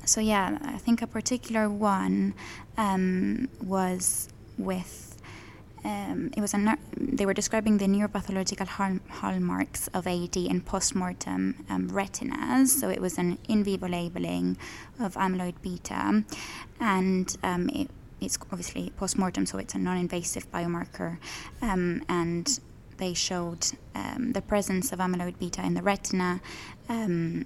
so, 0.04 0.20
yeah, 0.20 0.58
I 0.62 0.78
think 0.78 1.02
a 1.02 1.06
particular 1.06 1.68
one 1.68 2.34
um, 2.76 3.48
was 3.62 4.28
with. 4.58 5.10
Um, 5.84 6.30
it 6.34 6.40
was 6.40 6.54
a 6.54 6.78
they 6.96 7.26
were 7.26 7.34
describing 7.34 7.76
the 7.76 7.84
neuropathological 7.84 8.66
hall- 8.66 9.00
hallmarks 9.10 9.86
of 9.88 10.06
AD 10.06 10.36
in 10.36 10.62
postmortem 10.62 11.66
um, 11.68 11.88
retinas. 11.88 12.72
So 12.72 12.88
it 12.88 13.02
was 13.02 13.18
an 13.18 13.36
in 13.48 13.64
vivo 13.64 13.86
labeling 13.86 14.56
of 14.98 15.14
amyloid 15.14 15.56
beta, 15.60 16.24
and 16.80 17.36
um, 17.42 17.68
it 17.68 17.90
it's 18.24 18.38
obviously 18.50 18.90
post-mortem, 18.96 19.46
so 19.46 19.58
it's 19.58 19.74
a 19.74 19.78
non-invasive 19.78 20.50
biomarker, 20.50 21.18
um, 21.62 22.02
and 22.08 22.60
they 22.96 23.14
showed 23.14 23.66
um, 23.94 24.32
the 24.32 24.42
presence 24.42 24.92
of 24.92 24.98
amyloid 24.98 25.38
beta 25.38 25.62
in 25.64 25.74
the 25.74 25.82
retina, 25.82 26.40
um, 26.88 27.44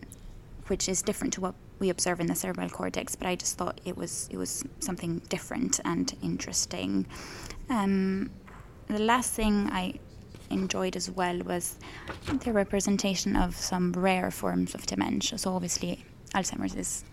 which 0.67 0.89
is 0.89 1.03
different 1.03 1.33
to 1.35 1.41
what 1.41 1.55
we 1.79 1.91
observe 1.91 2.21
in 2.21 2.27
the 2.27 2.35
cerebral 2.35 2.69
cortex. 2.69 3.17
But 3.17 3.29
I 3.29 3.37
just 3.37 3.57
thought 3.57 3.81
it 3.85 3.97
was 3.97 4.29
it 4.31 4.37
was 4.37 4.65
something 4.81 5.19
different 5.29 5.81
and 5.85 6.15
interesting. 6.23 7.07
Um, 7.71 8.31
the 8.89 8.99
last 8.99 9.33
thing 9.33 9.69
I 9.71 9.95
enjoyed 10.51 10.97
as 10.97 11.11
well 11.11 11.39
was 11.41 11.77
the 12.45 12.53
representation 12.53 13.37
of 13.37 13.55
some 13.57 13.93
rare 13.93 14.31
forms 14.31 14.75
of 14.75 14.87
dementia. 14.87 15.39
So 15.39 15.55
obviously, 15.55 16.05
Alzheimer's 16.35 16.75
is 16.75 17.05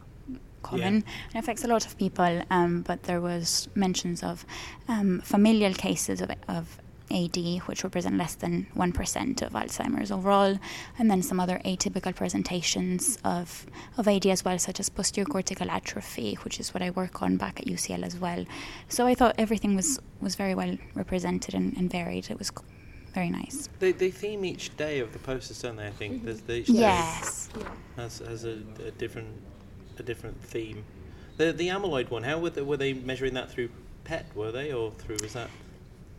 common 0.70 0.96
and 1.34 1.36
affects 1.44 1.64
a 1.64 1.68
lot 1.68 1.84
of 1.86 1.92
people. 1.98 2.34
Um, 2.50 2.82
but 2.90 3.04
there 3.04 3.22
was 3.22 3.70
mentions 3.76 4.24
of 4.24 4.46
um, 4.88 5.22
familial 5.34 5.74
cases 5.74 6.22
of, 6.22 6.30
of 6.48 6.66
AD, 7.12 7.38
which 7.68 7.84
represent 7.84 8.16
less 8.18 8.36
than 8.44 8.66
one 8.74 8.92
percent 9.00 9.42
of 9.44 9.52
Alzheimer's 9.54 10.12
overall, 10.12 10.54
and 10.98 11.06
then 11.12 11.22
some 11.22 11.40
other 11.44 11.58
atypical 11.64 12.14
presentations 12.16 13.18
of 13.24 13.66
of 14.00 14.08
AD 14.08 14.26
as 14.26 14.42
well, 14.46 14.58
such 14.68 14.80
as 14.80 14.90
posterior 14.90 15.26
cortical 15.36 15.70
atrophy, 15.70 16.32
which 16.44 16.60
is 16.60 16.74
what 16.74 16.82
I 16.88 16.90
work 17.02 17.22
on 17.26 17.38
back 17.38 17.60
at 17.62 17.68
UCL 17.68 18.04
as 18.04 18.16
well. 18.26 18.42
So 18.90 19.06
I 19.12 19.14
thought 19.20 19.36
everything 19.38 19.76
was 19.76 20.00
was 20.20 20.34
very 20.44 20.56
well 20.56 20.74
represented 20.96 21.54
and, 21.60 21.78
and 21.78 21.92
varied. 21.92 22.26
It 22.32 22.40
was 22.40 22.48
c- 22.48 22.66
very 23.14 23.30
nice. 23.30 23.70
They, 23.80 23.92
they 24.02 24.12
theme 24.12 24.44
each 24.44 24.66
day 24.76 24.96
of 25.00 25.10
the 25.14 25.20
posters, 25.20 25.62
don't 25.62 25.78
they? 25.78 25.88
I 25.94 25.96
think 26.02 26.12
there's 26.26 26.42
the 26.42 26.56
each 26.62 26.68
day 26.68 26.74
Yes. 26.90 27.50
has 27.98 28.14
has 28.32 28.42
a, 28.46 28.56
a 28.90 28.92
different 29.04 29.30
a 30.00 30.04
different 30.04 30.42
theme. 30.44 30.84
The 31.38 31.52
the 31.52 31.70
amyloid 31.70 32.10
one. 32.10 32.24
How 32.24 32.40
were 32.40 32.50
they, 32.50 32.62
were 32.62 32.78
they 32.78 32.94
measuring 32.94 33.34
that 33.34 33.52
through 33.52 33.70
PET? 34.04 34.26
Were 34.36 34.52
they 34.52 34.72
or 34.74 34.92
through 34.92 35.18
was 35.22 35.34
that? 35.34 35.50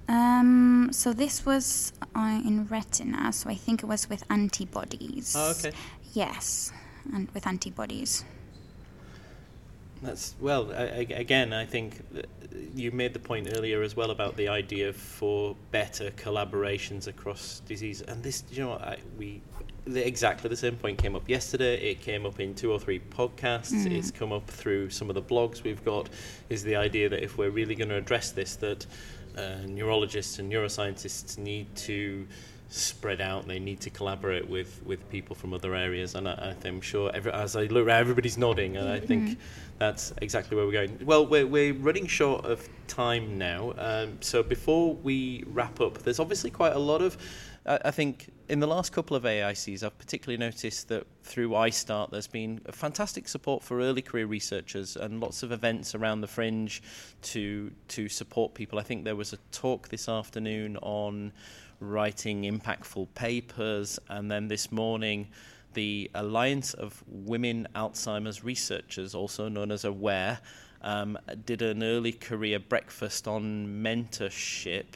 Um, 0.08 0.90
so 0.92 1.12
this 1.12 1.44
was 1.44 1.92
uh, 2.14 2.40
in 2.44 2.66
retina, 2.66 3.32
so 3.32 3.50
I 3.50 3.54
think 3.54 3.82
it 3.82 3.86
was 3.86 4.08
with 4.08 4.22
antibodies. 4.30 5.34
Oh, 5.36 5.50
okay. 5.50 5.72
Yes, 6.12 6.72
and 7.12 7.28
with 7.32 7.46
antibodies. 7.46 8.24
That's 10.02 10.34
well. 10.40 10.72
I, 10.72 10.82
I, 10.82 11.06
again, 11.16 11.52
I 11.52 11.64
think 11.64 12.02
you 12.74 12.92
made 12.92 13.14
the 13.14 13.18
point 13.18 13.48
earlier 13.56 13.82
as 13.82 13.96
well 13.96 14.10
about 14.10 14.36
the 14.36 14.48
idea 14.48 14.92
for 14.92 15.56
better 15.72 16.10
collaborations 16.12 17.08
across 17.08 17.60
disease, 17.66 18.02
and 18.02 18.22
this, 18.22 18.44
you 18.50 18.62
know, 18.62 18.72
I, 18.72 18.98
we 19.18 19.40
the, 19.86 20.06
exactly 20.06 20.50
the 20.50 20.56
same 20.56 20.76
point 20.76 20.98
came 20.98 21.14
up 21.14 21.28
yesterday. 21.28 21.90
It 21.90 22.00
came 22.00 22.26
up 22.26 22.40
in 22.40 22.54
two 22.54 22.72
or 22.72 22.78
three 22.78 23.00
podcasts. 23.00 23.72
Mm. 23.72 23.92
It's 23.92 24.10
come 24.10 24.32
up 24.32 24.48
through 24.48 24.90
some 24.90 25.08
of 25.08 25.14
the 25.14 25.22
blogs 25.22 25.62
we've 25.62 25.84
got. 25.84 26.08
Is 26.48 26.62
the 26.62 26.76
idea 26.76 27.08
that 27.08 27.22
if 27.22 27.38
we're 27.38 27.50
really 27.50 27.74
going 27.74 27.88
to 27.90 27.96
address 27.96 28.32
this, 28.32 28.56
that 28.56 28.86
uh, 29.36 29.58
neurologists 29.66 30.38
and 30.38 30.52
neuroscientists 30.52 31.38
need 31.38 31.74
to 31.76 32.26
spread 32.68 33.20
out. 33.20 33.46
They 33.46 33.58
need 33.58 33.80
to 33.82 33.90
collaborate 33.90 34.48
with, 34.48 34.82
with 34.84 35.08
people 35.10 35.36
from 35.36 35.54
other 35.54 35.74
areas, 35.74 36.14
and 36.14 36.28
I, 36.28 36.54
I'm 36.64 36.80
sure 36.80 37.10
every, 37.14 37.32
as 37.32 37.56
I 37.56 37.64
look 37.64 37.86
around, 37.86 38.00
everybody's 38.00 38.38
nodding, 38.38 38.76
and 38.76 38.88
I 38.88 38.98
think 38.98 39.30
mm-hmm. 39.30 39.40
that's 39.78 40.12
exactly 40.20 40.56
where 40.56 40.66
we're 40.66 40.72
going. 40.72 40.98
Well, 41.04 41.26
we're, 41.26 41.46
we're 41.46 41.74
running 41.74 42.06
short 42.06 42.44
of 42.44 42.68
time 42.88 43.38
now, 43.38 43.72
um, 43.78 44.18
so 44.20 44.42
before 44.42 44.94
we 44.94 45.44
wrap 45.46 45.80
up, 45.80 45.98
there's 45.98 46.18
obviously 46.18 46.50
quite 46.50 46.72
a 46.72 46.78
lot 46.78 47.02
of. 47.02 47.16
I 47.66 47.90
think 47.90 48.28
in 48.48 48.60
the 48.60 48.66
last 48.66 48.92
couple 48.92 49.16
of 49.16 49.24
AAICs, 49.24 49.82
I've 49.82 49.98
particularly 49.98 50.38
noticed 50.38 50.88
that 50.88 51.06
through 51.22 51.50
ISTAART, 51.50 52.10
there's 52.10 52.28
been 52.28 52.60
fantastic 52.70 53.28
support 53.28 53.62
for 53.62 53.80
early 53.80 54.02
career 54.02 54.26
researchers 54.26 54.96
and 54.96 55.20
lots 55.20 55.42
of 55.42 55.52
events 55.52 55.94
around 55.94 56.20
the 56.20 56.26
fringe 56.26 56.82
to 57.22 57.72
to 57.88 58.08
support 58.08 58.54
people. 58.54 58.78
I 58.78 58.82
think 58.82 59.04
there 59.04 59.16
was 59.16 59.32
a 59.32 59.38
talk 59.50 59.88
this 59.88 60.08
afternoon 60.08 60.76
on 60.78 61.32
writing 61.80 62.42
impactful 62.42 63.08
papers. 63.14 63.98
And 64.08 64.30
then 64.30 64.48
this 64.48 64.70
morning, 64.70 65.28
the 65.74 66.10
Alliance 66.14 66.72
of 66.74 67.02
Women 67.06 67.66
Alzheimer's 67.74 68.44
Researchers, 68.44 69.14
also 69.14 69.48
known 69.48 69.70
as 69.70 69.84
AWARE, 69.84 70.38
um, 70.82 71.18
did 71.44 71.62
an 71.62 71.82
early 71.82 72.12
career 72.12 72.58
breakfast 72.58 73.26
on 73.26 73.82
mentorship. 73.82 74.86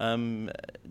Um, 0.00 0.50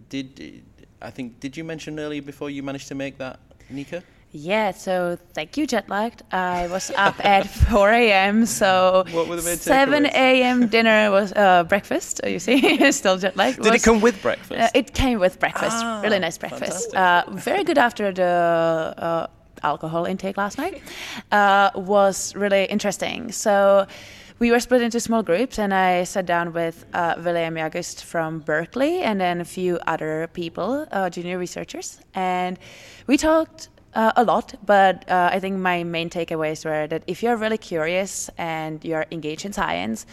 did 0.09 0.63
I 1.03 1.11
think 1.11 1.39
did 1.39 1.57
you 1.57 1.63
mention 1.63 1.99
earlier 1.99 2.21
before 2.21 2.49
you 2.49 2.63
managed 2.63 2.87
to 2.87 2.95
make 2.95 3.17
that, 3.17 3.39
Nika? 3.69 4.03
Yeah, 4.35 4.71
so 4.71 5.19
thank 5.33 5.57
you, 5.57 5.67
jet 5.67 5.89
lagged. 5.89 6.23
I 6.31 6.67
was 6.67 6.91
up 6.95 7.23
at 7.25 7.47
4 7.47 7.91
a.m. 7.91 8.47
So 8.47 9.03
7 9.07 10.05
a.m. 10.07 10.67
dinner 10.67 11.11
was 11.11 11.31
uh, 11.33 11.65
breakfast. 11.65 12.21
You 12.25 12.39
see, 12.39 12.91
still 12.91 13.17
jet 13.17 13.37
lagged. 13.37 13.61
Did 13.61 13.73
was, 13.73 13.81
it 13.81 13.85
come 13.85 14.01
with 14.01 14.19
breakfast? 14.23 14.59
Uh, 14.59 14.69
it 14.73 14.95
came 14.95 15.19
with 15.19 15.39
breakfast. 15.39 15.77
Ah, 15.79 16.01
really 16.01 16.17
nice 16.17 16.39
breakfast. 16.39 16.95
Uh, 16.95 17.25
very 17.29 17.63
good 17.63 17.77
after 17.77 18.11
the 18.11 18.23
uh, 18.97 19.27
alcohol 19.61 20.05
intake 20.05 20.37
last 20.37 20.57
night. 20.57 20.81
Uh, 21.31 21.71
was 21.75 22.35
really 22.35 22.65
interesting. 22.65 23.31
So 23.31 23.87
we 24.39 24.51
were 24.51 24.59
split 24.59 24.81
into 24.81 24.99
small 24.99 25.23
groups, 25.23 25.59
and 25.59 25.73
I 25.73 26.03
sat 26.03 26.25
down 26.25 26.53
with 26.53 26.85
uh, 26.93 27.15
William 27.23 27.55
Jagust 27.55 28.03
from 28.03 28.39
Berkeley 28.39 29.01
and 29.01 29.19
then 29.19 29.41
a 29.41 29.45
few 29.45 29.79
other 29.87 30.29
people, 30.33 30.87
uh, 30.91 31.09
junior 31.09 31.37
researchers, 31.37 31.99
and 32.13 32.57
we 33.07 33.17
talked 33.17 33.69
uh, 33.95 34.11
a 34.15 34.23
lot, 34.23 34.55
but 34.65 35.09
uh, 35.09 35.29
I 35.31 35.39
think 35.39 35.57
my 35.57 35.83
main 35.83 36.09
takeaways 36.09 36.65
were 36.65 36.87
that 36.87 37.03
if 37.07 37.21
you're 37.21 37.37
really 37.37 37.57
curious 37.57 38.29
and 38.37 38.83
you're 38.83 39.05
engaged 39.11 39.45
in 39.45 39.53
science, 39.53 40.05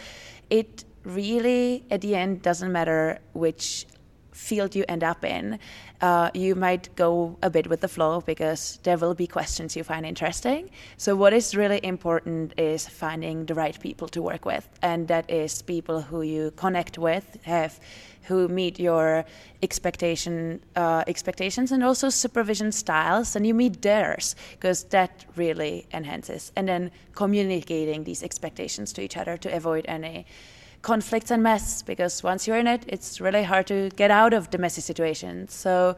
it 0.49 0.85
really, 1.03 1.83
at 1.89 2.01
the 2.01 2.15
end, 2.15 2.41
doesn't 2.41 2.71
matter 2.71 3.19
which 3.33 3.87
field 4.31 4.75
you 4.75 4.85
end 4.87 5.03
up 5.03 5.23
in. 5.23 5.59
Uh, 6.01 6.31
you 6.33 6.55
might 6.55 6.93
go 6.95 7.37
a 7.43 7.49
bit 7.49 7.67
with 7.67 7.81
the 7.81 7.87
flow 7.87 8.21
because 8.21 8.79
there 8.83 8.97
will 8.97 9.13
be 9.13 9.27
questions 9.27 9.75
you 9.75 9.83
find 9.83 10.05
interesting. 10.05 10.69
So, 10.97 11.15
what 11.15 11.33
is 11.33 11.55
really 11.55 11.79
important 11.83 12.53
is 12.57 12.87
finding 12.87 13.45
the 13.45 13.53
right 13.53 13.79
people 13.79 14.07
to 14.09 14.21
work 14.21 14.45
with, 14.45 14.67
and 14.81 15.07
that 15.07 15.29
is 15.29 15.61
people 15.61 16.01
who 16.01 16.21
you 16.21 16.51
connect 16.55 16.97
with, 16.97 17.37
have 17.43 17.79
who 18.23 18.47
meet 18.47 18.79
your 18.79 19.25
expectation 19.63 20.61
uh, 20.75 21.03
expectations 21.07 21.71
and 21.71 21.83
also 21.83 22.09
supervision 22.09 22.71
styles, 22.71 23.35
and 23.35 23.45
you 23.45 23.53
meet 23.53 23.81
theirs 23.81 24.35
because 24.51 24.83
that 24.85 25.25
really 25.35 25.85
enhances. 25.93 26.51
And 26.55 26.67
then 26.67 26.91
communicating 27.13 28.03
these 28.03 28.23
expectations 28.23 28.93
to 28.93 29.01
each 29.01 29.17
other 29.17 29.37
to 29.37 29.55
avoid 29.55 29.85
any 29.87 30.25
conflicts 30.81 31.31
and 31.31 31.43
mess 31.43 31.81
because 31.81 32.23
once 32.23 32.47
you're 32.47 32.57
in 32.57 32.67
it, 32.67 32.83
it's 32.87 33.21
really 33.21 33.43
hard 33.43 33.67
to 33.67 33.89
get 33.95 34.11
out 34.11 34.33
of 34.33 34.49
the 34.51 34.57
messy 34.57 34.81
situation. 34.81 35.47
So, 35.47 35.95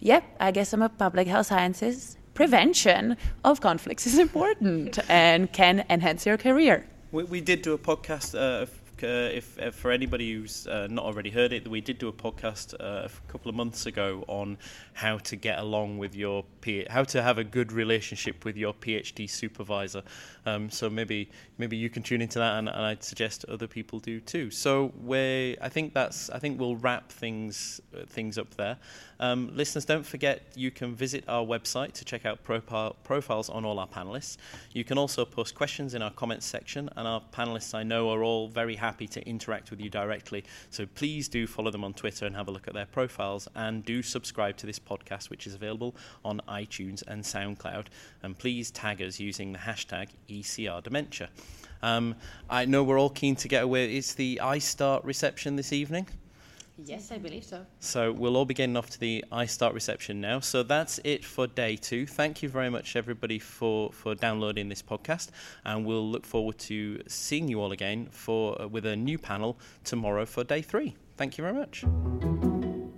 yeah, 0.00 0.20
I 0.40 0.50
guess 0.50 0.72
I'm 0.72 0.82
a 0.82 0.88
public 0.88 1.26
health 1.26 1.46
sciences. 1.46 2.16
Prevention 2.34 3.16
of 3.44 3.60
conflicts 3.60 4.06
is 4.06 4.18
important 4.26 4.98
and 5.08 5.52
can 5.52 5.84
enhance 5.90 6.26
your 6.26 6.36
career. 6.36 6.86
We, 7.10 7.24
we 7.24 7.40
did 7.40 7.62
do 7.62 7.72
a 7.72 7.78
podcast 7.78 8.38
uh, 8.38 8.66
uh, 9.02 9.30
if, 9.32 9.58
if, 9.58 9.74
for 9.74 9.90
anybody 9.90 10.32
who's 10.32 10.66
uh, 10.66 10.88
not 10.90 11.04
already 11.04 11.30
heard 11.30 11.52
it, 11.52 11.66
we 11.68 11.80
did 11.80 11.98
do 11.98 12.08
a 12.08 12.12
podcast 12.12 12.74
uh, 12.74 13.06
a 13.06 13.32
couple 13.32 13.48
of 13.48 13.54
months 13.54 13.86
ago 13.86 14.24
on 14.26 14.58
how 14.92 15.18
to 15.18 15.36
get 15.36 15.58
along 15.58 15.98
with 15.98 16.14
your 16.14 16.44
P- 16.60 16.86
how 16.90 17.04
to 17.04 17.22
have 17.22 17.38
a 17.38 17.44
good 17.44 17.72
relationship 17.72 18.44
with 18.44 18.56
your 18.56 18.74
PhD 18.74 19.30
supervisor. 19.30 20.02
Um, 20.44 20.70
so 20.70 20.90
maybe 20.90 21.30
maybe 21.56 21.76
you 21.76 21.88
can 21.88 22.02
tune 22.02 22.20
into 22.20 22.38
that, 22.38 22.58
and, 22.58 22.68
and, 22.68 22.80
I'd 22.80 23.04
suggest 23.04 23.44
other 23.44 23.66
people 23.66 24.00
do 24.00 24.20
too. 24.20 24.50
So 24.50 24.92
we 25.00 25.56
I 25.60 25.68
think 25.68 25.94
that's 25.94 26.30
I 26.30 26.38
think 26.38 26.58
we'll 26.58 26.76
wrap 26.76 27.12
things 27.12 27.80
uh, 27.96 28.04
things 28.06 28.38
up 28.38 28.54
there. 28.54 28.76
Um, 29.20 29.50
listeners, 29.54 29.84
don't 29.84 30.06
forget 30.06 30.42
you 30.54 30.70
can 30.70 30.94
visit 30.94 31.24
our 31.28 31.44
website 31.44 31.92
to 31.94 32.04
check 32.04 32.24
out 32.24 32.44
profile, 32.44 32.96
profiles 33.02 33.48
on 33.48 33.64
all 33.64 33.78
our 33.78 33.88
panelists. 33.88 34.36
You 34.72 34.84
can 34.84 34.96
also 34.96 35.24
post 35.24 35.54
questions 35.54 35.94
in 35.94 36.02
our 36.02 36.12
comments 36.12 36.46
section, 36.46 36.88
and 36.96 37.08
our 37.08 37.22
panelists 37.32 37.74
I 37.74 37.82
know 37.82 38.10
are 38.10 38.22
all 38.22 38.48
very 38.48 38.76
happy 38.76 38.87
to 38.96 39.26
interact 39.28 39.70
with 39.70 39.80
you 39.80 39.90
directly. 39.90 40.44
So 40.70 40.86
please 40.86 41.28
do 41.28 41.46
follow 41.46 41.70
them 41.70 41.84
on 41.84 41.94
Twitter 41.94 42.26
and 42.26 42.34
have 42.34 42.48
a 42.48 42.50
look 42.50 42.66
at 42.68 42.74
their 42.74 42.86
profiles, 42.86 43.48
and 43.54 43.84
do 43.84 44.02
subscribe 44.02 44.56
to 44.58 44.66
this 44.66 44.78
podcast, 44.78 45.30
which 45.30 45.46
is 45.46 45.54
available 45.54 45.94
on 46.24 46.40
iTunes 46.48 47.02
and 47.06 47.22
SoundCloud. 47.22 47.86
And 48.22 48.38
please 48.38 48.70
tag 48.70 49.02
us 49.02 49.20
using 49.20 49.52
the 49.52 49.58
hashtag 49.58 50.08
ECR 50.28 50.82
Dementia. 50.82 51.28
Um, 51.82 52.16
I 52.50 52.64
know 52.64 52.82
we're 52.82 52.98
all 52.98 53.10
keen 53.10 53.36
to 53.36 53.48
get 53.48 53.62
away. 53.62 53.96
It's 53.96 54.14
the 54.14 54.40
ISTAART 54.42 55.04
reception 55.04 55.56
this 55.56 55.72
evening. 55.72 56.06
Yes, 56.84 57.10
I 57.10 57.18
believe 57.18 57.42
so. 57.44 57.66
So 57.80 58.12
we'll 58.12 58.36
all 58.36 58.44
be 58.44 58.54
getting 58.54 58.76
off 58.76 58.88
to 58.90 59.00
the 59.00 59.24
ISTAART 59.32 59.74
reception 59.74 60.20
now. 60.20 60.38
So 60.40 60.62
that's 60.62 61.00
it 61.02 61.24
for 61.24 61.48
day 61.48 61.74
two. 61.76 62.06
Thank 62.06 62.40
you 62.42 62.48
very 62.48 62.70
much, 62.70 62.94
everybody, 62.94 63.40
for, 63.40 63.90
for 63.92 64.14
downloading 64.14 64.68
this 64.68 64.82
podcast, 64.82 65.30
and 65.64 65.84
we'll 65.84 66.08
look 66.08 66.24
forward 66.24 66.56
to 66.58 67.02
seeing 67.08 67.48
you 67.48 67.60
all 67.60 67.72
again 67.72 68.06
for 68.10 68.62
uh, 68.62 68.68
with 68.68 68.86
a 68.86 68.94
new 68.94 69.18
panel 69.18 69.58
tomorrow 69.84 70.24
for 70.24 70.44
day 70.44 70.62
three. 70.62 70.94
Thank 71.16 71.36
you 71.36 71.42
very 71.42 71.54
much. 71.54 71.84